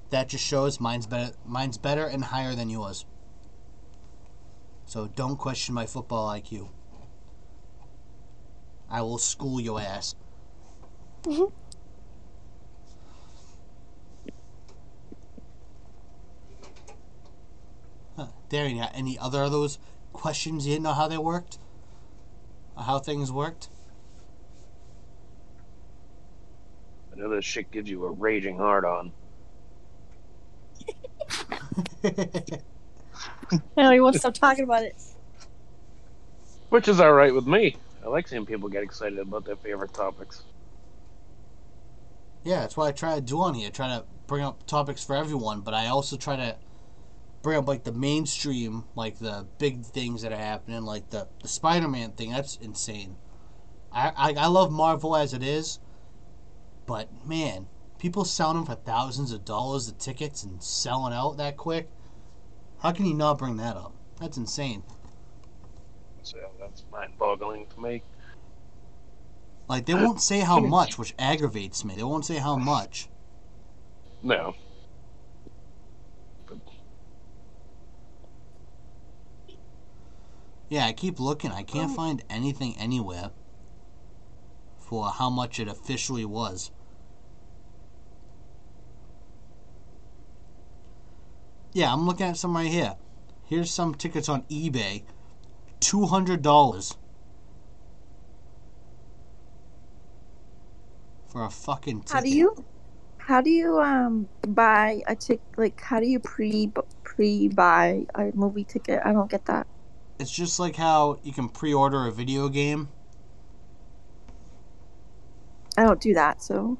that 0.10 0.30
just 0.30 0.46
shows 0.46 0.80
mine's 0.80 1.06
better. 1.08 1.34
Mine's 1.46 1.78
better 1.78 2.06
and 2.06 2.24
higher 2.26 2.56
than 2.56 2.70
yours. 2.70 3.06
So 4.86 5.08
don't 5.08 5.38
question 5.38 5.76
my 5.76 5.86
football 5.86 6.30
IQ. 6.30 6.70
I 8.90 9.02
will 9.02 9.18
school 9.18 9.60
your 9.60 9.80
ass. 9.82 10.16
Mhm. 11.24 11.52
Huh. 18.52 18.58
Darren, 18.58 18.72
you 18.76 18.82
got 18.82 18.92
any 18.96 19.18
other 19.18 19.44
of 19.44 19.52
those 19.52 19.80
questions 20.14 20.68
you 20.68 20.74
didn't 20.74 20.84
know 20.84 20.94
how 20.94 21.08
they 21.08 21.18
worked? 21.18 21.58
Or 22.76 22.84
how 22.84 23.00
things 23.00 23.32
worked? 23.32 23.70
I 27.14 27.16
know 27.18 27.30
this 27.30 27.46
shit 27.46 27.72
gives 27.72 27.90
you 27.90 28.06
a 28.06 28.12
raging 28.12 28.58
hard 28.58 28.86
on. 28.86 29.14
No, 33.78 33.92
he 33.92 34.00
won't 34.00 34.16
stop 34.16 34.34
talking 34.34 34.64
about 34.64 34.84
it. 34.84 34.96
Which 36.70 36.88
is 36.88 37.02
alright 37.02 37.34
with 37.34 37.48
me. 37.48 37.76
I 38.04 38.08
like 38.08 38.28
seeing 38.28 38.46
people 38.46 38.70
get 38.70 38.84
excited 38.84 39.20
about 39.20 39.46
their 39.46 39.58
favorite 39.58 39.94
topics. 39.94 40.44
Yeah, 42.44 42.62
that's 42.62 42.78
what 42.78 42.88
I 42.88 42.92
try 42.92 43.16
to 43.16 43.22
do 43.22 43.42
on 43.42 43.54
here. 43.54 43.68
I 43.68 43.72
try 43.72 43.88
to 43.90 44.06
bring 44.28 44.44
up 44.44 44.66
topics 44.66 45.04
for 45.04 45.16
everyone, 45.16 45.62
but 45.62 45.74
I 45.74 45.88
also 45.88 46.18
try 46.18 46.38
to 46.38 46.56
bring 47.42 47.58
up 47.58 47.68
like 47.68 47.84
the 47.84 47.92
mainstream, 47.92 48.86
like 48.96 49.20
the 49.20 49.48
big 49.58 49.84
things 49.84 50.22
that 50.22 50.32
are 50.32 50.38
happening, 50.38 50.84
like 50.84 51.10
the, 51.10 51.28
the 51.42 51.48
Spider 51.48 51.88
Man 51.88 52.12
thing. 52.12 52.32
That's 52.32 52.58
insane. 52.58 53.16
I, 53.92 54.12
I 54.16 54.34
I 54.34 54.48
love 54.48 54.72
Marvel 54.72 55.16
as 55.16 55.34
it 55.34 55.44
is, 55.44 55.80
but 56.86 57.10
man, 57.26 57.68
people 57.98 58.26
selling 58.26 58.58
them 58.58 58.66
for 58.66 58.76
thousands 58.76 59.32
of 59.32 59.46
dollars 59.46 59.88
the 59.88 59.94
tickets 59.94 60.44
and 60.44 60.62
selling 60.62 61.14
out 61.14 61.38
that 61.38 61.58
quick. 61.58 61.90
How 62.80 62.92
can 62.92 63.06
you 63.06 63.14
not 63.14 63.38
bring 63.38 63.58
that 63.58 63.78
up? 63.78 63.94
That's 64.20 64.38
insane. 64.38 64.84
So 66.24 66.38
that's 66.60 66.84
mind 66.92 67.14
boggling 67.20 67.68
to 67.68 67.82
me. 67.82 68.04
Like 69.68 69.86
they 69.86 69.94
won't 69.94 70.22
say 70.22 70.40
how 70.40 70.60
much, 70.78 70.98
which 70.98 71.14
aggravates 71.20 71.86
me. 71.86 71.96
They 71.96 72.04
won't 72.04 72.26
say 72.26 72.38
how 72.38 72.56
much. 72.56 73.08
No. 74.24 74.56
Yeah, 80.72 80.88
I 80.88 80.94
keep 80.94 81.20
looking. 81.20 81.52
I 81.52 81.64
can't 81.64 81.92
find 81.92 82.24
anything 82.32 82.78
anywhere 82.80 83.32
for 84.78 85.10
how 85.12 85.30
much 85.30 85.60
it 85.60 85.68
officially 85.70 86.26
was. 86.26 86.72
Yeah, 91.74 91.94
I'm 91.94 92.08
looking 92.08 92.28
at 92.28 92.38
some 92.38 92.56
right 92.56 92.68
here. 92.72 92.98
Here's 93.46 93.72
some 93.72 93.96
tickets 93.96 94.30
on 94.30 94.44
eBay. 94.44 95.04
Two 95.82 96.08
hundred 96.08 96.42
dollars 96.44 96.98
for 101.28 101.46
a 101.46 101.52
fucking 101.52 102.04
ticket. 102.04 102.10
How 102.12 102.22
do 102.22 102.30
you, 102.30 102.56
how 103.20 103.42
do 103.42 103.52
you 103.52 103.80
um 103.80 104.30
buy 104.48 105.02
a 105.08 105.16
tick? 105.16 105.42
Like, 105.58 105.82
how 105.82 106.00
do 106.02 106.08
you 106.08 106.20
pre 106.20 106.72
pre 107.04 107.50
buy 107.50 108.06
a 108.16 108.32
movie 108.36 108.66
ticket? 108.66 109.02
I 109.06 109.14
don't 109.14 109.32
get 109.32 109.46
that. 109.48 109.68
It's 110.22 110.30
just 110.30 110.60
like 110.60 110.76
how 110.76 111.18
you 111.24 111.34
can 111.34 111.50
pre-order 111.50 112.06
a 112.06 112.12
video 112.12 112.48
game. 112.48 112.90
I 115.76 115.84
don't 115.84 116.00
do 116.00 116.14
that. 116.14 116.44
So 116.44 116.78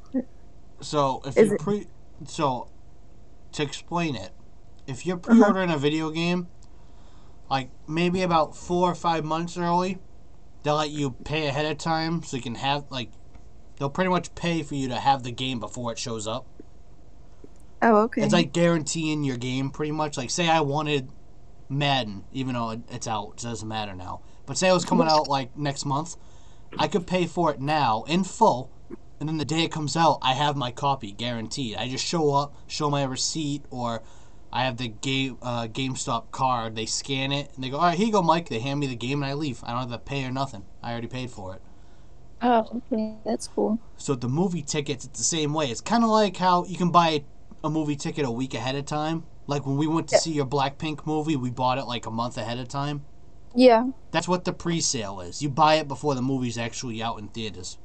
So 0.80 1.22
if 1.26 1.36
Is 1.38 1.50
you 1.50 1.56
it- 1.56 1.60
pre, 1.60 1.88
so 2.28 2.68
to 3.54 3.64
explain 3.64 4.16
it, 4.16 4.32
if 4.86 5.08
you're 5.08 5.18
Uh-huh. 5.18 5.32
pre-ordering 5.34 5.72
a 5.72 5.78
video 5.78 6.12
game, 6.12 6.50
like 7.50 7.72
maybe 7.88 8.22
about 8.22 8.56
four 8.56 8.92
or 8.92 8.96
five 8.96 9.26
months 9.26 9.58
early, 9.58 9.98
they'll 10.62 10.76
let 10.76 10.92
you 10.92 11.12
pay 11.24 11.48
ahead 11.48 11.66
of 11.66 11.80
time 11.80 12.22
so 12.22 12.38
you 12.38 12.44
can 12.44 12.56
have 12.56 12.86
like, 12.92 13.10
they'll 13.78 13.90
pretty 13.90 14.12
much 14.12 14.36
pay 14.36 14.62
for 14.62 14.76
you 14.76 14.88
to 14.90 14.98
have 15.00 15.24
the 15.24 15.32
game 15.32 15.60
before 15.60 15.92
it 15.92 15.98
shows 15.98 16.28
up. 16.28 16.46
oh 17.82 18.02
okay. 18.04 18.22
It's 18.22 18.34
like 18.34 18.54
guaranteeing 18.54 19.24
your 19.24 19.38
game 19.38 19.72
pretty 19.72 19.92
much. 19.94 20.16
Like 20.16 20.30
say 20.30 20.48
I 20.48 20.62
wanted 20.62 21.10
Madden, 21.72 22.26
even 22.34 22.54
though 22.54 22.82
it's 22.90 23.08
out, 23.08 23.34
it 23.38 23.44
doesn't 23.44 23.68
matter 23.68 23.96
now. 23.96 24.22
But 24.46 24.58
say 24.58 24.70
it 24.70 24.74
was 24.74 24.86
coming 24.86 25.08
out 25.08 25.28
like 25.28 25.58
next 25.58 25.86
month, 25.86 26.18
I 26.78 26.88
could 26.88 27.08
pay 27.08 27.26
for 27.26 27.52
it 27.52 27.62
now 27.62 28.04
in 28.08 28.24
full, 28.24 28.70
and 29.20 29.30
then 29.30 29.38
the 29.38 29.46
day 29.46 29.64
it 29.64 29.72
comes 29.72 29.96
out, 29.96 30.20
I 30.22 30.34
have 30.34 30.56
my 30.56 30.72
copy 30.72 31.12
guaranteed. 31.12 31.78
I 31.78 31.88
just 31.88 32.06
show 32.06 32.34
up, 32.34 32.56
show 32.68 32.90
my 32.90 33.04
receipt, 33.04 33.64
or 33.70 34.04
I 34.52 34.66
have 34.66 34.78
the 34.78 34.90
game 34.90 35.38
uh, 35.42 35.68
GameStop 35.68 36.32
card. 36.32 36.76
They 36.76 36.86
scan 36.86 37.32
it 37.32 37.52
and 37.56 37.64
they 37.64 37.70
go, 37.70 37.78
"All 37.78 37.84
right, 37.84 37.98
here 37.98 38.08
you 38.08 38.12
go, 38.12 38.22
Mike." 38.22 38.50
They 38.50 38.60
hand 38.60 38.80
me 38.80 38.88
the 38.88 38.96
game 38.96 39.24
and 39.24 39.32
I 39.32 39.34
leave. 39.34 39.64
I 39.64 39.72
don't 39.72 39.90
have 39.90 39.92
to 39.92 39.98
pay 40.00 40.26
or 40.26 40.32
nothing. 40.32 40.66
I 40.84 40.92
already 40.92 41.08
paid 41.08 41.32
for 41.32 41.56
it. 41.56 41.62
oh 42.42 42.82
okay, 42.92 43.16
that's 43.24 43.48
cool. 43.48 43.80
So 43.96 44.16
the 44.16 44.28
movie 44.28 44.64
tickets, 44.64 45.06
it's 45.06 45.18
the 45.18 45.24
same 45.24 45.54
way. 45.54 45.68
It's 45.68 45.82
kind 45.82 46.04
of 46.04 46.10
like 46.10 46.36
how 46.38 46.66
you 46.66 46.78
can 46.78 46.92
buy 46.92 47.24
a 47.64 47.70
movie 47.70 47.96
ticket 47.96 48.26
a 48.26 48.32
week 48.32 48.54
ahead 48.54 48.76
of 48.76 48.86
time. 48.86 49.24
Like 49.48 49.66
when 49.66 49.78
we 49.78 49.88
went 49.88 50.08
to 50.10 50.16
Yeah. 50.16 50.20
see 50.20 50.32
your 50.34 50.46
Blackpink 50.46 51.06
movie, 51.06 51.36
we 51.36 51.50
bought 51.50 51.78
it 51.78 51.86
like 51.86 52.06
a 52.06 52.12
month 52.12 52.38
ahead 52.38 52.60
of 52.60 52.68
time. 52.68 53.06
Yeah. 53.56 53.90
That's 54.12 54.28
what 54.28 54.46
the 54.46 54.54
pre-sale 54.54 55.20
is. 55.22 55.42
You 55.42 55.50
buy 55.50 55.76
it 55.76 55.88
before 55.88 56.16
the 56.16 56.22
movie's 56.22 56.58
actually 56.58 57.02
out 57.02 57.20
in 57.20 57.28
theaters. 57.30 57.78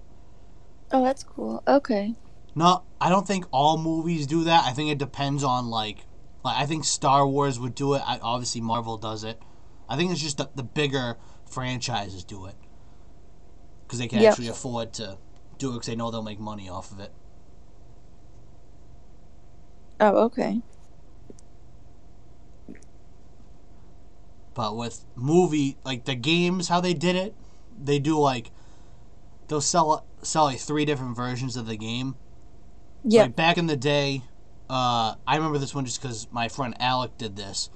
Oh, 0.93 1.03
that's 1.03 1.25
cool. 1.25 1.63
Okay. 1.67 2.15
No, 2.55 2.85
I 3.01 3.09
don't 3.11 3.27
think 3.27 3.47
all 3.51 3.77
movies 3.79 4.27
do 4.27 4.45
that. 4.45 4.65
I 4.65 4.73
think 4.73 4.91
it 4.91 4.99
depends 4.99 5.43
on 5.45 5.69
like, 5.69 6.07
like 6.45 6.57
I 6.57 6.67
think 6.67 6.85
Star 6.85 7.27
Wars 7.27 7.59
would 7.59 7.75
do 7.75 7.95
it. 7.95 8.03
I, 8.07 8.19
obviously, 8.23 8.61
Marvel 8.61 8.97
does 8.97 9.25
it. 9.25 9.41
I 9.89 9.97
think 9.97 10.13
it's 10.13 10.21
just 10.23 10.39
the, 10.39 10.49
the 10.55 10.63
bigger 10.63 11.17
franchises 11.45 12.25
do 12.25 12.47
it 12.47 12.55
because 13.87 13.99
they 13.99 14.09
can 14.09 14.21
Yep. 14.21 14.31
actually 14.33 14.49
afford 14.49 14.93
to 14.95 15.19
do 15.59 15.71
it 15.71 15.75
because 15.75 15.87
they 15.87 15.97
know 15.97 16.11
they'll 16.11 16.23
make 16.23 16.41
money 16.41 16.69
off 16.69 16.91
of 16.93 17.01
it. 17.01 17.13
Oh, 20.01 20.25
okay. 20.25 20.61
But 24.57 24.75
with 24.75 25.05
movie, 25.15 25.77
like 25.85 26.07
the 26.07 26.15
games, 26.15 26.69
how 26.69 26.81
they 26.81 26.95
did 26.95 27.15
it, 27.15 27.35
they 27.79 27.99
do 27.99 28.19
like 28.19 28.51
they'll 29.49 29.61
sell 29.61 30.07
sell 30.23 30.45
like 30.45 30.59
three 30.59 30.87
different 30.87 31.15
versions 31.15 31.57
of 31.57 31.67
the 31.67 31.77
game. 31.77 32.17
Yeah. 33.05 33.25
Like 33.25 33.37
back 33.37 33.59
in 33.59 33.67
the 33.67 33.77
day, 33.77 34.23
uh, 34.71 35.15
I 35.27 35.37
remember 35.37 35.59
this 35.59 35.75
one 35.75 35.85
just 35.85 36.01
because 36.01 36.27
my 36.33 36.49
friend 36.49 36.75
Alec 36.81 37.19
did 37.19 37.37
this. 37.37 37.69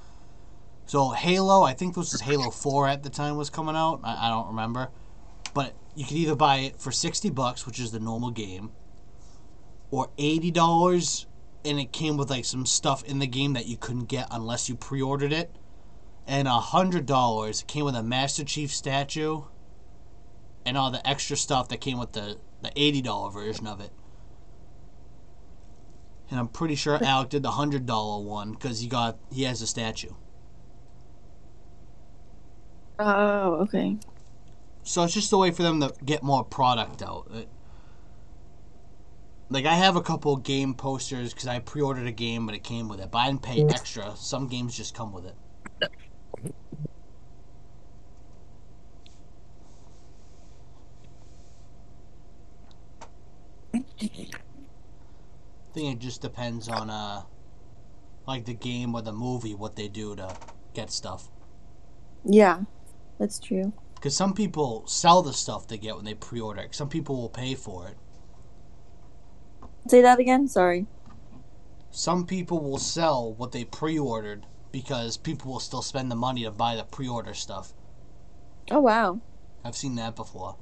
So 0.86 1.10
Halo, 1.10 1.62
I 1.62 1.74
think 1.74 1.94
this 1.94 2.12
was 2.12 2.22
Halo 2.22 2.50
Four 2.50 2.88
at 2.88 3.02
the 3.02 3.10
time 3.10 3.36
was 3.36 3.50
coming 3.50 3.76
out. 3.76 4.00
I, 4.02 4.28
I 4.28 4.30
don't 4.30 4.48
remember, 4.48 4.88
but 5.52 5.74
you 5.94 6.06
could 6.06 6.16
either 6.16 6.34
buy 6.34 6.60
it 6.60 6.80
for 6.80 6.90
sixty 6.90 7.28
bucks, 7.28 7.66
which 7.66 7.78
is 7.78 7.92
the 7.92 8.00
normal 8.00 8.30
game, 8.30 8.70
or 9.90 10.08
eighty 10.16 10.50
dollars, 10.50 11.26
and 11.62 11.78
it 11.78 11.92
came 11.92 12.16
with 12.16 12.30
like 12.30 12.46
some 12.46 12.64
stuff 12.64 13.04
in 13.04 13.18
the 13.18 13.26
game 13.26 13.52
that 13.52 13.66
you 13.66 13.76
couldn't 13.76 14.06
get 14.06 14.28
unless 14.30 14.70
you 14.70 14.76
pre-ordered 14.76 15.32
it, 15.32 15.54
and 16.26 16.46
a 16.48 16.60
hundred 16.60 17.06
dollars 17.06 17.64
came 17.66 17.84
with 17.84 17.96
a 17.96 18.02
Master 18.02 18.44
Chief 18.44 18.72
statue, 18.72 19.42
and 20.64 20.76
all 20.76 20.90
the 20.90 21.06
extra 21.08 21.36
stuff 21.36 21.68
that 21.68 21.80
came 21.80 21.98
with 21.98 22.12
the 22.12 22.38
the 22.62 22.72
eighty 22.76 23.02
dollar 23.02 23.30
version 23.30 23.66
of 23.66 23.80
it. 23.80 23.90
And 26.30 26.38
I'm 26.38 26.48
pretty 26.48 26.76
sure 26.76 27.02
Alec 27.02 27.30
did 27.30 27.42
the 27.42 27.52
hundred 27.52 27.86
dollar 27.86 28.22
one 28.22 28.52
because 28.52 28.80
he 28.80 28.86
got 28.86 29.18
he 29.32 29.42
has 29.44 29.62
a 29.62 29.66
statue. 29.66 30.12
Oh, 32.98 33.54
okay. 33.62 33.96
So 34.82 35.02
it's 35.04 35.14
just 35.14 35.32
a 35.32 35.38
way 35.38 35.50
for 35.50 35.62
them 35.62 35.80
to 35.80 35.92
get 36.04 36.22
more 36.22 36.44
product 36.44 37.02
out. 37.02 37.30
Like 39.48 39.66
I 39.66 39.74
have 39.74 39.96
a 39.96 40.02
couple 40.02 40.36
game 40.36 40.74
posters 40.74 41.32
because 41.32 41.48
I 41.48 41.58
pre-ordered 41.58 42.06
a 42.06 42.12
game, 42.12 42.46
but 42.46 42.54
it 42.54 42.62
came 42.62 42.88
with 42.88 43.00
it. 43.00 43.10
But 43.10 43.18
I 43.18 43.26
didn't 43.26 43.42
pay 43.42 43.64
extra. 43.68 44.14
Some 44.16 44.46
games 44.48 44.76
just 44.76 44.94
come 44.94 45.12
with 45.12 45.26
it. 45.26 45.34
I 54.02 55.72
think 55.72 55.96
it 55.96 55.98
just 56.00 56.22
depends 56.22 56.68
on 56.68 56.90
uh, 56.90 57.22
like 58.26 58.44
the 58.44 58.54
game 58.54 58.94
or 58.94 59.02
the 59.02 59.12
movie, 59.12 59.54
what 59.54 59.76
they 59.76 59.88
do 59.88 60.16
to 60.16 60.34
get 60.74 60.90
stuff. 60.90 61.28
Yeah, 62.24 62.62
that's 63.18 63.38
true. 63.38 63.72
Because 63.94 64.16
some 64.16 64.34
people 64.34 64.86
sell 64.86 65.22
the 65.22 65.32
stuff 65.32 65.68
they 65.68 65.78
get 65.78 65.96
when 65.96 66.04
they 66.04 66.14
pre-order. 66.14 66.62
it. 66.62 66.74
Some 66.74 66.88
people 66.88 67.16
will 67.16 67.28
pay 67.28 67.54
for 67.54 67.88
it. 67.88 67.96
Say 69.88 70.00
that 70.02 70.18
again. 70.18 70.48
Sorry. 70.48 70.86
Some 71.90 72.24
people 72.24 72.60
will 72.60 72.78
sell 72.78 73.32
what 73.34 73.52
they 73.52 73.64
pre-ordered 73.64 74.46
because 74.72 75.16
people 75.16 75.52
will 75.52 75.60
still 75.60 75.82
spend 75.82 76.10
the 76.10 76.16
money 76.16 76.44
to 76.44 76.50
buy 76.50 76.76
the 76.76 76.84
pre-order 76.84 77.34
stuff. 77.34 77.74
Oh 78.70 78.80
wow. 78.80 79.20
I've 79.64 79.76
seen 79.76 79.96
that 79.96 80.16
before. 80.16 80.56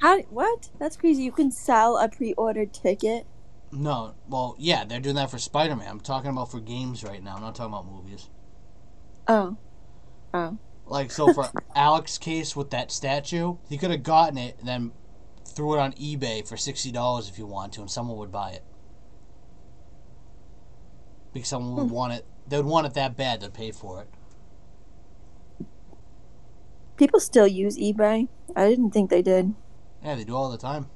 How? 0.00 0.20
What? 0.22 0.68
That's 0.78 0.96
crazy. 0.96 1.22
You 1.22 1.32
can 1.32 1.50
sell 1.50 1.96
a 1.98 2.08
pre-ordered 2.08 2.72
ticket. 2.74 3.26
No, 3.72 4.14
well, 4.28 4.54
yeah, 4.58 4.84
they're 4.84 5.00
doing 5.00 5.16
that 5.16 5.30
for 5.30 5.38
Spider-Man. 5.38 5.88
I'm 5.88 6.00
talking 6.00 6.30
about 6.30 6.50
for 6.50 6.60
games 6.60 7.02
right 7.02 7.22
now. 7.22 7.34
I'm 7.36 7.42
not 7.42 7.54
talking 7.54 7.72
about 7.72 7.86
movies. 7.86 8.28
Oh. 9.26 9.56
Oh. 10.32 10.58
Like 10.86 11.10
so 11.10 11.32
for 11.32 11.48
Alec's 11.76 12.16
case 12.18 12.54
with 12.54 12.70
that 12.70 12.92
statue, 12.92 13.56
he 13.68 13.76
could 13.76 13.90
have 13.90 14.02
gotten 14.04 14.38
it 14.38 14.56
and 14.60 14.68
then 14.68 14.92
threw 15.44 15.74
it 15.74 15.78
on 15.80 15.92
eBay 15.94 16.46
for 16.46 16.56
sixty 16.56 16.92
dollars 16.92 17.28
if 17.28 17.38
you 17.38 17.46
want 17.46 17.72
to, 17.74 17.80
and 17.80 17.90
someone 17.90 18.16
would 18.18 18.30
buy 18.30 18.50
it. 18.50 18.62
Because 21.32 21.48
someone 21.48 21.74
would 21.76 21.88
Hmm. 21.88 21.94
want 21.94 22.12
it. 22.12 22.26
They 22.46 22.56
would 22.56 22.66
want 22.66 22.86
it 22.86 22.94
that 22.94 23.16
bad 23.16 23.40
to 23.40 23.50
pay 23.50 23.72
for 23.72 24.02
it. 24.02 24.08
People 26.96 27.18
still 27.20 27.48
use 27.48 27.76
eBay. 27.76 28.28
I 28.54 28.68
didn't 28.68 28.92
think 28.92 29.10
they 29.10 29.22
did. 29.22 29.54
Yeah, 30.02 30.14
they 30.14 30.24
do 30.24 30.34
all 30.36 30.50
the 30.50 30.58
time. 30.58 30.86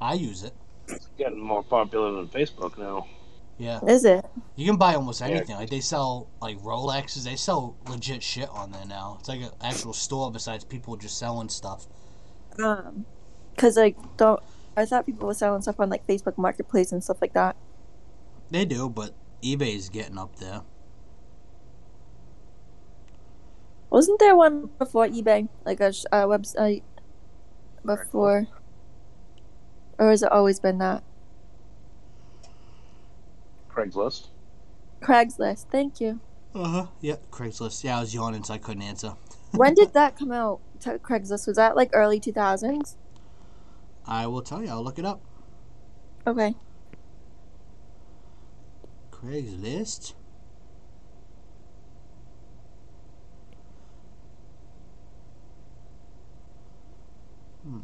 I 0.00 0.14
use 0.14 0.42
it. 0.42 0.54
It's 0.88 1.08
getting 1.16 1.40
more 1.40 1.62
popular 1.62 2.12
than 2.12 2.28
Facebook 2.28 2.76
now. 2.76 3.06
Yeah. 3.58 3.80
Is 3.86 4.04
it? 4.04 4.24
You 4.56 4.66
can 4.66 4.76
buy 4.76 4.94
almost 4.94 5.20
Yeah. 5.20 5.28
anything. 5.28 5.56
Like 5.56 5.70
they 5.70 5.80
sell 5.80 6.28
like 6.40 6.58
Rolexes. 6.58 7.24
They 7.24 7.36
sell 7.36 7.76
legit 7.88 8.22
shit 8.22 8.48
on 8.50 8.72
there 8.72 8.84
now. 8.84 9.16
It's 9.20 9.28
like 9.28 9.40
an 9.40 9.50
actual 9.60 9.92
store 9.92 10.30
besides 10.32 10.64
people 10.64 10.96
just 10.96 11.18
selling 11.18 11.48
stuff. 11.48 11.86
Um, 12.62 13.06
cause 13.56 13.76
like 13.76 13.96
don't. 14.16 14.42
I 14.76 14.84
thought 14.86 15.06
people 15.06 15.28
were 15.28 15.34
selling 15.34 15.62
stuff 15.62 15.78
on 15.80 15.90
like 15.90 16.06
Facebook 16.06 16.36
Marketplace 16.38 16.92
and 16.92 17.04
stuff 17.04 17.18
like 17.20 17.34
that. 17.34 17.56
They 18.50 18.64
do, 18.64 18.88
but 18.88 19.14
eBay's 19.42 19.88
getting 19.88 20.18
up 20.18 20.36
there. 20.36 20.62
Wasn't 23.90 24.18
there 24.18 24.34
one 24.34 24.70
before 24.78 25.06
eBay, 25.06 25.48
like 25.64 25.80
a, 25.80 25.88
a 26.10 26.26
website 26.26 26.82
before, 27.84 28.48
or 29.98 30.10
has 30.10 30.22
it 30.22 30.32
always 30.32 30.60
been 30.60 30.78
that? 30.78 31.04
Craigslist. 33.70 34.28
Craigslist. 35.02 35.66
Thank 35.70 36.00
you. 36.00 36.20
Uh 36.54 36.68
huh. 36.68 36.86
Yeah, 37.00 37.16
Craigslist. 37.30 37.84
Yeah, 37.84 37.98
I 37.98 38.00
was 38.00 38.14
yawning, 38.14 38.44
so 38.44 38.54
I 38.54 38.58
couldn't 38.58 38.82
answer. 38.82 39.14
When 39.52 39.74
did 39.74 39.92
that 39.94 40.16
come 40.16 40.32
out? 40.32 40.60
To 40.80 40.98
Craigslist 40.98 41.46
was 41.46 41.56
that 41.56 41.76
like 41.76 41.90
early 41.92 42.20
two 42.20 42.32
thousands? 42.32 42.96
I 44.06 44.26
will 44.26 44.42
tell 44.42 44.62
you. 44.62 44.68
I'll 44.70 44.84
look 44.84 44.98
it 44.98 45.04
up. 45.04 45.22
Okay. 46.26 46.54
Craigslist. 49.12 50.14
Hmm. 57.62 57.80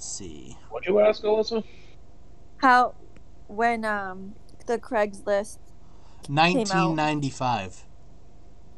Let's 0.00 0.16
see. 0.16 0.56
What'd 0.70 0.88
you 0.88 0.98
ask, 0.98 1.22
Alyssa? 1.24 1.62
How? 2.56 2.94
When 3.48 3.84
um 3.84 4.34
the 4.66 4.78
Craigslist? 4.78 5.58
1995. 6.26 7.84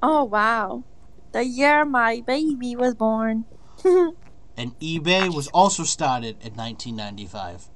Oh 0.03 0.25
wow, 0.25 0.83
the 1.31 1.45
year 1.45 1.85
my 1.85 2.25
baby 2.27 2.75
was 2.75 2.97
born. 2.97 3.45
And 4.57 4.77
eBay 4.81 5.33
was 5.33 5.47
also 5.55 5.85
started 5.85 6.43
in 6.43 6.55
1995. 6.55 7.69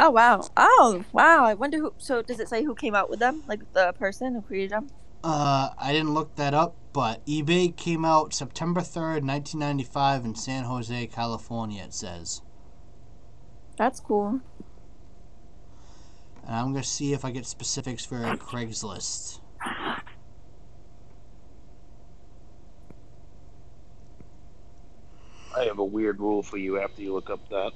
Oh 0.00 0.10
wow. 0.10 0.40
Oh 0.56 1.04
wow. 1.12 1.44
I 1.44 1.54
wonder 1.54 1.78
who. 1.78 1.92
So 1.98 2.20
does 2.20 2.40
it 2.40 2.48
say 2.48 2.64
who 2.64 2.74
came 2.74 2.96
out 2.96 3.08
with 3.08 3.20
them? 3.20 3.44
Like 3.46 3.60
the 3.74 3.92
person 3.92 4.34
who 4.34 4.42
created 4.42 4.72
them? 4.72 4.90
Uh, 5.22 5.70
I 5.78 5.92
didn't 5.92 6.14
look 6.14 6.34
that 6.34 6.52
up, 6.52 6.74
but 6.92 7.24
eBay 7.26 7.76
came 7.76 8.04
out 8.04 8.34
September 8.34 8.80
3rd, 8.80 9.22
1995 9.24 10.24
in 10.24 10.34
San 10.34 10.64
Jose, 10.64 11.06
California, 11.06 11.84
it 11.84 11.94
says. 11.94 12.42
That's 13.76 14.00
cool. 14.00 14.40
And 16.44 16.56
I'm 16.56 16.72
going 16.72 16.82
to 16.82 16.88
see 16.88 17.12
if 17.12 17.24
I 17.24 17.30
get 17.30 17.46
specifics 17.46 18.04
for 18.04 18.18
Craigslist. 18.36 19.40
I 25.56 25.64
have 25.64 25.78
a 25.78 25.84
weird 25.84 26.18
rule 26.20 26.42
for 26.42 26.56
you 26.56 26.80
after 26.80 27.02
you 27.02 27.12
look 27.12 27.30
up 27.30 27.40
that. 27.50 27.72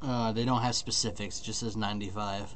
Uh, 0.00 0.32
they 0.32 0.44
don't 0.44 0.62
have 0.62 0.74
specifics, 0.74 1.40
it 1.40 1.44
just 1.44 1.60
says 1.60 1.76
95. 1.76 2.54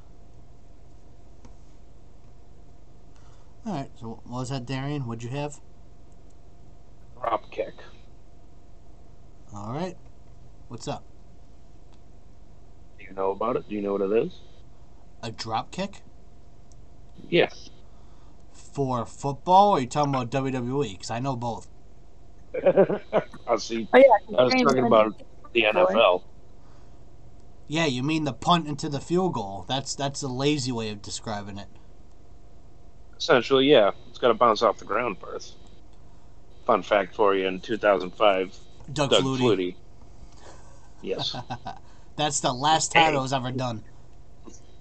Alright, 3.66 3.90
so 3.94 4.20
what 4.24 4.40
was 4.40 4.50
that, 4.50 4.66
Darian? 4.66 5.06
What'd 5.06 5.22
you 5.22 5.30
have? 5.30 5.60
Drop 7.20 7.50
kick. 7.50 7.74
Alright. 9.54 9.96
What's 10.68 10.88
up? 10.88 11.04
Do 12.98 13.04
you 13.04 13.12
know 13.12 13.30
about 13.30 13.56
it? 13.56 13.68
Do 13.68 13.74
you 13.74 13.82
know 13.82 13.92
what 13.92 14.02
it 14.02 14.26
is? 14.26 14.32
A 15.22 15.30
drop 15.30 15.70
kick? 15.70 16.02
Yes. 17.28 17.70
For 18.52 19.06
football, 19.06 19.70
or 19.70 19.76
are 19.76 19.80
you 19.80 19.86
talking 19.86 20.14
about 20.14 20.30
WWE? 20.30 20.92
Because 20.92 21.10
I 21.10 21.20
know 21.20 21.36
both. 21.36 21.68
I 23.46 23.56
see. 23.56 23.88
Oh 23.92 23.98
yeah. 23.98 24.38
I 24.38 24.42
was 24.42 24.54
talking 24.54 24.86
about 24.86 25.22
the 25.52 25.62
NFL. 25.62 26.24
Yeah, 27.68 27.86
you 27.86 28.02
mean 28.02 28.24
the 28.24 28.32
punt 28.32 28.66
into 28.66 28.88
the 28.88 29.00
field 29.00 29.34
goal. 29.34 29.64
That's 29.68 29.94
that's 29.94 30.22
a 30.22 30.28
lazy 30.28 30.72
way 30.72 30.90
of 30.90 31.00
describing 31.00 31.58
it. 31.58 31.68
Essentially, 33.22 33.66
yeah. 33.66 33.92
It's 34.08 34.18
got 34.18 34.28
to 34.28 34.34
bounce 34.34 34.62
off 34.62 34.78
the 34.78 34.84
ground 34.84 35.16
first. 35.20 35.54
Fun 36.66 36.82
fact 36.82 37.14
for 37.14 37.36
you: 37.36 37.46
in 37.46 37.60
2005, 37.60 38.58
Doug, 38.92 39.10
Doug 39.10 39.22
Flutie. 39.22 39.38
Flutie. 39.38 39.76
Yes. 41.02 41.36
That's 42.16 42.40
the 42.40 42.52
last 42.52 42.90
time 42.90 43.14
it 43.14 43.20
was 43.20 43.32
ever 43.32 43.52
done. 43.52 43.84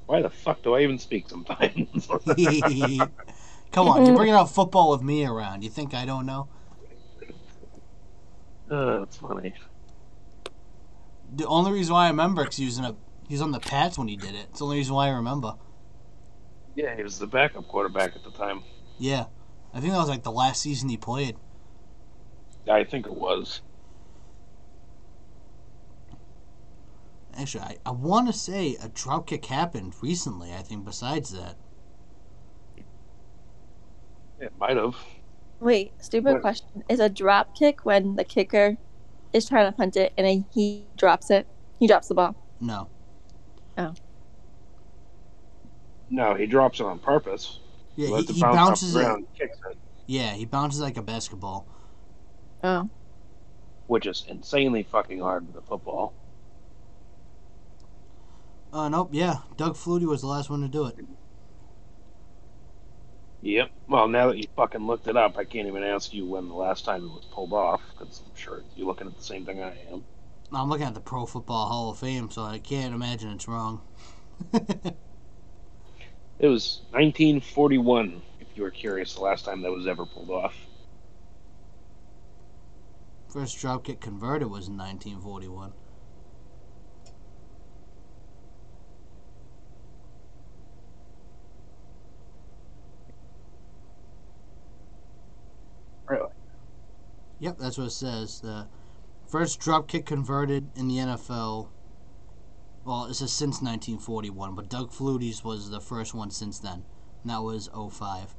Why 0.07 0.23
the 0.23 0.31
fuck 0.31 0.63
do 0.63 0.73
I 0.73 0.81
even 0.81 0.97
speak 0.97 1.29
sometimes? 1.29 2.07
Come 3.71 3.87
on, 3.87 4.07
you're 4.07 4.15
bringing 4.15 4.33
up 4.33 4.49
football 4.49 4.89
with 4.89 5.03
me 5.03 5.23
around. 5.23 5.63
You 5.63 5.69
think 5.69 5.93
I 5.93 6.05
don't 6.05 6.25
know? 6.25 6.49
uh, 8.71 8.99
that's 8.99 9.17
funny. 9.17 9.53
The 11.35 11.45
only 11.45 11.71
reason 11.73 11.93
why 11.93 12.05
I 12.05 12.09
remember 12.09 12.43
because 12.43 12.57
he 12.57 12.65
was 12.65 12.79
in 12.79 12.85
a 12.85 12.95
he 13.27 13.35
was 13.35 13.41
on 13.43 13.51
the 13.51 13.59
Pats 13.59 13.99
when 13.99 14.07
he 14.07 14.17
did 14.17 14.33
it. 14.33 14.47
It's 14.49 14.59
the 14.59 14.65
only 14.65 14.77
reason 14.77 14.95
why 14.95 15.09
I 15.09 15.11
remember. 15.11 15.53
Yeah, 16.75 16.95
he 16.95 17.03
was 17.03 17.19
the 17.19 17.27
backup 17.27 17.67
quarterback 17.67 18.15
at 18.15 18.23
the 18.23 18.31
time. 18.31 18.63
Yeah, 18.97 19.25
I 19.73 19.79
think 19.79 19.93
that 19.93 19.99
was 19.99 20.09
like 20.09 20.23
the 20.23 20.31
last 20.31 20.61
season 20.61 20.89
he 20.89 20.97
played. 20.97 21.35
I 22.69 22.83
think 22.83 23.05
it 23.05 23.13
was. 23.13 23.61
Actually, 27.35 27.63
I, 27.63 27.77
I 27.85 27.91
want 27.91 28.27
to 28.27 28.33
say 28.33 28.77
a 28.81 28.89
drop 28.89 29.27
kick 29.27 29.45
happened 29.45 29.95
recently. 30.01 30.53
I 30.53 30.61
think 30.61 30.85
besides 30.85 31.31
that. 31.31 31.55
It 34.39 34.51
might 34.59 34.77
have. 34.77 34.95
Wait, 35.59 35.93
stupid 35.99 36.33
What? 36.33 36.41
question. 36.41 36.83
Is 36.89 36.99
a 36.99 37.09
drop 37.09 37.55
kick 37.55 37.85
when 37.85 38.15
the 38.15 38.23
kicker 38.23 38.77
is 39.33 39.47
trying 39.47 39.71
to 39.71 39.75
punt 39.75 39.95
it 39.95 40.13
and 40.17 40.45
he 40.51 40.87
drops 40.97 41.29
it? 41.29 41.47
He 41.79 41.87
drops 41.87 42.07
the 42.07 42.15
ball. 42.15 42.35
No, 42.59 42.89
oh. 43.77 43.93
No, 46.11 46.35
he 46.35 46.45
drops 46.45 46.79
it 46.79 46.85
on 46.85 46.99
purpose. 46.99 47.59
yeah, 47.95 48.17
he, 48.17 48.23
he 48.33 48.41
bounce 48.41 48.43
off 48.43 48.53
bounces 48.53 48.93
the 48.93 48.99
it. 48.99 49.03
ground, 49.03 49.27
kicks 49.37 49.57
it, 49.71 49.77
Yeah, 50.07 50.33
he 50.33 50.45
bounces 50.45 50.81
like 50.81 50.97
a 50.97 51.01
basketball. 51.01 51.65
Oh. 52.63 52.89
which 53.87 54.05
is 54.05 54.23
insanely 54.27 54.83
fucking 54.83 55.19
hard 55.19 55.47
with 55.47 55.55
a 55.55 55.65
football. 55.65 56.13
Uh, 58.71 58.87
nope. 58.87 59.09
Yeah, 59.11 59.37
Doug 59.57 59.75
Flutie 59.75 60.05
was 60.05 60.21
the 60.21 60.27
last 60.27 60.49
one 60.49 60.61
to 60.61 60.67
do 60.67 60.85
it. 60.85 60.95
Yep. 63.41 63.71
Well, 63.87 64.07
now 64.07 64.27
that 64.27 64.37
you 64.37 64.45
fucking 64.55 64.85
looked 64.85 65.07
it 65.07 65.17
up, 65.17 65.37
I 65.37 65.43
can't 65.45 65.67
even 65.67 65.83
ask 65.83 66.13
you 66.13 66.25
when 66.27 66.47
the 66.47 66.53
last 66.53 66.85
time 66.85 67.03
it 67.03 67.09
was 67.09 67.25
pulled 67.31 67.53
off, 67.53 67.81
because 67.97 68.21
I'm 68.23 68.35
sure 68.35 68.61
you're 68.75 68.85
looking 68.85 69.07
at 69.07 69.17
the 69.17 69.23
same 69.23 69.45
thing 69.45 69.61
I 69.63 69.75
am. 69.91 70.03
I'm 70.53 70.69
looking 70.69 70.85
at 70.85 70.93
the 70.93 70.99
Pro 71.01 71.25
Football 71.25 71.67
Hall 71.67 71.89
of 71.89 71.97
Fame, 71.97 72.29
so 72.29 72.43
I 72.43 72.59
can't 72.59 72.93
imagine 72.93 73.31
it's 73.31 73.47
wrong. 73.47 73.81
It 76.41 76.47
was 76.47 76.81
1941, 76.89 78.23
if 78.39 78.47
you 78.57 78.63
were 78.63 78.71
curious, 78.71 79.13
the 79.13 79.21
last 79.21 79.45
time 79.45 79.61
that 79.61 79.71
was 79.71 79.87
ever 79.87 80.07
pulled 80.07 80.31
off. 80.31 80.55
First 83.31 83.59
drop 83.59 83.83
kick 83.85 84.01
converted 84.01 84.49
was 84.49 84.67
in 84.67 84.75
1941. 84.75 85.73
Really? 96.09 96.29
Yep, 97.39 97.57
that's 97.59 97.77
what 97.77 97.87
it 97.87 97.91
says. 97.91 98.41
The 98.41 98.67
first 99.27 99.59
drop 99.59 99.87
kick 99.87 100.07
converted 100.07 100.71
in 100.75 100.87
the 100.87 100.97
NFL. 100.97 101.69
Well, 102.83 103.05
it 103.05 103.13
says 103.13 103.31
since 103.31 103.61
1941, 103.61 104.55
but 104.55 104.69
Doug 104.69 104.91
Flutie's 104.91 105.43
was 105.43 105.69
the 105.69 105.79
first 105.79 106.13
one 106.15 106.31
since 106.31 106.59
then. 106.59 106.83
And 107.21 107.31
that 107.31 107.41
was 107.41 107.69
05. 107.69 108.35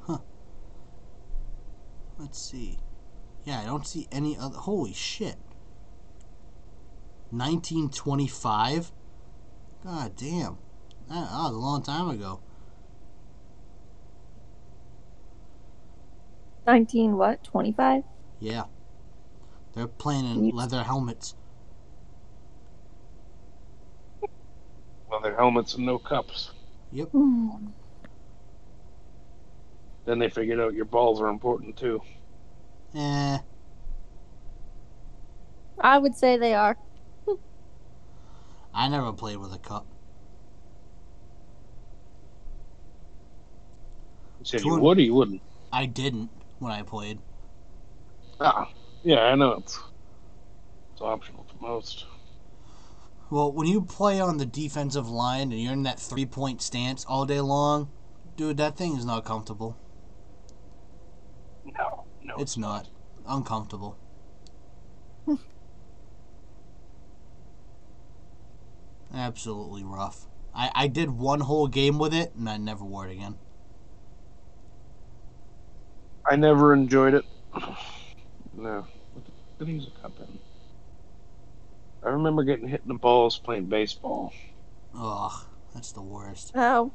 Huh. 0.00 0.18
Let's 2.18 2.38
see. 2.38 2.80
Yeah, 3.44 3.60
I 3.60 3.64
don't 3.66 3.86
see 3.86 4.08
any 4.10 4.36
other. 4.36 4.58
Holy 4.58 4.92
shit. 4.92 5.36
1925? 7.30 8.90
God 9.84 10.16
damn. 10.16 10.58
That, 11.08 11.30
that 11.30 11.32
was 11.32 11.52
a 11.52 11.58
long 11.58 11.82
time 11.84 12.10
ago. 12.10 12.40
19 16.70 17.16
what? 17.16 17.42
25? 17.42 18.04
Yeah. 18.38 18.62
They're 19.74 19.88
playing 19.88 20.24
in 20.24 20.40
Neat. 20.42 20.54
leather 20.54 20.84
helmets. 20.84 21.34
Leather 25.10 25.34
helmets 25.34 25.74
and 25.74 25.84
no 25.84 25.98
cups. 25.98 26.52
Hmm. 26.92 27.50
Then 30.04 30.20
they 30.20 30.28
figured 30.28 30.60
out 30.60 30.74
your 30.74 30.84
balls 30.84 31.20
are 31.20 31.26
important 31.26 31.76
too. 31.76 32.00
Eh. 32.94 33.38
I 35.80 35.98
would 35.98 36.14
say 36.14 36.36
they 36.36 36.54
are. 36.54 36.76
I 38.72 38.88
never 38.88 39.12
played 39.12 39.38
with 39.38 39.52
a 39.52 39.58
cup. 39.58 39.86
You 44.38 44.44
said 44.44 44.60
Two 44.60 44.68
you 44.68 44.78
would 44.78 44.98
or 44.98 45.00
you 45.00 45.14
wouldn't? 45.14 45.42
I 45.72 45.86
didn't 45.86 46.30
when 46.60 46.72
I 46.72 46.82
played. 46.82 47.18
Ah, 48.38 48.70
yeah, 49.02 49.20
I 49.20 49.34
know 49.34 49.52
it's 49.52 49.78
it's 50.92 51.02
optional 51.02 51.44
for 51.50 51.58
most. 51.60 52.06
Well, 53.30 53.52
when 53.52 53.66
you 53.66 53.82
play 53.82 54.20
on 54.20 54.38
the 54.38 54.46
defensive 54.46 55.08
line 55.08 55.52
and 55.52 55.60
you're 55.60 55.72
in 55.72 55.84
that 55.84 56.00
three 56.00 56.26
point 56.26 56.62
stance 56.62 57.04
all 57.04 57.24
day 57.26 57.40
long, 57.40 57.90
dude, 58.36 58.56
that 58.58 58.76
thing 58.76 58.96
is 58.96 59.04
not 59.04 59.24
comfortable. 59.24 59.76
No, 61.64 62.04
no, 62.24 62.34
It's 62.38 62.56
not. 62.56 62.88
Uncomfortable. 63.26 63.96
Absolutely 69.14 69.84
rough. 69.84 70.26
I, 70.54 70.70
I 70.74 70.86
did 70.88 71.10
one 71.10 71.40
whole 71.40 71.68
game 71.68 71.98
with 71.98 72.14
it 72.14 72.34
and 72.34 72.48
I 72.48 72.56
never 72.56 72.84
wore 72.84 73.06
it 73.06 73.12
again. 73.12 73.36
I 76.30 76.36
never 76.36 76.72
enjoyed 76.72 77.14
it. 77.14 77.24
No, 78.54 78.86
what 79.14 79.24
did 79.58 79.68
I 79.68 79.70
use 79.72 79.88
a 79.88 80.00
cup 80.00 80.12
in? 80.20 80.38
I 82.04 82.10
remember 82.10 82.44
getting 82.44 82.68
hit 82.68 82.82
in 82.82 82.88
the 82.88 82.94
balls 82.94 83.36
playing 83.36 83.66
baseball. 83.66 84.32
Ugh, 84.96 85.32
that's 85.74 85.90
the 85.90 86.02
worst. 86.02 86.52
Oh. 86.54 86.92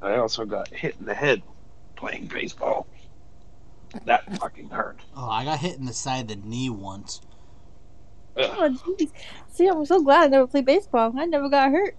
I 0.00 0.16
also 0.16 0.46
got 0.46 0.68
hit 0.68 0.96
in 0.98 1.04
the 1.04 1.14
head 1.14 1.42
playing 1.96 2.26
baseball. 2.26 2.86
That 4.06 4.38
fucking 4.38 4.70
hurt. 4.70 4.98
Oh, 5.14 5.28
I 5.28 5.44
got 5.44 5.58
hit 5.58 5.78
in 5.78 5.84
the 5.84 5.92
side 5.92 6.30
of 6.30 6.42
the 6.42 6.48
knee 6.48 6.70
once. 6.70 7.20
Ugh. 8.38 8.50
Oh, 8.58 8.94
jeez. 8.96 9.10
See, 9.50 9.66
I'm 9.66 9.84
so 9.84 10.00
glad 10.00 10.24
I 10.24 10.28
never 10.28 10.46
played 10.46 10.64
baseball. 10.64 11.12
I 11.14 11.26
never 11.26 11.50
got 11.50 11.72
hurt. 11.72 11.94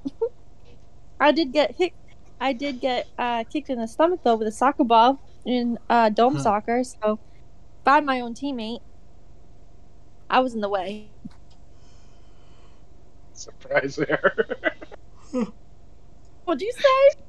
I 1.19 1.31
did 1.31 1.51
get 1.51 1.75
hit. 1.75 1.93
I 2.39 2.53
did 2.53 2.79
get 2.79 3.07
uh, 3.17 3.43
kicked 3.51 3.69
in 3.69 3.79
the 3.79 3.87
stomach 3.87 4.21
though 4.23 4.35
with 4.35 4.47
a 4.47 4.51
soccer 4.51 4.83
ball 4.83 5.19
in 5.45 5.77
uh, 5.89 6.09
dome 6.09 6.35
Huh. 6.35 6.43
soccer. 6.43 6.83
So 6.83 7.19
by 7.83 7.99
my 7.99 8.21
own 8.21 8.33
teammate, 8.33 8.79
I 10.29 10.39
was 10.39 10.53
in 10.53 10.61
the 10.61 10.69
way. 10.69 11.09
Surprise 13.33 13.95
there. 13.95 14.33
What'd 16.45 16.61
you 16.61 16.73
say, 16.73 17.19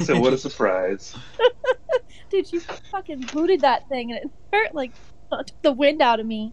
so 0.00 0.18
what 0.20 0.32
a 0.32 0.38
surprise. 0.38 1.14
dude? 2.30 2.50
You 2.52 2.60
fucking 2.90 3.22
booted 3.32 3.62
that 3.62 3.88
thing 3.88 4.12
and 4.12 4.20
it 4.20 4.30
hurt 4.52 4.74
like 4.74 4.92
took 5.32 5.62
the 5.62 5.72
wind 5.72 6.00
out 6.02 6.20
of 6.20 6.26
me. 6.26 6.52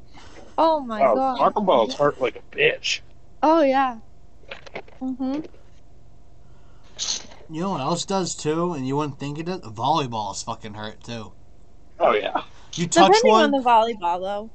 Oh 0.58 0.80
my 0.80 1.04
oh, 1.04 1.16
god. 1.16 1.38
soccer 1.38 1.62
balls 1.62 1.96
hurt 1.96 2.20
like 2.22 2.36
a 2.38 2.56
bitch. 2.56 3.02
Oh 3.44 3.62
yeah. 3.62 3.98
Mhm. 5.02 5.46
You 7.50 7.62
know 7.62 7.72
what 7.72 7.82
else 7.82 8.06
does 8.06 8.36
too, 8.36 8.74
and 8.74 8.88
you 8.88 8.96
wouldn't 8.96 9.20
think 9.20 9.38
it 9.38 9.46
does? 9.46 9.62
Volleyballs 9.62 10.44
fucking 10.44 10.74
hurt 10.74 11.04
too. 11.04 11.34
Oh 12.00 12.14
yeah. 12.14 12.42
You 12.74 12.88
touch 12.88 13.14
Depending 13.14 13.32
one, 13.32 13.44
on 13.46 13.52
the 13.52 13.60
volleyball 13.60 14.20
though. 14.20 14.50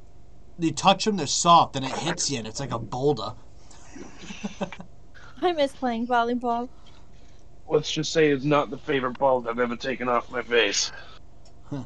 you 0.59 0.73
touch 0.73 1.05
them, 1.05 1.17
they're 1.17 1.27
soft, 1.27 1.77
and 1.77 1.85
it 1.85 1.93
hits 1.93 2.31
you, 2.31 2.39
and 2.39 2.47
it's 2.47 2.61
like 2.61 2.73
a 2.73 2.79
boulder. 2.79 3.33
I 5.43 5.53
miss 5.53 5.73
playing 5.73 6.07
volleyball. 6.07 6.69
Let's 7.69 7.91
just 7.91 8.13
say 8.13 8.31
it's 8.31 8.45
not 8.45 8.71
the 8.71 8.79
favorite 8.79 9.19
ball 9.19 9.47
I've 9.49 9.59
ever 9.61 9.77
taken 9.77 10.09
off 10.09 10.31
my 10.31 10.43
face. 10.43 10.91
Huh. 11.65 11.85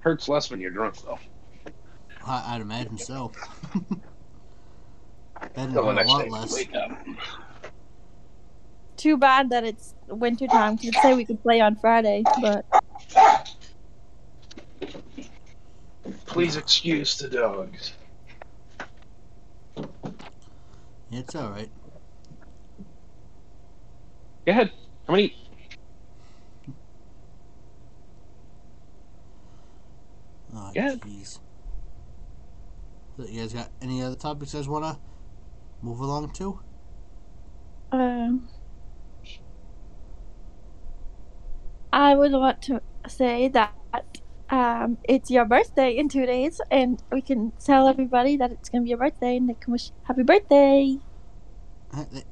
Hurts 0.00 0.28
less 0.28 0.50
when 0.50 0.60
you're 0.60 0.70
drunk 0.70 0.96
though. 1.02 1.18
I, 2.26 2.54
I'd 2.54 2.60
imagine 2.60 2.98
so. 2.98 3.32
That'd 5.54 5.74
So 5.74 5.88
a 5.88 5.92
next 5.94 6.08
lot 6.10 6.24
day 6.24 6.30
less. 6.30 6.54
wake 6.54 6.74
up. 6.74 6.90
Too 8.96 9.16
bad 9.16 9.50
that 9.50 9.64
it's 9.64 9.94
winter 10.08 10.46
time. 10.46 10.76
Could 10.76 10.94
say 10.96 11.14
we 11.14 11.24
could 11.24 11.42
play 11.42 11.60
on 11.60 11.76
Friday, 11.76 12.22
but 12.42 12.64
Please 16.26 16.56
excuse 16.56 17.18
the 17.18 17.28
dogs. 17.28 17.92
It's 21.10 21.34
all 21.34 21.50
right. 21.50 21.70
Go 24.46 24.52
ahead. 24.52 24.70
How 25.06 25.14
many? 25.14 25.34
Oh, 30.54 30.70
Yeah. 30.74 30.94
jeez. 30.96 31.38
So 33.16 33.26
you 33.26 33.40
guys 33.40 33.52
got 33.52 33.70
any 33.82 34.02
other 34.02 34.16
topics 34.16 34.52
you 34.54 34.60
guys 34.60 34.68
want 34.68 34.84
to 34.84 35.00
move 35.82 36.00
along 36.00 36.32
to? 36.34 36.60
Um, 37.92 38.48
I 41.92 42.14
would 42.14 42.32
want 42.32 42.62
to 42.62 42.80
say 43.08 43.48
that 43.48 43.74
um, 44.50 44.98
it's 45.04 45.30
your 45.30 45.44
birthday 45.44 45.96
in 45.96 46.08
two 46.08 46.26
days, 46.26 46.60
and 46.70 47.02
we 47.10 47.22
can 47.22 47.52
tell 47.64 47.88
everybody 47.88 48.36
that 48.36 48.52
it's 48.52 48.68
gonna 48.68 48.84
be 48.84 48.90
your 48.90 48.98
birthday, 48.98 49.36
and 49.36 49.48
they 49.48 49.54
can 49.54 49.72
wish 49.72 49.90
happy 50.04 50.22
birthday. 50.22 50.96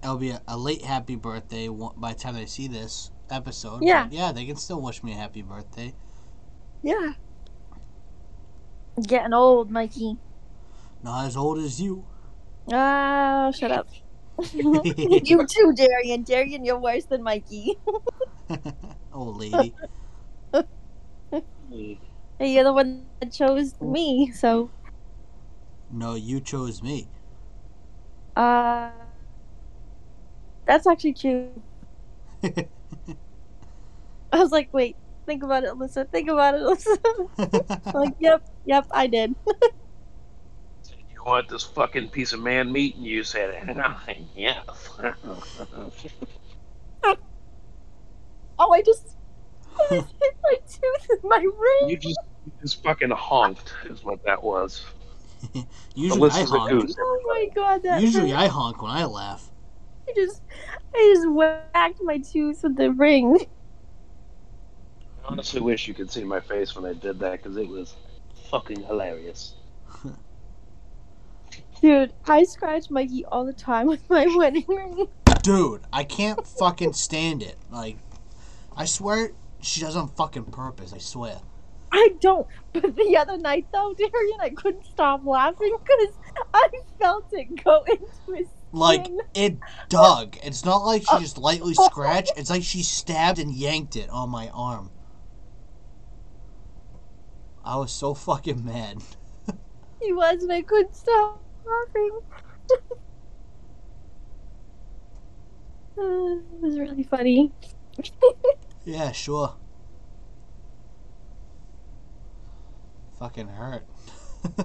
It'll 0.03 0.17
be 0.19 0.31
a, 0.31 0.41
a 0.47 0.57
late 0.57 0.85
happy 0.85 1.17
birthday 1.17 1.69
by 1.69 2.13
the 2.13 2.19
time 2.19 2.35
they 2.35 2.47
see 2.47 2.69
this 2.69 3.11
episode. 3.31 3.83
Yeah. 3.83 4.09
yeah, 4.11 4.33
they 4.33 4.47
can 4.47 4.57
still 4.57 4.81
wish 4.81 5.03
me 5.03 5.13
a 5.13 5.17
happy 5.17 5.43
birthday. 5.43 5.95
Yeah. 6.83 7.13
Getting 9.03 9.33
old, 9.33 9.71
Mikey. 9.71 10.17
Not 11.03 11.27
as 11.27 11.37
old 11.37 11.59
as 11.59 11.81
you. 11.81 12.05
Oh, 12.71 13.53
shut 13.53 13.71
up. 13.71 13.89
you 14.53 15.47
too, 15.47 15.73
Darian. 15.75 16.23
Darian, 16.23 16.65
you're 16.65 16.79
worse 16.79 17.07
than 17.07 17.23
Mikey. 17.23 17.77
Old 19.13 19.37
lady. 19.39 19.75
Hey, 20.53 21.99
you're 22.41 22.65
the 22.65 22.73
one 22.73 23.07
that 23.21 23.33
chose 23.33 23.75
me, 23.81 24.31
so 24.33 24.71
no, 25.91 26.15
you 26.15 26.41
chose 26.41 26.83
me. 26.83 27.09
uh, 28.37 28.91
that's 30.67 30.87
actually 30.87 31.15
true. 31.15 31.63
I 34.31 34.39
was 34.39 34.53
like, 34.53 34.69
wait, 34.73 34.97
think 35.27 35.43
about 35.43 35.65
it, 35.65 35.71
Alyssa. 35.71 36.09
Think 36.11 36.29
about 36.31 36.55
it, 36.55 36.61
Alyssa. 36.61 36.99
Like, 37.95 38.15
yep, 38.21 38.43
yep, 38.67 38.87
I 38.93 39.07
did. 39.07 39.35
You 41.29 41.33
want 41.33 41.49
this 41.51 41.63
fucking 41.63 42.09
piece 42.09 42.33
of 42.33 42.41
man 42.41 42.73
meat? 42.73 42.97
And 42.97 43.05
you 43.05 43.23
said, 43.23 43.77
yes. 44.35 44.65
Oh, 48.61 48.73
I 48.73 48.83
just 48.83 49.15
hit 49.91 50.05
my 50.43 50.55
tooth 50.67 51.11
in 51.11 51.29
my 51.29 51.37
ring. 51.37 51.91
you 51.91 51.97
just 51.97 52.19
you 52.47 52.53
just 52.63 52.83
fucking 52.83 53.11
honked, 53.11 53.73
is 53.85 54.03
what 54.03 54.25
that 54.25 54.43
was. 54.43 54.85
Usually 55.95 56.31
I 56.31 56.43
honk. 56.45 56.71
goose. 56.71 56.97
Oh 56.99 57.23
my 57.27 57.49
god, 57.55 57.83
that 57.85 58.01
Usually 58.01 58.31
hurt. 58.31 58.41
I 58.41 58.47
honk 58.49 58.83
when 58.83 58.91
I 58.91 59.05
laugh. 59.05 59.49
I 60.09 60.13
just, 60.17 60.43
I 60.95 61.13
just 61.15 61.31
whacked 61.31 62.01
my 62.03 62.19
tooth 62.19 62.63
with 62.63 62.77
the 62.77 62.91
ring. 62.91 63.39
I 65.25 65.29
honestly 65.29 65.61
wish 65.61 65.87
you 65.87 65.95
could 65.95 66.11
see 66.11 66.25
my 66.25 66.41
face 66.41 66.75
when 66.75 66.87
I 66.87 66.95
did 66.95 67.21
that 67.21 67.43
because 67.43 67.57
it 67.59 67.69
was 67.69 67.95
fucking 68.51 68.83
hilarious. 68.85 69.58
Dude, 71.81 72.13
I 72.27 72.43
scratch 72.45 72.91
Mikey 72.91 73.25
all 73.27 73.45
the 73.45 73.53
time 73.53 73.87
with 73.87 74.09
my 74.11 74.27
wedding 74.37 74.65
ring. 74.67 75.09
Dude, 75.43 75.83
I 75.93 76.05
can't 76.05 76.45
fucking 76.47 76.95
stand 76.95 77.43
it. 77.43 77.57
Like, 77.71 77.99
I 78.77 78.85
swear 78.85 79.31
she 79.61 79.81
does 79.81 79.95
it 79.95 79.99
on 79.99 80.09
fucking 80.09 80.47
purpose. 80.47 80.93
I 80.93 80.99
swear. 80.99 81.41
I 81.93 82.11
don't. 82.21 82.47
But 82.73 82.97
the 82.97 83.17
other 83.17 83.39
night, 83.39 83.67
though, 83.73 83.95
Darian, 83.99 84.41
I 84.41 84.51
couldn't 84.51 84.87
stop 84.87 85.25
laughing 85.25 85.77
because 85.83 86.15
I 86.53 86.69
felt 86.99 87.27
it 87.33 87.63
go 87.65 87.83
into 87.89 88.35
his 88.35 88.49
Like, 88.73 89.07
skin. 89.07 89.21
it 89.35 89.59
dug. 89.89 90.37
It's 90.43 90.65
not 90.65 90.79
like 90.85 91.03
she 91.03 91.09
uh, 91.17 91.21
just 91.21 91.39
lightly 91.39 91.75
oh. 91.79 91.87
scratched. 91.87 92.33
It's 92.37 92.51
like 92.51 92.63
she 92.65 92.83
stabbed 92.83 93.39
and 93.39 93.53
yanked 93.55 93.97
it 93.97 94.11
on 94.11 94.31
my 94.31 94.49
arm. 94.49 94.91
I 97.65 97.77
was 97.77 97.93
so 97.93 98.15
fucking 98.15 98.65
mad. 98.65 99.03
He 100.01 100.13
was, 100.13 100.43
and 100.43 100.53
I 100.53 100.63
couldn't 100.63 100.95
stop 100.95 101.43
laughing. 101.69 102.21
Uh, 105.99 106.03
it 106.57 106.63
was 106.63 106.79
really 106.79 107.03
funny. 107.03 107.53
Yeah, 108.85 109.13
sure. 109.13 109.55
Fucking 113.19 113.49
hurt. 113.49 113.85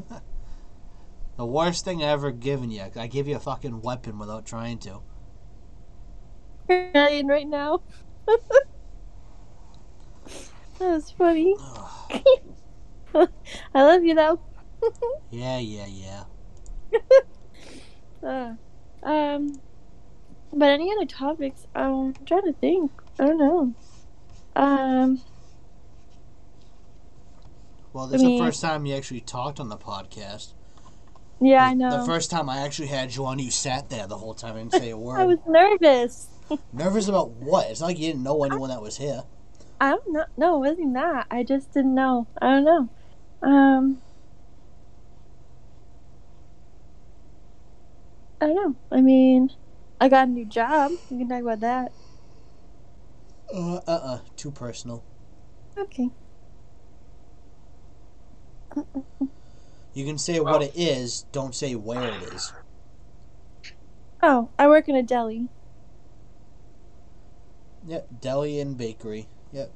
the 1.38 1.45
worst 1.45 1.84
thing 1.84 2.04
I 2.04 2.08
ever 2.08 2.32
given 2.32 2.70
you. 2.70 2.86
I 2.95 3.08
gave 3.08 3.28
you 3.28 3.36
a 3.36 3.39
fucking 3.39 3.82
weapon 3.82 4.20
without 4.20 4.45
trying 4.45 4.78
to. 4.80 5.01
Darian, 6.68 7.28
right 7.28 7.47
now. 7.47 7.82
that 8.26 8.47
was 10.80 11.12
funny. 11.12 11.56
I 13.14 13.28
love 13.74 14.04
you, 14.04 14.16
though. 14.16 14.39
Yeah, 15.32 15.58
yeah, 15.58 15.88
yeah. 15.88 16.24
Uh, 18.24 18.54
um, 19.04 19.60
but 20.54 20.70
any 20.70 20.89
other 20.96 21.06
topics? 21.06 21.68
Um, 21.76 22.14
I'm 22.18 22.26
trying 22.26 22.44
to 22.44 22.54
think. 22.54 22.89
I 23.20 23.26
don't 23.26 23.38
know. 23.38 23.74
Um, 24.56 25.22
Well, 27.91 28.08
this 28.08 28.22
is 28.22 28.26
mean- 28.26 28.39
the 28.39 28.46
first 28.46 28.62
time 28.62 28.86
you 28.86 28.96
actually 28.96 29.20
talked 29.22 29.60
on 29.60 29.68
the 29.70 29.78
podcast. 29.78 30.54
yeah, 31.41 31.66
I 31.66 31.74
know. 31.74 32.00
The 32.00 32.06
first 32.06 32.32
time 32.32 32.50
I 32.50 32.60
actually 32.60 32.88
had 32.88 33.14
you 33.16 33.26
on, 33.26 33.39
you 33.39 33.52
sat 33.52 33.89
there 33.89 34.08
the 34.08 34.18
whole 34.18 34.34
time 34.34 34.56
and 34.56 34.72
didn't 34.72 34.84
say 34.84 34.89
a 34.91 34.98
word. 35.06 35.20
I 35.20 35.26
was 35.26 35.39
nervous. 35.48 36.28
Nervous 36.74 37.08
about 37.08 37.30
what? 37.32 37.70
It's 37.72 37.80
not 37.82 37.88
like 37.88 38.00
you 38.00 38.08
didn't 38.08 38.24
know 38.24 38.44
anyone 38.44 38.70
that 38.70 38.82
was 38.82 38.98
here. 38.98 39.24
I 39.82 39.91
don't 39.91 40.12
know. 40.14 40.26
No, 40.38 40.56
it 40.64 40.70
wasn't 40.70 40.94
that. 40.94 41.28
I 41.32 41.44
just 41.44 41.74
didn't 41.74 41.96
know. 41.96 42.28
I 42.41 42.52
don't 42.52 42.64
know. 42.66 42.89
Um, 43.50 44.02
I 48.44 48.48
don't 48.48 48.56
know. 48.56 48.76
I 48.91 49.02
mean, 49.02 49.52
I 50.02 50.10
got 50.10 50.28
a 50.28 50.32
new 50.32 50.46
job. 50.46 50.91
We 51.10 51.20
can 51.20 51.30
talk 51.30 51.41
about 51.44 51.62
that. 51.62 51.94
Uh, 53.54 53.76
uh, 53.76 53.82
uh, 53.88 54.20
too 54.36 54.52
personal. 54.52 55.06
Okay. 55.78 56.10
You 59.94 60.06
can 60.06 60.18
say 60.18 60.39
what 60.39 60.62
it 60.62 60.74
is, 60.76 61.24
don't 61.32 61.56
say 61.56 61.76
where 61.76 62.04
it 62.04 62.24
is. 62.34 62.52
Oh, 64.24 64.50
I 64.58 64.68
work 64.68 64.89
in 64.89 64.96
a 64.96 65.04
deli. 65.04 65.50
Yep, 67.86 68.08
deli 68.20 68.60
and 68.60 68.78
bakery. 68.78 69.30
Yep. 69.52 69.74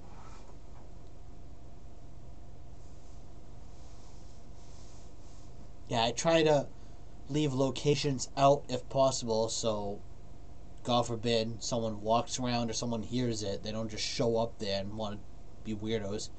Yeah, 5.90 6.04
I 6.04 6.12
try 6.12 6.44
to 6.44 6.70
leave 7.30 7.54
locations 7.54 8.30
out 8.38 8.64
if 8.70 8.88
possible, 8.90 9.50
so 9.50 10.00
God 10.84 11.06
forbid 11.08 11.62
someone 11.62 12.02
walks 12.02 12.40
around 12.40 12.70
or 12.70 12.74
someone 12.74 13.04
hears 13.04 13.44
it, 13.44 13.64
they 13.64 13.72
don't 13.72 13.90
just 13.92 14.06
show 14.06 14.38
up 14.38 14.58
there 14.60 14.80
and 14.82 14.94
want 14.98 15.16
to 15.20 15.20
be 15.64 15.76
weirdos. 15.76 16.30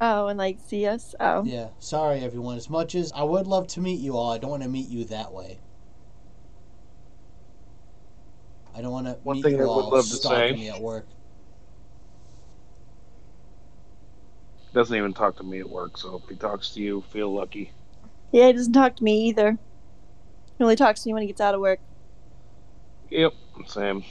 Oh, 0.00 0.26
and 0.26 0.38
like 0.38 0.58
see 0.60 0.86
us. 0.86 1.14
Oh, 1.20 1.44
Yeah, 1.44 1.68
sorry 1.78 2.20
everyone. 2.20 2.56
As 2.56 2.68
much 2.68 2.94
as 2.94 3.12
I 3.12 3.22
would 3.22 3.46
love 3.46 3.66
to 3.68 3.80
meet 3.80 4.00
you 4.00 4.16
all, 4.16 4.32
I 4.32 4.38
don't 4.38 4.50
want 4.50 4.62
to 4.62 4.68
meet 4.68 4.88
you 4.88 5.04
that 5.06 5.32
way. 5.32 5.60
I 8.76 8.82
don't 8.82 8.92
want 8.92 9.06
to 9.06 9.12
One 9.22 9.36
meet 9.36 9.44
thing 9.44 9.52
you 9.52 9.58
I 9.58 9.60
would 9.62 9.68
all 9.70 9.90
love 9.90 10.04
to 10.04 10.10
stalking 10.16 10.56
say- 10.56 10.60
me 10.60 10.68
at 10.68 10.80
work. 10.80 11.06
Doesn't 14.74 14.96
even 14.96 15.14
talk 15.14 15.36
to 15.36 15.44
me 15.44 15.60
at 15.60 15.70
work, 15.70 15.96
so 15.96 16.16
if 16.22 16.28
he 16.28 16.34
talks 16.34 16.70
to 16.70 16.80
you, 16.80 17.02
feel 17.12 17.32
lucky. 17.32 17.70
yeah. 18.32 18.48
He 18.48 18.52
doesn't 18.54 18.72
talk 18.72 18.96
to 18.96 19.04
me 19.04 19.28
either. 19.28 19.56
He 20.58 20.64
only 20.64 20.76
talks 20.76 21.02
to 21.02 21.08
me 21.08 21.14
when 21.14 21.22
he 21.22 21.26
gets 21.26 21.40
out 21.40 21.54
of 21.54 21.60
work. 21.60 21.80
Yep, 23.10 23.32
same. 23.66 24.04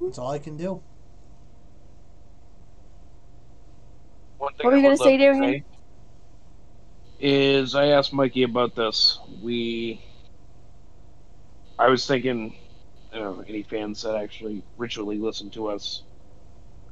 That's 0.00 0.18
all 0.18 0.30
I 0.30 0.38
can 0.38 0.56
do. 0.56 0.82
One 4.38 4.52
thing 4.54 4.64
What 4.64 4.72
were 4.72 4.76
you 4.76 4.82
gonna 4.82 4.96
say, 4.96 5.16
to 5.16 5.22
Darian? 5.22 5.64
Is 7.20 7.74
I 7.74 7.86
asked 7.88 8.12
Mikey 8.12 8.42
about 8.42 8.74
this. 8.74 9.18
We, 9.40 10.00
I 11.78 11.88
was 11.88 12.06
thinking, 12.06 12.56
you 13.12 13.20
know, 13.20 13.44
any 13.46 13.62
fans 13.62 14.02
that 14.02 14.16
actually 14.16 14.64
ritually 14.76 15.18
listen 15.18 15.48
to 15.50 15.68
us, 15.68 16.02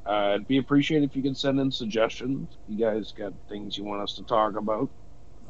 uh, 0.07 0.33
it'd 0.35 0.47
be 0.47 0.59
appreciated 0.59 1.11
if 1.11 1.17
you 1.17 1.23
could 1.23 1.37
send 1.37 1.59
in 1.59 1.73
suggestions. 1.73 2.49
You 2.69 2.79
guys 2.79 3.13
got 3.13 3.33
things 3.49 3.77
you 3.77 3.85
want 3.85 4.03
us 4.03 4.15
to 4.15 4.23
talk 4.23 4.57
about. 4.57 4.89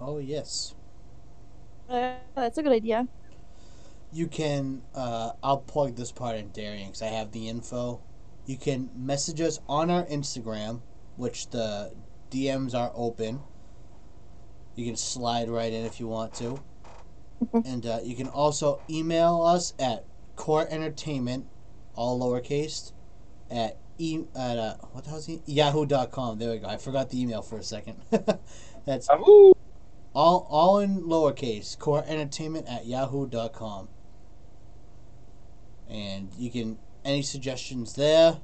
Oh 0.01 0.19
yes. 0.19 0.75
Uh, 1.91 2.15
that's 2.37 2.57
a 2.57 2.63
good 2.63 2.73
idea. 2.73 3.09
You 4.13 4.29
can. 4.29 4.83
Uh, 4.95 5.33
I'll 5.43 5.59
plug 5.59 5.97
this 5.97 6.13
part 6.13 6.37
in 6.37 6.51
Darian 6.51 6.87
because 6.87 7.03
I 7.03 7.07
have 7.07 7.33
the 7.33 7.49
info. 7.49 8.01
You 8.47 8.57
can 8.57 8.91
message 8.97 9.41
us 9.41 9.61
on 9.69 9.91
our 9.91 10.05
Instagram, 10.07 10.81
which 11.17 11.51
the 11.51 11.93
DMs 12.31 12.75
are 12.75 12.93
open. 12.95 13.41
You 14.77 14.87
can 14.87 14.97
slide 14.97 15.49
right 15.49 15.73
in 15.73 15.85
if 15.85 15.99
you 15.99 16.07
want 16.07 16.33
to. 16.35 16.61
and 17.65 17.85
uh, 17.87 17.99
you 18.03 18.15
can 18.15 18.29
also 18.29 18.81
email 18.89 19.43
us 19.43 19.75
at 19.79 20.05
core 20.37 20.67
entertainment, 20.71 21.47
all 21.95 22.21
lowercase, 22.21 22.93
at 23.51 23.79
e 23.99 24.25
at 24.37 24.59
uh, 24.59 24.75
what 24.93 25.05
the 25.05 25.11
hell's 25.11 25.27
he? 25.27 25.43
yahoo.com. 25.47 26.39
There 26.39 26.51
we 26.51 26.59
go. 26.59 26.69
I 26.69 26.77
forgot 26.77 27.11
the 27.11 27.21
email 27.21 27.43
for 27.43 27.59
a 27.59 27.65
second. 27.65 28.01
That's 28.87 29.09
Ahoo! 29.09 29.53
All 30.15 30.47
all 30.51 30.79
in 30.79 31.03
lowercase. 31.03 31.79
Core 31.79 32.05
entertainment 32.07 32.67
at 32.69 32.87
yahoo.com. 32.87 33.89
And 35.89 36.31
you 36.39 36.51
can 36.51 36.79
any 37.05 37.23
suggestions 37.23 37.95
there. 37.95 38.39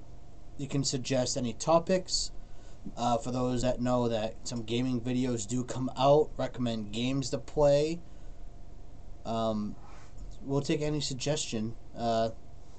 You 0.58 0.68
can 0.68 0.84
suggest 0.84 1.36
any 1.36 1.52
topics. 1.52 2.30
Uh, 2.96 3.18
for 3.18 3.32
those 3.32 3.62
that 3.62 3.80
know 3.80 4.08
that 4.08 4.36
some 4.44 4.62
gaming 4.62 5.00
videos 5.00 5.46
do 5.46 5.64
come 5.64 5.90
out, 5.98 6.30
recommend 6.36 6.92
games 6.92 7.30
to 7.30 7.38
play. 7.38 8.00
Um, 9.24 9.74
we'll 10.42 10.60
take 10.60 10.82
any 10.82 11.00
suggestion 11.00 11.74
uh, 11.98 12.30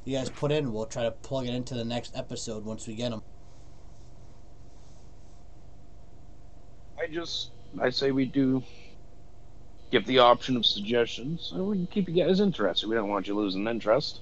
you 0.06 0.18
guys 0.18 0.30
put 0.30 0.54
in. 0.54 0.72
We'll 0.72 0.86
try 0.86 1.04
to 1.04 1.12
plug 1.12 1.48
it 1.48 1.54
into 1.54 1.76
the 1.76 1.84
next 1.84 2.16
episode 2.16 2.64
once 2.64 2.88
we 2.88 2.96
get 2.96 3.10
them. 3.12 3.22
I 6.98 7.08
just 7.08 7.52
I 7.80 7.90
say 7.90 8.12
we 8.12 8.26
do 8.26 8.64
give 9.92 10.06
the 10.06 10.20
option 10.20 10.58
of 10.58 10.66
suggestions, 10.66 11.48
so 11.50 11.64
we 11.64 11.78
can 11.78 11.88
keep 11.88 12.10
you 12.10 12.24
guys 12.24 12.40
interested. 12.40 12.90
We 12.90 12.96
don't 12.96 13.10
want 13.10 13.28
you 13.28 13.36
losing 13.36 13.68
interest. 13.68 14.22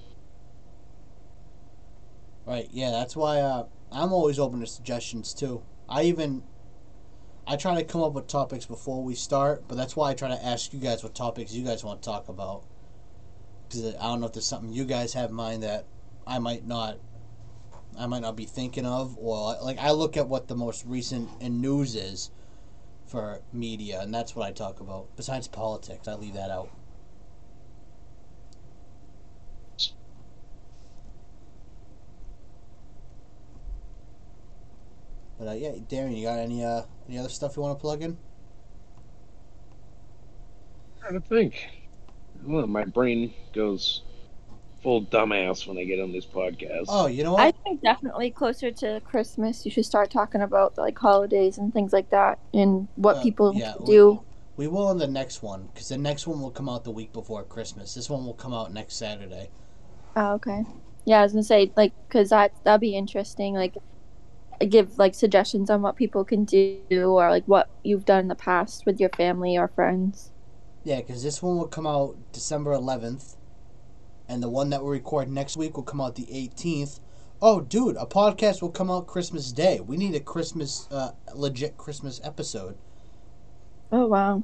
Right. 2.46 2.68
Yeah, 2.70 2.90
that's 2.90 3.16
why 3.16 3.40
uh, 3.40 3.66
I'm 3.90 4.12
always 4.12 4.38
open 4.38 4.60
to 4.60 4.66
suggestions 4.66 5.34
too. 5.34 5.62
I 5.88 6.02
even 6.04 6.42
I 7.46 7.56
try 7.56 7.76
to 7.76 7.84
come 7.84 8.02
up 8.02 8.12
with 8.12 8.26
topics 8.26 8.66
before 8.66 9.02
we 9.02 9.14
start, 9.14 9.64
but 9.68 9.76
that's 9.76 9.96
why 9.96 10.10
I 10.10 10.14
try 10.14 10.28
to 10.28 10.44
ask 10.44 10.72
you 10.72 10.80
guys 10.80 11.02
what 11.02 11.14
topics 11.14 11.52
you 11.52 11.64
guys 11.64 11.84
want 11.84 12.02
to 12.02 12.06
talk 12.06 12.28
about. 12.28 12.64
Because 13.68 13.94
I 13.96 14.02
don't 14.02 14.20
know 14.20 14.26
if 14.26 14.32
there's 14.32 14.46
something 14.46 14.72
you 14.72 14.84
guys 14.84 15.14
have 15.14 15.30
in 15.30 15.36
mind 15.36 15.62
that 15.62 15.86
I 16.26 16.38
might 16.38 16.66
not, 16.66 16.98
I 17.98 18.06
might 18.06 18.22
not 18.22 18.36
be 18.36 18.44
thinking 18.44 18.86
of, 18.86 19.16
or 19.18 19.56
like 19.62 19.78
I 19.78 19.92
look 19.92 20.16
at 20.16 20.28
what 20.28 20.48
the 20.48 20.56
most 20.56 20.84
recent 20.86 21.28
in 21.40 21.60
news 21.60 21.94
is 21.94 22.30
for 23.06 23.42
media, 23.52 24.00
and 24.00 24.14
that's 24.14 24.34
what 24.36 24.46
I 24.46 24.52
talk 24.52 24.80
about. 24.80 25.08
Besides 25.16 25.48
politics, 25.48 26.08
I 26.08 26.14
leave 26.14 26.34
that 26.34 26.50
out. 26.50 26.70
But 35.38 35.48
uh, 35.48 35.52
yeah, 35.52 35.72
Darren, 35.72 36.16
you 36.16 36.24
got 36.24 36.38
any 36.38 36.64
uh, 36.64 36.82
any 37.08 37.18
other 37.18 37.28
stuff 37.28 37.56
you 37.56 37.62
want 37.62 37.78
to 37.78 37.80
plug 37.80 38.02
in? 38.02 38.18
trying 41.00 41.20
to 41.20 41.28
think. 41.28 41.68
Well, 42.44 42.66
my 42.66 42.84
brain 42.84 43.34
goes 43.52 44.02
full 44.86 45.02
dumbass 45.06 45.66
when 45.66 45.78
I 45.78 45.84
get 45.84 45.98
on 45.98 46.12
this 46.12 46.24
podcast. 46.26 46.84
Oh, 46.88 47.08
you 47.08 47.24
know 47.24 47.32
what? 47.32 47.42
I 47.42 47.50
think 47.50 47.82
definitely 47.82 48.30
closer 48.30 48.70
to 48.70 49.00
Christmas, 49.04 49.64
you 49.64 49.70
should 49.72 49.84
start 49.84 50.12
talking 50.12 50.42
about 50.42 50.78
like 50.78 50.96
holidays 50.96 51.58
and 51.58 51.72
things 51.72 51.92
like 51.92 52.10
that, 52.10 52.38
and 52.54 52.86
what 52.94 53.16
Uh, 53.16 53.22
people 53.22 53.52
yeah, 53.54 53.74
do. 53.84 54.22
We 54.56 54.68
will 54.68 54.86
on 54.86 54.98
the 54.98 55.08
next 55.08 55.42
one 55.42 55.66
because 55.74 55.88
the 55.88 55.98
next 55.98 56.28
one 56.28 56.40
will 56.40 56.52
come 56.52 56.68
out 56.68 56.84
the 56.84 56.92
week 56.92 57.12
before 57.12 57.42
Christmas. 57.42 57.94
This 57.94 58.08
one 58.08 58.24
will 58.24 58.34
come 58.34 58.54
out 58.54 58.72
next 58.72 58.94
Saturday. 58.94 59.50
Oh, 60.16 60.32
okay. 60.34 60.64
Yeah, 61.04 61.20
I 61.20 61.22
was 61.22 61.32
gonna 61.32 61.42
say 61.44 61.72
like 61.76 61.92
because 62.08 62.30
that 62.30 62.52
that'd 62.64 62.80
be 62.80 62.96
interesting. 62.96 63.54
Like, 63.54 63.76
give 64.68 64.98
like 64.98 65.14
suggestions 65.14 65.70
on 65.70 65.82
what 65.82 65.96
people 65.96 66.24
can 66.24 66.44
do 66.44 66.82
or 66.90 67.30
like 67.30 67.44
what 67.46 67.70
you've 67.84 68.04
done 68.06 68.20
in 68.20 68.28
the 68.28 68.34
past 68.36 68.86
with 68.86 69.00
your 69.00 69.10
family 69.10 69.56
or 69.58 69.68
friends. 69.68 70.32
Yeah, 70.84 70.96
because 71.00 71.22
this 71.22 71.42
one 71.42 71.58
will 71.58 71.68
come 71.68 71.86
out 71.86 72.16
December 72.32 72.72
11th, 72.72 73.36
and 74.28 74.42
the 74.42 74.48
one 74.48 74.70
that 74.70 74.82
we 74.82 74.90
record 74.90 75.28
next 75.28 75.56
week 75.56 75.76
will 75.76 75.84
come 75.84 76.00
out 76.00 76.14
the 76.14 76.26
18th. 76.26 77.00
Oh, 77.40 77.60
dude, 77.60 77.96
a 77.96 78.06
podcast 78.06 78.62
will 78.62 78.70
come 78.70 78.90
out 78.90 79.06
Christmas 79.06 79.52
Day. 79.52 79.80
We 79.80 79.96
need 79.96 80.14
a 80.14 80.20
Christmas, 80.20 80.88
uh, 80.90 81.12
legit 81.34 81.76
Christmas 81.76 82.20
episode. 82.24 82.76
Oh 83.92 84.06
wow. 84.06 84.42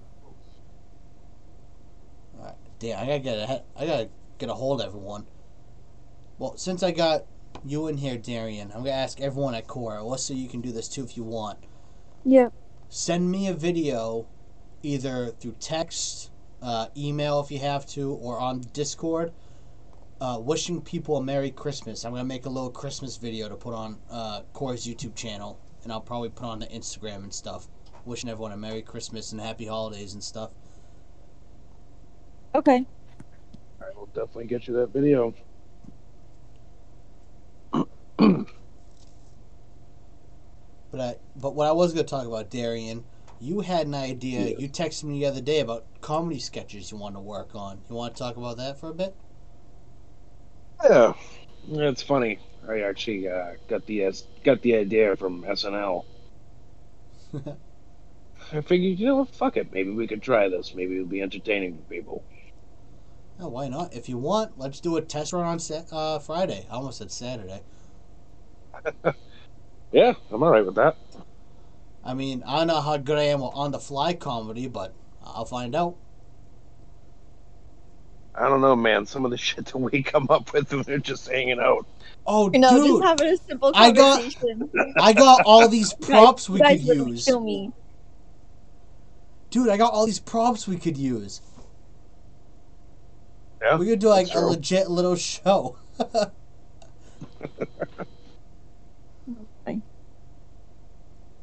Alright, 2.39 2.55
damn, 2.78 2.99
I 2.99 3.07
gotta 3.07 3.18
get 3.18 3.37
a, 3.39 3.62
I 3.76 3.87
gotta 3.87 4.09
get 4.39 4.49
a 4.49 4.55
hold 4.55 4.80
of 4.80 4.87
everyone. 4.87 5.26
Well, 6.39 6.57
since 6.57 6.83
I 6.83 6.91
got 6.93 7.24
you 7.64 7.89
in 7.89 7.97
here, 7.97 8.16
Darian, 8.16 8.70
I'm 8.72 8.78
gonna 8.78 8.91
ask 8.91 9.20
everyone 9.20 9.55
at 9.55 9.66
Core. 9.66 9.99
Also, 9.99 10.35
you 10.35 10.49
can 10.49 10.61
do 10.61 10.72
this 10.72 10.89
too 10.89 11.03
if 11.03 11.16
you 11.16 11.24
want. 11.24 11.59
Yep. 12.24 12.53
Send 12.89 13.30
me 13.30 13.49
a 13.49 13.55
video, 13.55 14.26
either 14.83 15.28
through 15.28 15.57
text, 15.59 16.30
uh, 16.61 16.87
email 16.97 17.41
if 17.41 17.51
you 17.51 17.59
have 17.59 17.87
to, 17.87 18.12
or 18.12 18.39
on 18.39 18.61
Discord. 18.72 19.33
Uh, 20.22 20.38
wishing 20.38 20.80
people 20.80 21.16
a 21.16 21.22
Merry 21.22 21.50
Christmas. 21.50 22.04
I'm 22.04 22.12
gonna 22.12 22.22
make 22.22 22.46
a 22.46 22.48
little 22.48 22.70
Christmas 22.70 23.16
video 23.16 23.48
to 23.48 23.56
put 23.56 23.74
on 23.74 23.98
uh, 24.08 24.42
Core's 24.52 24.86
YouTube 24.86 25.16
channel, 25.16 25.58
and 25.82 25.90
I'll 25.90 26.00
probably 26.00 26.28
put 26.28 26.46
on 26.46 26.60
the 26.60 26.66
Instagram 26.66 27.24
and 27.24 27.34
stuff. 27.34 27.66
Wishing 28.04 28.30
everyone 28.30 28.52
a 28.52 28.56
Merry 28.56 28.82
Christmas 28.82 29.32
and 29.32 29.40
Happy 29.40 29.66
Holidays 29.66 30.14
and 30.14 30.22
stuff. 30.22 30.52
Okay. 32.54 32.86
I 33.80 33.98
will 33.98 34.06
definitely 34.14 34.44
get 34.44 34.68
you 34.68 34.74
that 34.74 34.92
video. 34.92 35.34
But 40.92 41.00
I, 41.00 41.16
but 41.36 41.54
what 41.54 41.66
I 41.66 41.72
was 41.72 41.94
going 41.94 42.04
to 42.04 42.10
talk 42.10 42.26
about, 42.26 42.50
Darian, 42.50 43.02
you 43.40 43.60
had 43.60 43.86
an 43.86 43.94
idea. 43.94 44.40
Yeah. 44.40 44.58
You 44.58 44.68
texted 44.68 45.04
me 45.04 45.20
the 45.20 45.26
other 45.26 45.40
day 45.40 45.60
about 45.60 45.86
comedy 46.02 46.38
sketches 46.38 46.92
you 46.92 46.98
want 46.98 47.14
to 47.14 47.20
work 47.20 47.54
on. 47.54 47.80
You 47.88 47.96
want 47.96 48.14
to 48.14 48.18
talk 48.18 48.36
about 48.36 48.58
that 48.58 48.78
for 48.78 48.90
a 48.90 48.94
bit? 48.94 49.16
Yeah, 50.83 51.14
it's 51.68 52.03
funny. 52.03 52.41
I 52.68 52.80
actually 52.83 53.28
uh, 53.28 53.55
got 53.68 53.87
the 53.87 54.07
uh, 54.07 54.12
got 54.45 54.62
the 54.62 54.76
idea 54.76 55.16
from 55.16 55.45
SNL. 55.45 56.07
I 58.53 58.61
figured, 58.61 59.01
you 59.01 59.07
know, 59.07 59.16
what, 59.16 59.35
fuck 59.35 59.57
it. 59.57 59.72
Maybe 59.72 59.91
we 59.91 60.07
could 60.07 60.22
try 60.22 60.49
this. 60.49 60.74
Maybe 60.74 60.95
it'll 60.95 61.07
be 61.09 61.22
entertaining 61.22 61.76
for 61.76 61.83
people. 61.85 62.24
Oh, 63.39 63.49
why 63.49 63.68
not? 63.68 63.93
If 63.95 64.09
you 64.09 64.16
want, 64.18 64.57
let's 64.59 64.80
do 64.80 64.97
a 64.97 65.03
test 65.03 65.33
run 65.35 65.45
on 65.45 65.59
Sa- 65.59 65.85
uh, 65.91 66.18
Friday. 66.18 66.66
I 66.70 66.74
almost 66.76 66.99
said 66.99 67.11
Saturday. 67.12 67.62
Yeah, 69.93 70.14
I'm 70.30 70.43
all 70.43 70.51
right 70.51 70.64
with 70.66 70.76
that. 70.76 70.97
I 72.05 72.14
mean, 72.14 72.43
I 72.47 72.59
don't 72.59 72.68
know 72.68 72.80
how 72.80 72.97
good 72.97 73.18
I 73.18 73.24
am 73.24 73.41
with 73.41 73.51
on 73.55 73.72
the 73.72 73.78
fly 73.80 74.14
comedy, 74.14 74.66
but 74.68 74.95
I'll 75.22 75.45
find 75.45 75.74
out. 75.74 75.97
I 78.35 78.49
don't 78.49 78.61
know, 78.62 78.74
man. 78.76 79.05
Some 79.07 79.24
of 79.24 79.30
the 79.30 79.37
shit 79.49 79.66
that 79.66 79.76
we 79.78 80.03
come 80.03 80.26
up 80.30 80.53
with 80.53 80.72
when 80.72 80.85
we're 80.87 80.99
just 80.99 81.28
hanging 81.28 81.61
out. 81.61 81.87
Oh, 82.26 82.51
You 82.53 82.61
know, 82.61 82.70
just 82.70 82.85
dude, 82.87 83.03
having 83.03 83.28
a 83.28 83.37
simple 83.37 83.72
I 83.74 83.91
got- 83.91 84.22
I 85.01 85.12
got 85.12 85.43
all 85.45 85.68
these 85.68 85.93
props 86.01 86.49
we 86.49 86.61
guys 86.61 86.85
could 86.85 86.97
use. 87.09 87.24
Kill 87.24 87.41
me. 87.41 87.72
Dude, 89.51 89.68
I 89.68 89.76
got 89.76 89.93
all 89.93 90.07
these 90.07 90.20
props 90.20 90.66
we 90.66 90.76
could 90.78 90.97
use. 90.97 91.43
Yeah, 93.61 93.76
We 93.76 93.87
could 93.87 93.99
do 93.99 94.09
like 94.09 94.28
a 94.28 94.33
true. 94.33 94.47
legit 94.51 94.89
little 94.91 95.14
show. 95.16 95.76
Fine. 99.64 99.83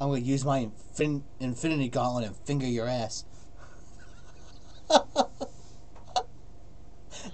I'm 0.00 0.08
gonna 0.08 0.18
use 0.18 0.44
my 0.44 0.68
infin- 0.94 1.22
infinity 1.38 1.88
gauntlet 1.88 2.26
and 2.26 2.36
finger 2.36 2.66
your 2.66 2.86
ass. 2.88 3.24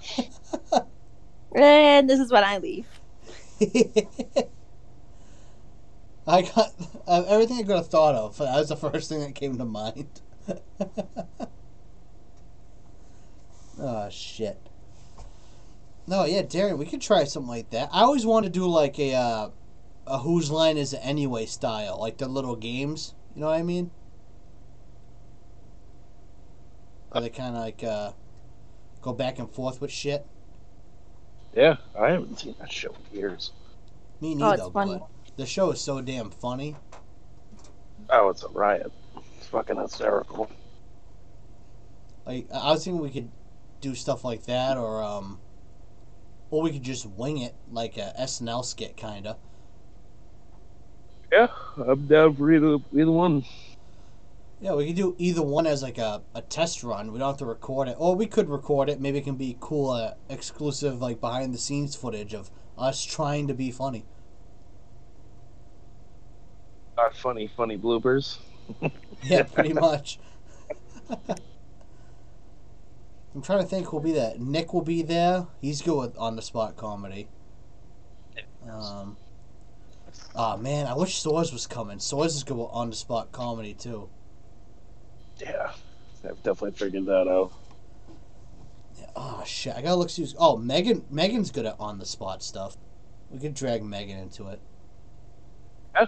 And 1.56 2.08
this 2.10 2.20
is 2.20 2.30
when 2.30 2.44
I 2.44 2.58
leave. 2.58 2.86
I 6.26 6.42
got 6.42 6.74
uh, 7.06 7.24
everything 7.28 7.58
I 7.58 7.62
could 7.62 7.76
have 7.76 7.88
thought 7.88 8.14
of. 8.14 8.36
That 8.36 8.56
was 8.56 8.68
the 8.68 8.76
first 8.76 9.08
thing 9.08 9.20
that 9.20 9.34
came 9.34 9.56
to 9.56 9.64
mind. 9.64 10.20
oh 13.80 14.08
shit. 14.10 14.58
No, 16.06 16.24
yeah, 16.24 16.42
Darren, 16.42 16.76
we 16.78 16.84
could 16.84 17.00
try 17.00 17.24
something 17.24 17.48
like 17.48 17.70
that. 17.70 17.88
I 17.90 18.02
always 18.02 18.26
wanted 18.26 18.52
to 18.52 18.58
do 18.58 18.66
like 18.66 18.98
a 18.98 19.14
uh, 19.14 19.48
a 20.06 20.18
whose 20.18 20.50
line 20.50 20.76
is 20.76 20.92
it 20.92 21.00
anyway 21.02 21.46
style, 21.46 21.98
like 21.98 22.18
the 22.18 22.28
little 22.28 22.56
games. 22.56 23.14
You 23.34 23.40
know 23.40 23.46
what 23.46 23.58
I 23.58 23.62
mean? 23.62 23.90
Where 27.10 27.22
they 27.22 27.30
kind 27.30 27.56
of 27.56 27.62
like 27.62 27.82
uh, 27.82 28.12
go 29.06 29.12
back 29.12 29.38
and 29.38 29.48
forth 29.48 29.80
with 29.80 29.92
shit. 29.92 30.26
Yeah, 31.54 31.76
I 31.98 32.10
haven't 32.10 32.40
seen 32.40 32.56
that 32.58 32.70
show 32.72 32.92
in 33.12 33.18
years. 33.18 33.52
Me 34.20 34.32
Oh, 34.32 34.38
neither, 34.38 34.64
it's 34.64 34.72
funny. 34.72 34.98
but 34.98 35.36
the 35.36 35.46
show 35.46 35.70
is 35.70 35.80
so 35.80 36.00
damn 36.02 36.30
funny. 36.30 36.74
Oh, 38.10 38.28
it's 38.30 38.42
a 38.42 38.48
riot. 38.48 38.90
It's 39.38 39.46
fucking 39.46 39.76
hysterical. 39.76 40.50
Like 42.26 42.46
I 42.52 42.58
I 42.58 42.72
was 42.72 42.84
thinking 42.84 43.00
we 43.00 43.10
could 43.10 43.30
do 43.80 43.94
stuff 43.94 44.24
like 44.24 44.44
that, 44.46 44.76
or 44.76 45.02
um, 45.04 45.38
or 46.50 46.62
we 46.62 46.72
could 46.72 46.82
just 46.82 47.06
wing 47.06 47.38
it 47.38 47.54
like 47.70 47.96
a 47.96 48.12
SNL 48.18 48.64
skit, 48.64 48.96
kinda. 48.96 49.36
Yeah, 51.30 51.48
I'm 51.76 52.06
down 52.06 52.34
for 52.34 52.52
either 52.52 52.78
either 52.92 53.10
one. 53.12 53.44
Yeah, 54.60 54.74
we 54.74 54.86
could 54.86 54.96
do 54.96 55.14
either 55.18 55.42
one 55.42 55.66
as 55.66 55.82
like 55.82 55.98
a, 55.98 56.22
a 56.34 56.40
test 56.40 56.82
run. 56.82 57.12
We 57.12 57.18
don't 57.18 57.28
have 57.28 57.36
to 57.38 57.46
record 57.46 57.88
it. 57.88 57.96
Or 57.98 58.16
we 58.16 58.26
could 58.26 58.48
record 58.48 58.88
it. 58.88 59.00
Maybe 59.00 59.18
it 59.18 59.24
can 59.24 59.36
be 59.36 59.56
cool, 59.60 59.90
uh, 59.90 60.14
exclusive, 60.30 61.00
like 61.00 61.20
behind 61.20 61.52
the 61.52 61.58
scenes 61.58 61.94
footage 61.94 62.32
of 62.32 62.50
us 62.78 63.04
trying 63.04 63.48
to 63.48 63.54
be 63.54 63.70
funny. 63.70 64.04
Our 66.96 67.12
funny, 67.12 67.50
funny 67.56 67.78
bloopers. 67.78 68.38
Yeah, 69.22 69.44
pretty 69.44 69.72
much. 69.72 70.18
I'm 71.10 71.36
trying 73.42 73.60
to 73.60 73.66
think 73.66 73.88
who'll 73.88 74.00
be 74.00 74.12
there. 74.12 74.34
Nick 74.38 74.72
will 74.72 74.82
be 74.82 75.02
there. 75.02 75.46
He's 75.60 75.82
good 75.82 75.96
with 75.96 76.18
on 76.18 76.36
the 76.36 76.42
spot 76.42 76.76
comedy. 76.76 77.28
Um, 78.68 79.16
oh 80.34 80.56
man, 80.56 80.86
I 80.86 80.94
wish 80.94 81.18
Soars 81.18 81.52
was 81.52 81.66
coming. 81.66 81.98
Soars 81.98 82.34
is 82.34 82.44
good 82.44 82.56
with 82.56 82.68
on 82.70 82.90
the 82.90 82.96
spot 82.96 83.32
comedy 83.32 83.74
too. 83.74 84.08
Yeah, 85.38 85.70
I've 86.24 86.42
definitely 86.42 86.72
figured 86.72 87.06
that 87.06 87.28
out. 87.28 87.52
Oh 89.14 89.42
shit, 89.46 89.74
I 89.74 89.82
gotta 89.82 89.96
look. 89.96 90.10
See 90.10 90.26
oh, 90.38 90.56
Megan. 90.56 91.04
Megan's 91.10 91.50
good 91.50 91.66
at 91.66 91.76
on 91.78 91.98
the 91.98 92.06
spot 92.06 92.42
stuff. 92.42 92.76
We 93.30 93.38
could 93.38 93.54
drag 93.54 93.82
Megan 93.82 94.18
into 94.18 94.48
it. 94.48 94.60
Yeah, 95.94 96.06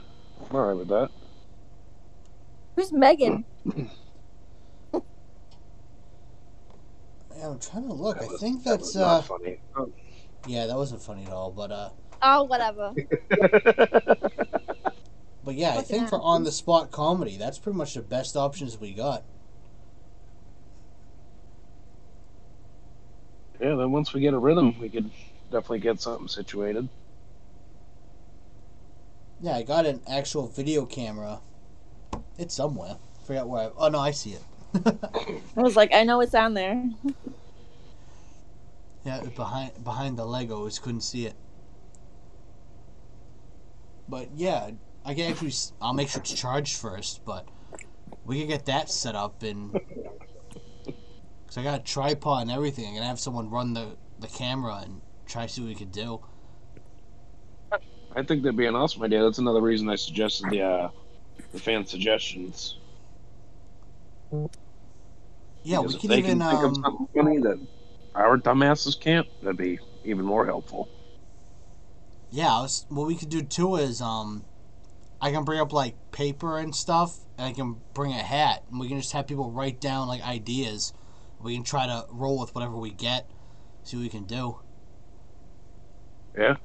I'm 0.49 0.57
alright 0.57 0.77
with 0.77 0.89
that. 0.89 1.11
Who's 2.77 2.93
Megan? 2.93 3.45
Yeah, 7.39 7.51
I'm 7.51 7.59
trying 7.61 7.87
to 7.87 7.93
look. 7.95 8.19
I 8.19 8.27
was- 8.27 8.41
think 8.41 8.65
that 8.65 8.71
that's 8.81 8.95
was 8.95 8.97
not 8.97 9.19
uh, 9.19 9.23
funny. 9.23 9.61
Oh. 9.77 9.93
yeah, 10.49 10.67
that 10.67 10.77
wasn't 10.77 11.01
funny 11.01 11.25
at 11.25 11.31
all. 11.33 11.53
But 11.53 11.71
uh, 11.71 11.91
Oh, 12.21 12.43
whatever. 12.45 12.93
but 15.49 15.55
yeah, 15.55 15.79
I 15.79 15.81
think 15.81 16.11
for 16.11 16.21
on 16.21 16.45
the 16.45 16.53
spot 16.53 16.91
comedy, 16.91 17.39
that's 17.39 17.59
pretty 17.59 17.79
much 17.79 17.95
the 17.95 18.03
best 18.03 18.37
options 18.37 18.79
we 18.79 18.93
got. 18.93 19.23
yeah, 23.59 23.75
then 23.75 23.91
once 23.91 24.13
we 24.13 24.21
get 24.21 24.35
a 24.35 24.39
rhythm, 24.39 24.79
we 24.79 24.91
could 24.91 25.11
definitely 25.51 25.79
get 25.79 26.03
something 26.03 26.29
situated. 26.29 26.91
Yeah, 29.41 29.57
I 29.57 29.63
got 29.63 29.87
an 29.87 30.03
actual 30.07 30.49
video 30.49 30.85
camera. 30.85 31.41
It's 32.37 32.55
somewhere. 32.55 32.97
I 32.99 33.27
Forgot 33.27 33.49
where. 33.49 33.63
I, 33.69 33.71
oh 33.79 33.89
no, 33.89 34.01
I 34.01 34.11
see 34.11 34.33
it. 34.35 34.45
I 35.57 35.63
was 35.63 35.77
like, 35.77 35.95
I 35.95 36.05
know 36.05 36.21
it's 36.21 36.35
on 36.35 36.53
there. 36.53 36.91
yeah, 39.03 39.23
behind 39.35 39.83
behind 39.83 40.19
the 40.19 40.27
Legos, 40.27 40.79
couldn't 40.79 41.01
see 41.01 41.25
it. 41.25 41.37
But 44.07 44.29
yeah, 44.37 44.73
I 45.09 45.15
can 45.15 45.31
actually. 45.33 45.53
I'll 45.81 45.95
make 45.95 46.11
sure 46.11 46.21
it's 46.21 46.35
charged 46.35 46.77
first, 46.77 47.25
but 47.25 47.49
we 48.25 48.41
can 48.41 48.49
get 48.49 48.67
that 48.67 48.91
set 48.91 49.17
up 49.17 49.43
and. 49.43 49.73
Cause 51.49 51.57
I 51.57 51.63
got 51.63 51.81
a 51.81 51.83
tripod 51.83 52.43
and 52.43 52.51
everything. 52.51 52.87
I'm 52.89 52.95
gonna 52.97 53.07
have 53.07 53.21
someone 53.21 53.51
run 53.51 53.73
the 53.73 53.97
the 54.19 54.29
camera 54.29 54.83
and 54.85 55.01
try 55.27 55.47
to 55.47 55.53
see 55.53 55.63
what 55.63 55.69
we 55.69 55.75
could 55.75 55.93
do. 55.93 56.21
I 58.15 58.23
think 58.23 58.43
that'd 58.43 58.57
be 58.57 58.67
an 58.67 58.75
awesome 58.75 59.03
idea. 59.03 59.23
That's 59.23 59.39
another 59.39 59.63
reason 59.63 59.89
I 59.89 59.97
suggested 59.97 60.51
the 60.51 60.63
uh, 60.63 60.91
the 61.53 61.61
fan 61.61 61.87
suggestions. 61.87 62.79
Yeah, 65.65 65.81
Because 65.81 65.95
we 65.95 65.97
if 65.97 66.03
could 66.03 66.11
they 66.11 66.19
even 66.19 66.41
can 66.41 66.43
think 66.43 66.63
of 66.63 66.75
um, 66.75 66.85
something 66.85 67.07
funny 67.15 67.39
that 67.39 67.67
our 68.15 68.39
dumbasses 68.39 68.99
can't. 68.99 69.29
That'd 69.43 69.57
be 69.59 69.79
even 70.05 70.25
more 70.25 70.47
helpful. 70.47 70.89
Yeah, 72.31 72.55
I 72.59 72.63
was, 72.63 72.87
what 72.89 73.07
we 73.07 73.17
could 73.17 73.31
do 73.31 73.43
too 73.43 73.77
is 73.77 74.01
um, 74.03 74.48
I 75.21 75.33
can 75.33 75.45
bring 75.45 75.61
up 75.61 75.73
like 75.73 75.97
paper 76.13 76.59
and 76.59 76.75
stuff, 76.75 77.25
and 77.37 77.47
I 77.49 77.53
can 77.53 77.83
bring 77.95 78.13
a 78.13 78.23
hat, 78.23 78.65
and 78.71 78.81
we 78.81 78.89
can 78.89 78.99
just 78.99 79.13
have 79.13 79.27
people 79.27 79.51
write 79.51 79.81
down 79.81 80.09
like 80.09 80.23
ideas. 80.23 80.93
We 81.41 81.55
can 81.55 81.65
try 81.65 81.87
to 81.87 82.05
roll 82.11 82.39
with 82.41 82.55
whatever 82.55 82.77
we 82.77 82.91
get, 82.91 83.31
see 83.85 83.97
what 83.97 84.03
we 84.05 84.09
can 84.09 84.25
do. 84.25 84.59
Yeah. 86.37 86.57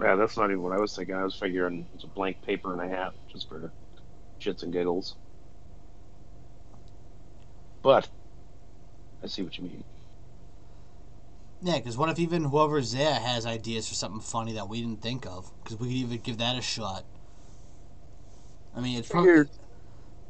Yeah, 0.00 0.16
that's 0.16 0.36
not 0.36 0.50
even 0.50 0.62
what 0.62 0.72
I 0.72 0.80
was 0.80 0.94
thinking. 0.94 1.14
I 1.14 1.24
was 1.24 1.36
figuring 1.36 1.88
it's 1.94 2.04
a 2.04 2.08
blank 2.08 2.42
paper 2.42 2.72
and 2.72 2.82
a 2.82 2.88
hat, 2.96 3.12
just 3.32 3.48
for 3.48 3.72
shits 4.40 4.62
and 4.62 4.72
giggles. 4.72 5.16
But 7.82 8.08
I 9.22 9.26
see 9.28 9.42
what 9.42 9.56
you 9.58 9.64
mean. 9.64 9.84
Yeah, 11.62 11.78
because 11.78 11.96
what 11.96 12.08
if 12.10 12.18
even 12.18 12.44
whoever's 12.44 12.92
there 12.92 13.14
has 13.14 13.46
ideas 13.46 13.88
for 13.88 13.94
something 13.94 14.20
funny 14.20 14.52
that 14.52 14.68
we 14.68 14.80
didn't 14.80 15.00
think 15.02 15.26
of? 15.26 15.50
Because 15.62 15.78
we 15.78 15.88
could 15.88 15.96
even 15.96 16.18
give 16.18 16.38
that 16.38 16.58
a 16.58 16.62
shot. 16.62 17.04
I 18.76 18.80
mean, 18.80 18.98
it's 18.98 19.08
probably 19.08 19.30
Figured- 19.30 19.50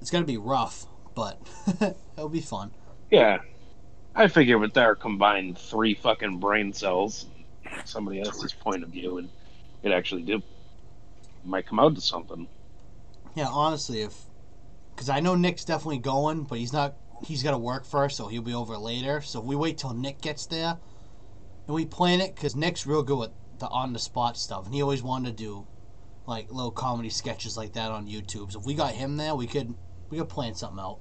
it's 0.01 0.11
gonna 0.11 0.25
be 0.27 0.37
rough, 0.37 0.87
but 1.15 1.39
it'll 2.17 2.29
be 2.29 2.41
fun. 2.41 2.71
Yeah, 3.11 3.39
I 4.15 4.29
figure 4.29 4.59
with 4.59 4.77
our 4.77 4.95
combined 4.95 5.59
three 5.59 5.95
fucking 5.95 6.39
brain 6.39 6.73
cells, 6.73 7.27
somebody 7.85 8.21
else's 8.21 8.53
point 8.53 8.83
of 8.83 8.91
view, 8.91 9.19
and 9.19 9.29
it 9.83 9.93
actually 9.93 10.23
do 10.23 10.43
might 11.45 11.67
come 11.67 11.79
out 11.81 11.95
to 11.95 12.01
something. 12.01 12.49
Yeah, 13.35 13.49
honestly, 13.49 14.03
if 14.03 14.25
because 14.95 15.09
I 15.09 15.21
know 15.21 15.35
Nick's 15.35 15.65
definitely 15.65 15.99
going, 15.99 16.45
but 16.45 16.59
he's 16.59 16.73
not. 16.73 16.95
He's 17.25 17.43
got 17.43 17.53
to 17.53 17.59
work 17.59 17.87
first, 17.87 18.17
so 18.17 18.27
he'll 18.27 18.43
be 18.43 18.53
over 18.55 18.77
later. 18.77 19.21
So 19.23 19.39
if 19.41 19.47
we 19.47 19.57
wait 19.57 19.79
till 19.79 19.95
Nick 19.95 20.21
gets 20.21 20.47
there, 20.47 20.77
and 21.67 21.75
we 21.75 21.85
plan 21.87 22.21
it, 22.21 22.35
because 22.35 22.55
Nick's 22.57 22.87
real 22.87 23.03
good 23.03 23.19
with 23.19 23.31
the 23.59 23.69
on 23.69 23.93
the 23.93 23.99
spot 23.99 24.37
stuff, 24.37 24.67
and 24.67 24.75
he 24.75 24.83
always 24.83 25.03
wanted 25.03 25.37
to 25.37 25.43
do 25.43 25.67
like 26.27 26.51
little 26.51 26.71
comedy 26.73 27.11
sketches 27.11 27.57
like 27.57 27.73
that 27.75 27.91
on 27.91 28.07
YouTube. 28.07 28.53
So 28.53 28.61
if 28.61 28.67
we 28.67 28.75
got 28.75 28.95
him 28.95 29.17
there, 29.17 29.35
we 29.35 29.47
could 29.47 29.75
we 30.11 30.19
could 30.19 30.29
plan 30.29 30.55
something 30.55 30.81
out. 30.81 31.01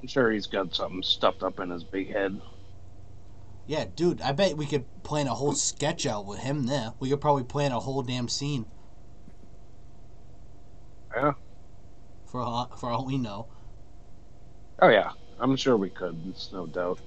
I'm 0.00 0.08
sure 0.08 0.30
he's 0.30 0.46
got 0.46 0.74
something 0.74 1.02
stuffed 1.02 1.42
up 1.42 1.60
in 1.60 1.70
his 1.70 1.84
big 1.84 2.10
head. 2.12 2.40
Yeah, 3.66 3.84
dude, 3.94 4.20
I 4.22 4.32
bet 4.32 4.56
we 4.56 4.66
could 4.66 4.86
plan 5.02 5.26
a 5.28 5.34
whole 5.34 5.54
sketch 5.54 6.04
out 6.06 6.26
with 6.26 6.40
him 6.40 6.66
there. 6.66 6.92
We 6.98 7.08
could 7.10 7.20
probably 7.20 7.44
plan 7.44 7.72
a 7.72 7.80
whole 7.80 8.02
damn 8.02 8.28
scene 8.28 8.66
Yeah. 11.14 11.32
for 12.24 12.40
all, 12.42 12.68
for 12.76 12.90
all 12.90 13.04
we 13.06 13.18
know. 13.18 13.48
Oh 14.80 14.88
yeah, 14.88 15.12
I'm 15.38 15.56
sure 15.56 15.76
we 15.76 15.90
could. 15.90 16.22
It's 16.26 16.50
no 16.52 16.66
doubt. 16.66 17.00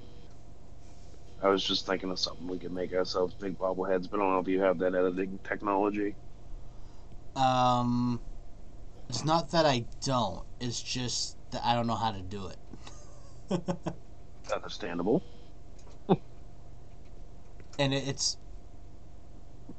I 1.43 1.49
was 1.49 1.63
just 1.65 1.87
thinking 1.87 2.11
of 2.11 2.19
something 2.19 2.47
we 2.47 2.59
could 2.59 2.73
make 2.73 2.93
ourselves 2.93 3.35
big 3.35 3.59
bobbleheads, 3.59 4.09
but 4.09 4.19
I 4.19 4.23
don't 4.23 4.33
know 4.33 4.39
if 4.39 4.49
you 4.49 4.61
have 4.61 4.79
that 4.79 4.95
editing 4.95 5.39
technology. 5.43 6.17
Um, 7.35 8.23
it's 9.09 9.25
not 9.25 9.51
that 9.51 9.65
I 9.65 9.87
don't. 10.03 10.45
It's 10.59 10.81
just 10.81 11.37
that 11.51 11.63
I 11.65 11.75
don't 11.75 11.87
know 11.87 11.95
how 11.95 12.11
to 12.11 12.21
do 12.23 12.47
it. 12.49 12.57
Understandable. 14.53 15.23
and 17.79 17.93
it, 17.93 18.07
it's 18.07 18.37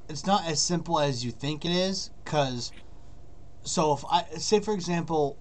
it's 0.09 0.27
not 0.27 0.47
as 0.47 0.63
simple 0.63 1.01
as 1.01 1.25
you 1.25 1.31
think 1.33 1.65
it 1.65 1.73
is. 1.73 2.11
Cause 2.25 2.73
so 3.65 3.95
if 3.95 4.05
I 4.11 4.25
say 4.39 4.61
for 4.61 4.75
example, 4.75 5.41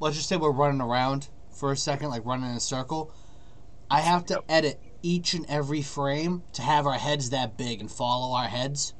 let's 0.00 0.16
just 0.16 0.28
say 0.28 0.36
we're 0.36 0.52
running 0.52 0.80
around 0.82 1.30
for 1.50 1.72
a 1.72 1.76
second, 1.76 2.10
like 2.10 2.24
running 2.26 2.50
in 2.50 2.56
a 2.56 2.60
circle. 2.60 3.14
I 3.90 4.00
have 4.02 4.26
to 4.26 4.36
Yep. 4.36 4.44
edit 4.48 4.82
each 5.02 5.34
and 5.34 5.46
every 5.48 5.82
frame 5.82 6.42
to 6.52 6.62
have 6.62 6.86
our 6.86 6.98
heads 6.98 7.30
that 7.30 7.56
big 7.56 7.80
and 7.80 7.90
follow 7.90 8.34
our 8.34 8.48
heads. 8.48 8.94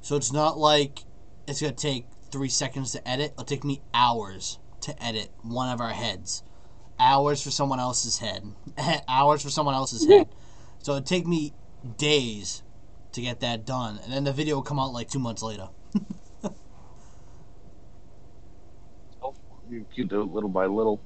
So 0.00 0.16
it's 0.16 0.32
not 0.32 0.58
like 0.58 1.00
it's 1.46 1.60
gonna 1.60 1.72
take 1.72 2.06
three 2.30 2.48
seconds 2.48 2.92
to 2.92 3.08
edit. 3.08 3.32
It'll 3.32 3.44
take 3.44 3.64
me 3.64 3.82
hours 3.94 4.58
to 4.82 5.02
edit 5.02 5.30
one 5.42 5.68
of 5.68 5.80
our 5.80 5.90
heads. 5.90 6.42
Hours 6.98 7.42
for 7.42 7.50
someone 7.50 7.80
else's 7.80 8.18
head. 8.18 8.44
hours 9.08 9.42
for 9.42 9.50
someone 9.50 9.74
else's 9.74 10.06
head. 10.06 10.28
So 10.84 10.94
it'd 10.94 11.06
take 11.06 11.28
me 11.28 11.54
days 11.96 12.64
to 13.12 13.20
get 13.20 13.38
that 13.38 13.64
done. 13.64 14.00
And 14.02 14.12
then 14.12 14.24
the 14.24 14.32
video 14.32 14.56
will 14.56 14.62
come 14.62 14.80
out 14.80 14.92
like 14.92 15.08
two 15.08 15.20
months 15.20 15.42
later. 15.42 15.68
Oh, 19.22 19.34
you 19.70 19.86
you 19.94 20.04
do 20.04 20.22
it 20.22 20.32
little 20.32 20.48
by 20.48 20.66
little. 20.66 21.00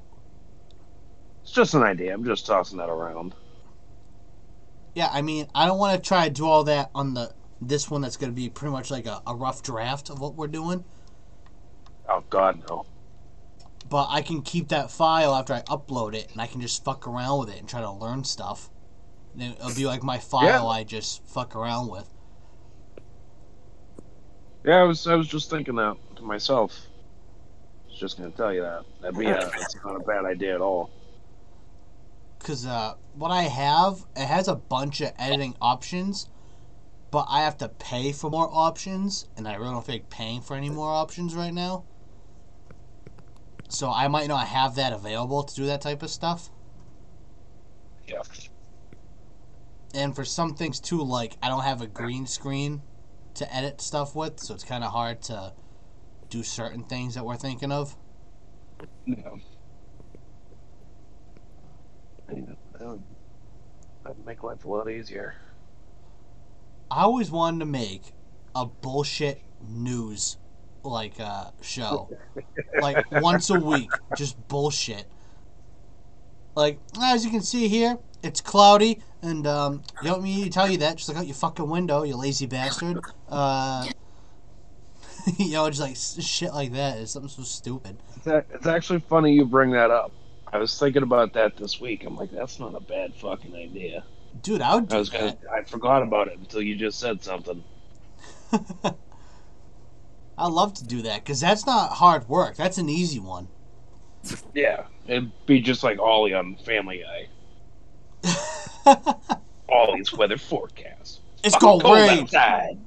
It's 1.42 1.52
just 1.52 1.74
an 1.74 1.82
idea. 1.82 2.14
I'm 2.14 2.24
just 2.24 2.46
tossing 2.46 2.78
that 2.78 2.88
around. 2.88 3.34
Yeah, 4.96 5.10
I 5.12 5.20
mean, 5.20 5.46
I 5.54 5.66
don't 5.66 5.76
want 5.78 6.02
to 6.02 6.08
try 6.08 6.26
to 6.26 6.32
do 6.32 6.46
all 6.46 6.64
that 6.64 6.90
on 6.94 7.12
the 7.12 7.34
this 7.60 7.90
one 7.90 8.00
that's 8.00 8.16
going 8.16 8.32
to 8.32 8.34
be 8.34 8.48
pretty 8.48 8.72
much 8.72 8.90
like 8.90 9.04
a, 9.04 9.20
a 9.26 9.34
rough 9.34 9.62
draft 9.62 10.08
of 10.08 10.20
what 10.20 10.36
we're 10.36 10.46
doing. 10.46 10.84
Oh 12.08 12.24
God, 12.30 12.62
no. 12.70 12.86
But 13.90 14.06
I 14.08 14.22
can 14.22 14.40
keep 14.40 14.68
that 14.68 14.90
file 14.90 15.34
after 15.34 15.52
I 15.52 15.60
upload 15.62 16.14
it, 16.14 16.32
and 16.32 16.40
I 16.40 16.46
can 16.46 16.62
just 16.62 16.82
fuck 16.82 17.06
around 17.06 17.40
with 17.40 17.50
it 17.50 17.58
and 17.58 17.68
try 17.68 17.82
to 17.82 17.90
learn 17.90 18.24
stuff. 18.24 18.70
Then 19.34 19.52
it'll 19.52 19.74
be 19.74 19.84
like 19.84 20.02
my 20.02 20.16
file 20.16 20.46
Yeah. 20.46 20.64
I 20.64 20.82
just 20.82 21.26
fuck 21.26 21.54
around 21.54 21.88
with. 21.88 22.10
Yeah, 24.64 24.76
I 24.76 24.84
was 24.84 25.06
I 25.06 25.14
was 25.14 25.28
just 25.28 25.50
thinking 25.50 25.74
that 25.76 25.98
to 26.16 26.22
myself. 26.22 26.74
I 27.84 27.90
was 27.90 28.00
just 28.00 28.16
gonna 28.16 28.30
tell 28.30 28.54
you 28.54 28.62
that. 28.62 28.86
That'd 29.02 29.18
be 29.18 29.26
a, 29.26 29.34
that's 29.34 29.76
not 29.84 29.96
a 29.96 30.04
bad 30.04 30.24
idea 30.24 30.54
at 30.54 30.62
all. 30.62 30.90
Because 32.46 32.64
uh, 32.64 32.94
what 33.14 33.32
I 33.32 33.42
have, 33.42 34.06
it 34.14 34.24
has 34.24 34.46
a 34.46 34.54
bunch 34.54 35.00
of 35.00 35.10
editing 35.18 35.56
options, 35.60 36.28
but 37.10 37.26
I 37.28 37.40
have 37.40 37.56
to 37.56 37.68
pay 37.68 38.12
for 38.12 38.30
more 38.30 38.48
options, 38.52 39.26
and 39.36 39.48
I 39.48 39.56
really 39.56 39.72
don't 39.72 39.88
like 39.88 40.08
paying 40.10 40.42
for 40.42 40.54
any 40.54 40.70
more 40.70 40.88
options 40.88 41.34
right 41.34 41.52
now. 41.52 41.86
So 43.68 43.90
I 43.90 44.06
might 44.06 44.28
not 44.28 44.46
have 44.46 44.76
that 44.76 44.92
available 44.92 45.42
to 45.42 45.54
do 45.56 45.66
that 45.66 45.80
type 45.80 46.04
of 46.04 46.10
stuff. 46.10 46.52
Yeah. 48.06 48.22
And 49.92 50.14
for 50.14 50.24
some 50.24 50.54
things 50.54 50.78
too, 50.78 51.02
like 51.02 51.36
I 51.42 51.48
don't 51.48 51.64
have 51.64 51.82
a 51.82 51.88
green 51.88 52.28
screen 52.28 52.80
to 53.34 53.52
edit 53.52 53.80
stuff 53.80 54.14
with, 54.14 54.38
so 54.38 54.54
it's 54.54 54.62
kind 54.62 54.84
of 54.84 54.92
hard 54.92 55.20
to 55.22 55.52
do 56.30 56.44
certain 56.44 56.84
things 56.84 57.16
that 57.16 57.24
we're 57.24 57.34
thinking 57.34 57.72
of. 57.72 57.96
No. 59.04 59.40
That 62.28 62.88
would, 62.88 63.02
that'd 64.04 64.26
make 64.26 64.42
life 64.42 64.64
a 64.64 64.68
lot 64.68 64.90
easier. 64.90 65.34
I 66.90 67.02
always 67.02 67.30
wanted 67.30 67.60
to 67.60 67.66
make 67.66 68.12
a 68.54 68.66
bullshit 68.66 69.42
news 69.68 70.36
like 70.82 71.18
uh, 71.18 71.50
show, 71.60 72.08
like 72.80 73.10
once 73.10 73.50
a 73.50 73.58
week, 73.58 73.90
just 74.16 74.36
bullshit. 74.48 75.06
Like 76.54 76.78
as 77.02 77.24
you 77.24 77.30
can 77.30 77.42
see 77.42 77.68
here, 77.68 77.98
it's 78.22 78.40
cloudy, 78.40 79.02
and 79.22 79.46
um, 79.46 79.82
you 80.02 80.08
don't 80.10 80.22
need 80.22 80.36
me 80.38 80.44
to 80.44 80.50
tell 80.50 80.70
you 80.70 80.78
that. 80.78 80.96
Just 80.96 81.08
look 81.08 81.18
out 81.18 81.26
your 81.26 81.34
fucking 81.34 81.68
window, 81.68 82.02
you 82.02 82.16
lazy 82.16 82.46
bastard. 82.46 83.00
Uh, 83.28 83.86
you 85.38 85.52
know, 85.52 85.68
just 85.68 85.80
like 85.80 85.96
shit 86.24 86.52
like 86.54 86.72
that. 86.72 86.98
It's 86.98 87.12
something 87.12 87.28
so 87.28 87.42
stupid. 87.42 87.98
It's, 88.16 88.26
a- 88.26 88.44
it's 88.52 88.66
actually 88.66 89.00
funny 89.00 89.32
you 89.32 89.44
bring 89.44 89.70
that 89.72 89.90
up. 89.90 90.12
I 90.56 90.58
was 90.58 90.78
thinking 90.78 91.02
about 91.02 91.34
that 91.34 91.58
this 91.58 91.78
week. 91.78 92.04
I'm 92.04 92.16
like, 92.16 92.30
that's 92.30 92.58
not 92.58 92.74
a 92.74 92.80
bad 92.80 93.14
fucking 93.14 93.54
idea. 93.54 94.04
Dude, 94.42 94.62
I 94.62 94.74
would 94.76 94.90
I 94.90 94.96
was 94.98 95.10
gonna, 95.10 95.26
that. 95.26 95.38
I 95.52 95.62
forgot 95.64 96.02
about 96.02 96.28
it 96.28 96.38
until 96.38 96.62
you 96.62 96.74
just 96.76 96.98
said 96.98 97.22
something. 97.22 97.62
I 100.38 100.48
love 100.48 100.72
to 100.74 100.84
do 100.86 101.02
that 101.02 101.22
because 101.24 101.40
that's 101.40 101.66
not 101.66 101.90
hard 101.92 102.26
work. 102.26 102.56
That's 102.56 102.78
an 102.78 102.88
easy 102.88 103.18
one. 103.18 103.48
Yeah, 104.54 104.86
it'd 105.06 105.30
be 105.44 105.60
just 105.60 105.82
like 105.84 105.98
Ollie 105.98 106.32
on 106.32 106.56
Family 106.56 107.04
Guy. 108.24 108.32
Ollie's 109.68 110.10
weather 110.14 110.38
forecast. 110.38 111.20
it's 111.44 111.54
Fucking 111.54 111.80
gonna 111.80 112.06
rain. 112.06 112.20
outside. 112.20 112.78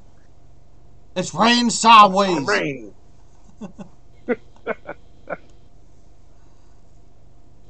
It's 1.16 1.36
rain 1.36 1.70
sideways. 1.70 2.48
Rain. 2.48 2.96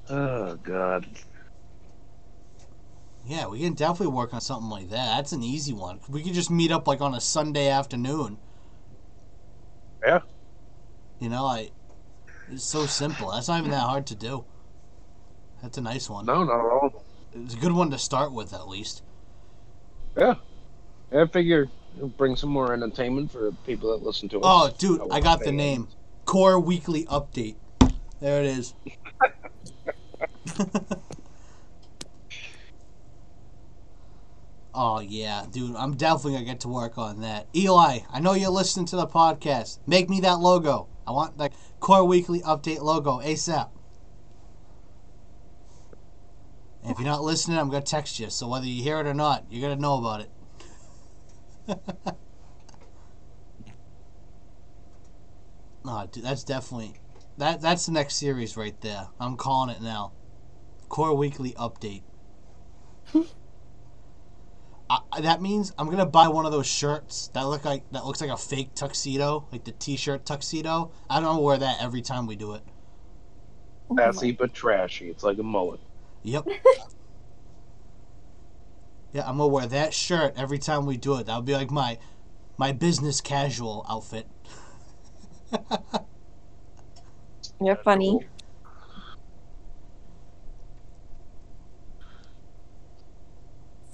oh 0.10 0.56
God. 0.64 1.06
Yeah, 3.26 3.48
we 3.48 3.60
can 3.60 3.74
definitely 3.74 4.16
work 4.16 4.34
on 4.34 4.42
something 4.42 4.70
like 4.70 4.90
that. 4.90 5.18
That's 5.18 5.34
an 5.34 5.44
easy 5.44 5.74
one. 5.74 6.00
We 6.10 6.24
could 6.24 6.34
just 6.34 6.50
meet 6.50 6.72
up 6.72 6.88
like 6.88 7.02
on 7.02 7.14
a 7.14 7.22
Sunday 7.22 7.68
afternoon. 7.68 8.38
Yeah. 10.06 10.22
You 11.20 11.30
know, 11.30 11.46
I 11.46 11.70
it's 12.52 12.64
so 12.64 12.86
simple. 12.86 13.32
That's 13.32 13.48
not 13.48 13.60
even 13.60 13.72
that 13.72 13.82
hard 13.82 14.08
to 14.08 14.16
do. 14.16 14.46
That's 15.62 15.78
a 15.78 15.82
nice 15.82 16.10
one. 16.10 16.26
No, 16.26 16.44
not 16.44 16.60
at 16.60 16.72
all. 16.72 17.04
It's 17.34 17.54
a 17.54 17.58
good 17.58 17.74
one 17.74 17.92
to 17.92 17.98
start 17.98 18.32
with 18.32 18.54
at 18.54 18.68
least. 18.68 19.04
Yeah. 20.18 20.36
I 21.12 21.28
figure 21.28 21.68
it'll 21.98 22.10
bring 22.10 22.36
some 22.36 22.50
more 22.50 22.74
entertainment 22.74 23.32
for 23.32 23.52
people 23.66 23.92
that 23.92 24.06
listen 24.06 24.30
to 24.30 24.40
us. 24.40 24.44
Oh, 24.44 24.76
dude, 24.78 25.02
I 25.12 25.20
got 25.20 25.42
the 25.42 25.52
name. 25.52 25.88
Core 26.26 26.60
Weekly 26.60 27.06
Update. 27.06 27.56
There 28.20 28.40
it 28.42 28.46
is. 28.46 28.74
oh 34.74 35.00
yeah, 35.00 35.46
dude, 35.50 35.76
I'm 35.76 35.96
definitely 35.96 36.34
gonna 36.34 36.46
get 36.46 36.60
to 36.62 36.68
work 36.68 36.98
on 36.98 37.22
that. 37.22 37.48
Eli, 37.56 38.00
I 38.12 38.20
know 38.20 38.34
you're 38.34 38.50
listening 38.50 38.86
to 38.88 38.96
the 38.96 39.08
podcast. 39.08 39.80
Make 39.88 40.10
me 40.10 40.22
that 40.22 40.40
logo. 40.40 40.88
I 41.08 41.12
want 41.12 41.38
that 41.38 41.54
Core 41.80 42.06
Weekly 42.06 42.42
Update 42.42 42.82
logo 42.82 43.20
ASAP. 43.20 43.70
If 46.84 46.98
you're 46.98 47.08
not 47.08 47.24
listening, 47.24 47.58
I'm 47.58 47.70
gonna 47.70 47.82
text 47.82 48.20
you. 48.20 48.30
So 48.30 48.48
whether 48.48 48.66
you 48.66 48.82
hear 48.82 49.00
it 49.00 49.08
or 49.08 49.14
not, 49.14 49.46
you're 49.50 49.62
gonna 49.62 49.82
know 49.82 49.98
about 49.98 50.22
it. 50.22 50.30
Oh, 55.86 56.06
dude, 56.12 56.24
that's 56.24 56.44
definitely 56.44 56.94
that. 57.38 57.62
That's 57.62 57.86
the 57.86 57.94
next 57.94 58.16
series 58.16 58.58
right 58.58 58.80
there. 58.82 59.08
I'm 59.20 59.38
calling 59.38 59.76
it 59.76 59.82
now. 59.82 60.12
Core 60.90 61.16
Weekly 61.16 61.54
Update. 61.54 62.02
I, 64.90 65.00
uh, 65.12 65.22
that 65.22 65.42
means 65.42 65.72
I'm 65.78 65.90
gonna 65.90 66.06
buy 66.06 66.28
one 66.28 66.46
of 66.46 66.52
those 66.52 66.68
shirts 66.68 67.30
that 67.34 67.44
look 67.44 67.64
like 67.64 67.90
that 67.92 68.06
looks 68.06 68.22
like 68.22 68.32
a 68.32 68.38
fake 68.38 68.74
tuxedo, 68.76 69.48
like 69.52 69.64
the 69.64 69.72
T-shirt 69.72 70.26
tuxedo. 70.26 70.92
I 71.10 71.22
don't 71.22 71.44
wear 71.44 71.58
that 71.58 71.78
every 71.82 72.02
time 72.02 72.28
we 72.28 72.36
do 72.36 72.56
it. 72.56 72.64
Oh 73.90 73.96
Sassy 73.96 74.32
but 74.32 74.54
trashy. 74.54 75.10
It's 75.10 75.24
like 75.24 75.38
a 75.38 75.44
mullet. 75.44 75.80
Yep. 76.24 76.48
yeah, 79.14 79.28
I'm 79.28 79.38
gonna 79.38 79.48
wear 79.48 79.68
that 79.68 79.94
shirt 79.94 80.34
every 80.36 80.60
time 80.60 80.86
we 80.86 80.98
do 80.98 81.16
it. 81.18 81.28
That'll 81.28 81.42
be 81.42 81.54
like 81.54 81.72
my 81.72 81.98
my 82.58 82.72
business 82.72 83.22
casual 83.22 83.86
outfit. 83.90 84.28
You're 87.62 87.76
funny. 87.78 88.20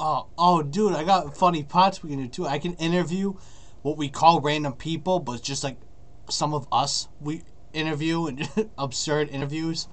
Oh, 0.07 0.27
oh, 0.37 0.61
dude, 0.61 0.93
I 0.93 1.03
got 1.03 1.35
funny 1.35 1.63
pots 1.63 2.03
we 2.03 2.11
can 2.11 2.19
do 2.19 2.27
too. 2.27 2.45
I 2.45 2.59
can 2.59 2.75
interview 2.75 3.33
what 3.81 3.97
we 3.97 4.07
call 4.07 4.39
random 4.39 4.73
people, 4.73 5.19
but 5.19 5.41
just 5.41 5.63
like 5.63 5.77
some 6.29 6.53
of 6.53 6.67
us 6.71 7.07
we 7.19 7.41
interview 7.73 8.27
and 8.27 8.47
absurd 8.77 9.29
interviews. 9.29 9.87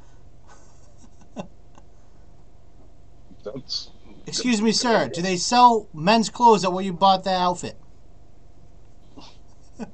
That's 3.42 3.88
Excuse 4.26 4.60
me, 4.60 4.72
sir. 4.72 5.08
Do 5.08 5.22
they 5.22 5.38
sell 5.38 5.88
men's 5.94 6.28
clothes 6.28 6.62
at 6.62 6.74
where 6.74 6.84
you 6.84 6.92
bought 6.92 7.24
that 7.24 7.40
outfit? 7.40 7.78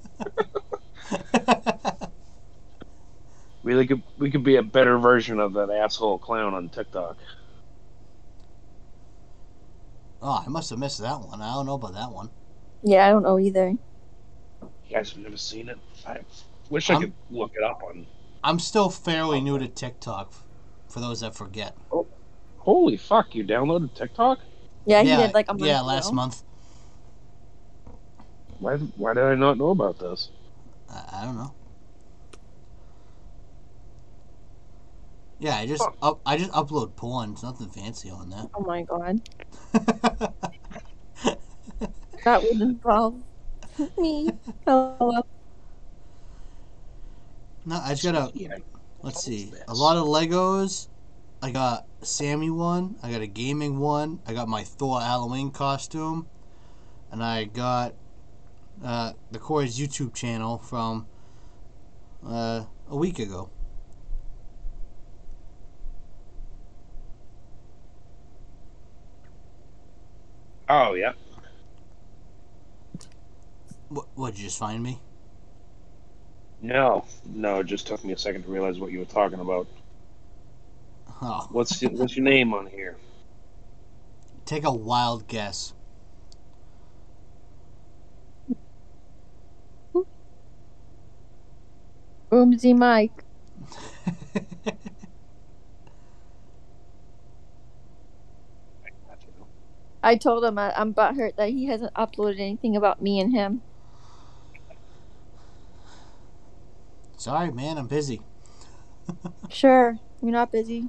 we 3.62 3.86
could 3.86 4.02
we 4.18 4.32
could 4.32 4.42
be 4.42 4.56
a 4.56 4.64
better 4.64 4.98
version 4.98 5.38
of 5.38 5.52
that 5.52 5.70
asshole 5.70 6.18
clown 6.18 6.54
on 6.54 6.70
TikTok. 6.70 7.16
Oh, 10.20 10.42
I 10.44 10.48
must 10.48 10.70
have 10.70 10.78
missed 10.78 11.00
that 11.00 11.20
one. 11.20 11.40
I 11.40 11.54
don't 11.54 11.66
know 11.66 11.74
about 11.74 11.94
that 11.94 12.10
one. 12.12 12.30
Yeah, 12.82 13.06
I 13.06 13.10
don't 13.10 13.22
know 13.22 13.38
either. 13.38 13.74
You 14.60 14.68
guys 14.90 15.10
have 15.12 15.22
never 15.22 15.36
seen 15.36 15.68
it. 15.68 15.78
I 16.06 16.18
wish 16.70 16.90
I 16.90 16.94
I'm- 16.94 17.02
could 17.02 17.12
look 17.30 17.52
it 17.56 17.62
up 17.62 17.82
on. 17.88 18.06
I'm 18.42 18.58
still 18.58 18.88
fairly 18.90 19.40
new 19.40 19.58
to 19.58 19.68
TikTok. 19.68 20.32
For 20.88 21.00
those 21.00 21.20
that 21.20 21.34
forget. 21.34 21.76
Oh, 21.92 22.06
Holy 22.56 22.96
fuck! 22.96 23.34
You 23.34 23.44
downloaded 23.44 23.92
TikTok? 23.94 24.38
Yeah, 24.86 25.02
he 25.02 25.08
did 25.14 25.34
like 25.34 25.48
a 25.50 25.52
month 25.52 25.66
yeah, 25.66 25.80
ago. 25.80 25.86
last 25.86 26.12
month. 26.14 26.42
Why 28.58 28.76
why 28.96 29.12
did 29.14 29.24
I 29.24 29.34
not 29.34 29.58
know 29.58 29.68
about 29.70 29.98
this? 29.98 30.30
I, 30.88 31.20
I 31.20 31.24
don't 31.26 31.36
know. 31.36 31.54
Yeah, 35.40 35.56
I 35.56 35.66
just 35.66 35.82
Huh. 35.82 35.90
up, 36.02 36.20
I 36.26 36.36
just 36.36 36.50
upload 36.52 36.96
porn. 36.96 37.32
It's 37.32 37.42
nothing 37.42 37.68
fancy 37.68 38.10
on 38.10 38.30
that. 38.30 38.48
Oh 38.54 38.62
my 38.62 38.82
god, 38.82 39.20
that 42.24 42.42
would 42.42 42.60
involve 42.60 43.14
me. 43.96 44.30
Hello. 44.66 45.22
no, 47.64 47.80
I 47.82 47.90
just 47.90 48.02
gotta 48.04 48.32
Yeah. 48.34 48.56
let's 49.02 49.22
see. 49.22 49.52
A 49.68 49.74
lot 49.74 49.96
of 49.96 50.06
Legos. 50.06 50.88
I 51.40 51.52
got 51.52 51.86
Sammy 52.02 52.50
one. 52.50 52.96
I 53.00 53.12
got 53.12 53.22
a 53.22 53.26
gaming 53.28 53.78
one. 53.78 54.18
I 54.26 54.34
got 54.34 54.48
my 54.48 54.64
Thor 54.64 55.00
Halloween 55.00 55.52
costume, 55.52 56.26
and 57.12 57.22
I 57.22 57.44
got 57.44 57.94
uh, 58.84 59.12
the 59.30 59.38
Corey's 59.38 59.78
YouTube 59.78 60.14
channel 60.14 60.58
from 60.58 61.06
uh, 62.26 62.64
a 62.90 62.96
week 62.96 63.20
ago. 63.20 63.50
Oh 70.68 70.94
yeah. 70.94 71.12
What? 73.88 74.06
What? 74.14 74.34
Did 74.34 74.40
you 74.40 74.46
just 74.48 74.58
find 74.58 74.82
me? 74.82 75.02
No, 76.60 77.06
no. 77.24 77.60
It 77.60 77.66
just 77.66 77.86
took 77.86 78.04
me 78.04 78.12
a 78.14 78.18
second 78.18 78.44
to 78.44 78.50
realize 78.50 78.78
what 78.80 78.92
you 78.92 79.00
were 79.00 79.06
talking 79.06 79.40
about. 79.40 79.68
Oh, 81.22 81.48
What's 81.48 81.82
your, 81.82 81.92
what's 81.92 82.16
your 82.16 82.24
name 82.24 82.54
on 82.54 82.66
here? 82.66 82.96
take 84.46 84.64
a 84.64 84.72
wild 84.72 85.28
guess. 85.28 85.74
Boomsy 92.32 92.76
Mike. 92.76 93.24
I 100.08 100.16
told 100.16 100.42
him 100.42 100.58
I, 100.58 100.72
I'm 100.74 100.94
butthurt 100.94 101.36
that 101.36 101.50
he 101.50 101.66
hasn't 101.66 101.92
uploaded 101.92 102.40
anything 102.40 102.74
about 102.74 103.02
me 103.02 103.20
and 103.20 103.30
him. 103.30 103.60
Sorry, 107.18 107.50
man, 107.50 107.76
I'm 107.76 107.88
busy. 107.88 108.22
Sure, 109.50 109.98
you're 110.22 110.32
not 110.32 110.52
busy. 110.52 110.88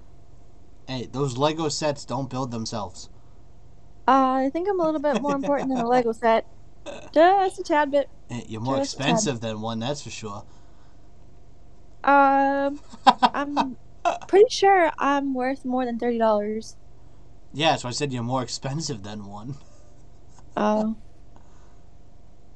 Hey, 0.88 1.08
those 1.10 1.38
Lego 1.38 1.70
sets 1.70 2.04
don't 2.04 2.30
build 2.30 2.52
themselves. 2.52 3.10
Uh, 4.08 4.44
I 4.46 4.50
think 4.52 4.68
I'm 4.70 4.80
a 4.80 4.84
little 4.84 5.02
bit 5.02 5.22
more 5.22 5.36
important 5.36 5.70
than 5.70 5.80
a 5.80 5.88
Lego 5.88 6.12
set. 6.12 6.46
Just 7.14 7.60
a 7.60 7.64
tad 7.64 7.92
bit. 7.92 8.10
Hey, 8.30 8.46
You're 8.48 8.62
more 8.62 8.78
Just 8.78 8.96
expensive 8.96 9.40
than 9.40 9.62
one, 9.62 9.80
that's 9.80 10.02
for 10.02 10.10
sure. 10.10 10.44
Um, 12.04 12.82
I'm 13.06 13.78
pretty 14.28 14.50
sure 14.50 14.92
I'm 14.98 15.34
worth 15.34 15.64
more 15.64 15.86
than 15.86 15.98
thirty 16.00 16.18
dollars. 16.18 16.76
Yeah, 17.54 17.76
so 17.76 17.88
I 17.88 17.92
said 17.92 18.12
you're 18.14 18.24
more 18.24 18.44
expensive 18.44 19.04
than 19.04 19.26
one. 19.26 19.56
Oh. 20.58 20.96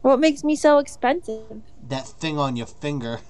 What 0.01 0.19
makes 0.19 0.43
me 0.43 0.55
so 0.55 0.79
expensive? 0.79 1.61
That 1.87 2.05
thing 2.07 2.37
on 2.37 2.55
your 2.55 2.67
finger. 2.67 3.19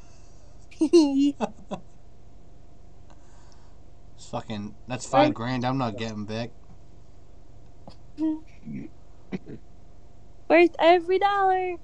It's 4.15 4.29
fucking. 4.29 4.75
That's 4.87 5.05
five 5.05 5.27
Right. 5.27 5.33
grand. 5.33 5.65
I'm 5.65 5.77
not 5.77 5.97
getting 5.97 6.25
back. 6.25 6.51
Worth 10.49 10.75
every 10.79 11.19
dollar. 11.19 11.75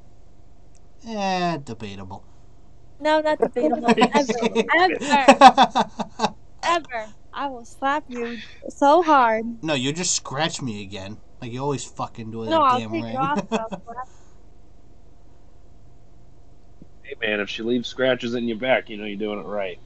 Eh, 1.06 1.57
debatable. 1.64 2.23
No, 2.99 3.22
not 3.22 3.39
debatable. 3.39 3.89
ever, 3.97 4.65
ever, 4.77 6.35
ever. 6.64 7.07
I 7.39 7.47
will 7.49 7.65
slap 7.65 8.05
you 8.09 8.43
so 8.69 9.03
hard. 9.03 9.45
no, 9.63 9.73
you 9.75 9.93
just 9.93 10.15
scratch 10.15 10.61
me 10.61 10.83
again. 10.83 11.21
Like 11.41 11.53
you 11.53 11.61
always 11.61 11.85
fucking 11.85 12.31
do 12.31 12.39
with 12.39 12.49
No, 12.49 12.61
that 12.61 12.67
I'll 12.67 12.79
damn 12.79 12.91
take 12.91 13.03
ring. 13.03 13.15
it 13.15 13.17
off. 13.17 13.41
I'll 13.57 13.71
Hey 17.03 17.15
man, 17.21 17.39
if 17.41 17.49
she 17.49 17.63
leaves 17.63 17.89
scratches 17.89 18.35
in 18.35 18.47
your 18.47 18.57
back, 18.57 18.89
you 18.89 18.97
know 18.97 19.05
you're 19.05 19.17
doing 19.17 19.39
it 19.39 19.45
right. 19.47 19.79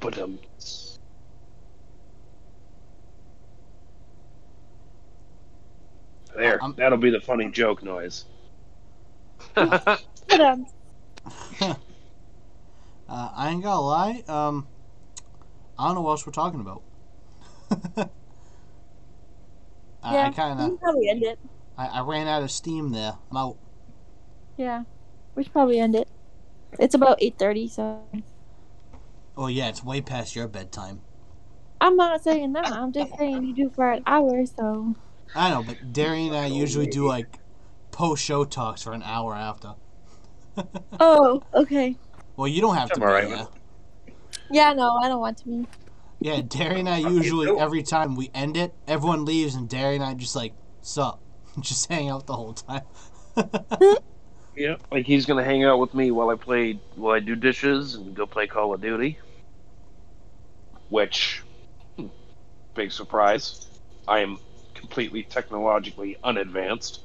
but 0.00 0.18
um, 0.18 0.38
there, 6.36 6.62
I'm- 6.62 6.74
that'll 6.76 6.98
be 6.98 7.10
the 7.10 7.20
funny 7.20 7.50
joke 7.50 7.82
noise. 7.82 8.26
Uh, 13.10 13.28
I 13.34 13.50
ain't 13.50 13.62
gonna 13.64 13.80
lie. 13.80 14.22
Um, 14.28 14.68
I 15.76 15.86
don't 15.86 15.96
know 15.96 16.02
what 16.02 16.12
else 16.12 16.26
we're 16.26 16.32
talking 16.32 16.60
about. 16.60 16.82
I, 20.02 20.14
yeah, 20.14 20.26
I 20.26 20.30
kind 20.30 20.58
we 20.60 20.64
of 20.66 20.80
probably 20.80 21.08
end 21.08 21.24
it. 21.24 21.38
I, 21.76 21.86
I 21.86 22.00
ran 22.02 22.28
out 22.28 22.44
of 22.44 22.52
steam 22.52 22.92
there. 22.92 23.14
I'm 23.30 23.36
out. 23.36 23.56
Yeah, 24.56 24.84
we 25.34 25.42
should 25.42 25.52
probably 25.52 25.80
end 25.80 25.96
it. 25.96 26.08
It's 26.78 26.94
about 26.94 27.18
eight 27.20 27.36
thirty, 27.36 27.66
so 27.66 28.00
Oh 29.36 29.48
yeah, 29.48 29.68
it's 29.68 29.82
way 29.82 30.00
past 30.00 30.36
your 30.36 30.46
bedtime. 30.46 31.00
I'm 31.80 31.96
not 31.96 32.22
saying 32.22 32.52
that. 32.52 32.66
I'm 32.66 32.92
just 32.92 33.16
saying 33.18 33.42
you 33.42 33.54
do 33.54 33.70
for 33.70 33.90
an 33.90 34.04
hour, 34.06 34.46
so 34.46 34.94
I 35.34 35.50
know, 35.50 35.64
but 35.64 35.92
Darren 35.92 36.28
and 36.28 36.36
I 36.36 36.46
usually 36.46 36.86
do 36.86 37.08
like 37.08 37.38
post 38.00 38.24
show 38.24 38.44
talks 38.46 38.82
for 38.82 38.94
an 38.94 39.02
hour 39.02 39.34
after. 39.34 39.74
Oh, 41.02 41.42
okay. 41.54 41.96
Well, 42.36 42.48
you 42.48 42.62
don't 42.62 42.74
have 42.74 42.88
to 42.88 42.94
I'm 42.94 43.00
be 43.00 43.06
alright 43.06 43.28
there. 43.28 43.38
with 43.38 43.48
Yeah, 44.50 44.72
no, 44.72 44.96
I 44.96 45.08
don't 45.08 45.20
want 45.20 45.36
to 45.38 45.44
be. 45.44 45.66
Yeah, 46.20 46.40
Darren 46.40 46.80
and 46.80 46.88
I 46.88 46.98
you 46.98 47.10
usually 47.10 47.58
every 47.58 47.82
time 47.82 48.16
we 48.16 48.30
end 48.34 48.56
it, 48.56 48.74
everyone 48.88 49.24
leaves 49.26 49.54
and 49.54 49.68
Darren 49.68 49.96
and 49.96 50.04
I 50.04 50.14
just 50.14 50.34
like 50.34 50.54
sup, 50.80 51.20
just 51.60 51.90
hang 51.90 52.08
out 52.08 52.26
the 52.26 52.34
whole 52.34 52.54
time. 52.54 52.82
Yeah, 54.56 54.76
like 54.90 55.06
he's 55.06 55.26
gonna 55.26 55.44
hang 55.44 55.64
out 55.64 55.78
with 55.78 55.94
me 55.94 56.10
while 56.10 56.28
I 56.30 56.34
play, 56.34 56.80
while 56.94 57.14
I 57.14 57.20
do 57.20 57.34
dishes 57.36 57.94
and 57.94 58.14
go 58.14 58.26
play 58.26 58.46
Call 58.46 58.74
of 58.74 58.80
Duty. 58.80 59.18
Which, 60.88 61.42
hmm, 61.96 62.08
big 62.74 62.92
surprise, 62.92 63.66
I 64.08 64.18
am 64.20 64.38
completely 64.74 65.22
technologically 65.22 66.16
unadvanced. 66.24 67.00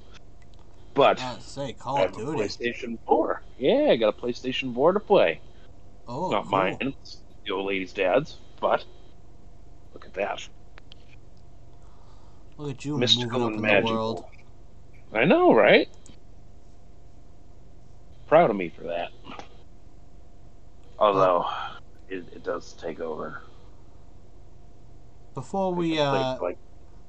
But 0.95 1.21
I 1.21 1.37
say 1.39 1.73
Call 1.73 2.03
of 2.03 2.13
a 2.13 2.15
Duty. 2.15 2.39
PlayStation 2.39 2.97
4. 3.05 3.43
Yeah, 3.59 3.89
I 3.91 3.95
got 3.97 4.17
a 4.17 4.19
PlayStation 4.19 4.73
4 4.73 4.93
to 4.93 4.99
play. 4.99 5.41
Oh, 6.07 6.31
Not 6.31 6.43
cool. 6.43 6.51
mine, 6.51 6.77
it's 6.81 7.19
the 7.45 7.51
old 7.53 7.67
lady's 7.67 7.93
dad's. 7.93 8.37
But 8.61 8.83
look 9.93 10.05
at 10.05 10.13
that, 10.13 10.47
Look 12.57 12.71
at 12.71 12.85
you 12.85 12.97
mystical 12.97 13.39
moving 13.39 13.65
up 13.65 13.71
and 13.71 13.77
in 13.79 13.85
the 13.85 13.91
world. 13.91 14.25
I 15.13 15.25
know, 15.25 15.53
right? 15.53 15.89
Proud 18.27 18.49
of 18.49 18.55
me 18.55 18.69
for 18.69 18.83
that. 18.83 19.09
Although 20.97 21.45
it, 22.07 22.25
it 22.33 22.43
does 22.43 22.73
take 22.73 23.01
over. 23.01 23.41
Before 25.33 25.73
we 25.73 25.99
uh, 25.99 26.37
like 26.41 26.57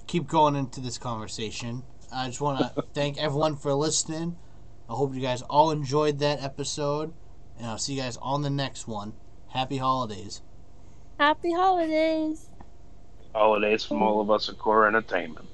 keep 0.08 0.26
going 0.26 0.56
into 0.56 0.80
this 0.80 0.98
conversation, 0.98 1.84
I 2.12 2.26
just 2.28 2.40
want 2.40 2.58
to 2.60 2.82
thank 2.94 3.18
everyone 3.18 3.56
for 3.56 3.74
listening. 3.74 4.36
I 4.88 4.94
hope 4.94 5.14
you 5.14 5.20
guys 5.20 5.42
all 5.42 5.70
enjoyed 5.70 6.18
that 6.20 6.42
episode, 6.42 7.12
and 7.58 7.66
I'll 7.66 7.78
see 7.78 7.94
you 7.94 8.00
guys 8.02 8.16
on 8.18 8.42
the 8.42 8.50
next 8.50 8.86
one. 8.86 9.14
Happy 9.48 9.78
holidays. 9.78 10.42
Happy 11.18 11.52
holidays. 11.52 12.50
holidays 13.34 13.84
from 13.84 14.02
all 14.02 14.20
of 14.20 14.30
us 14.30 14.48
at 14.48 14.58
Core 14.58 14.86
Entertainment. 14.86 15.48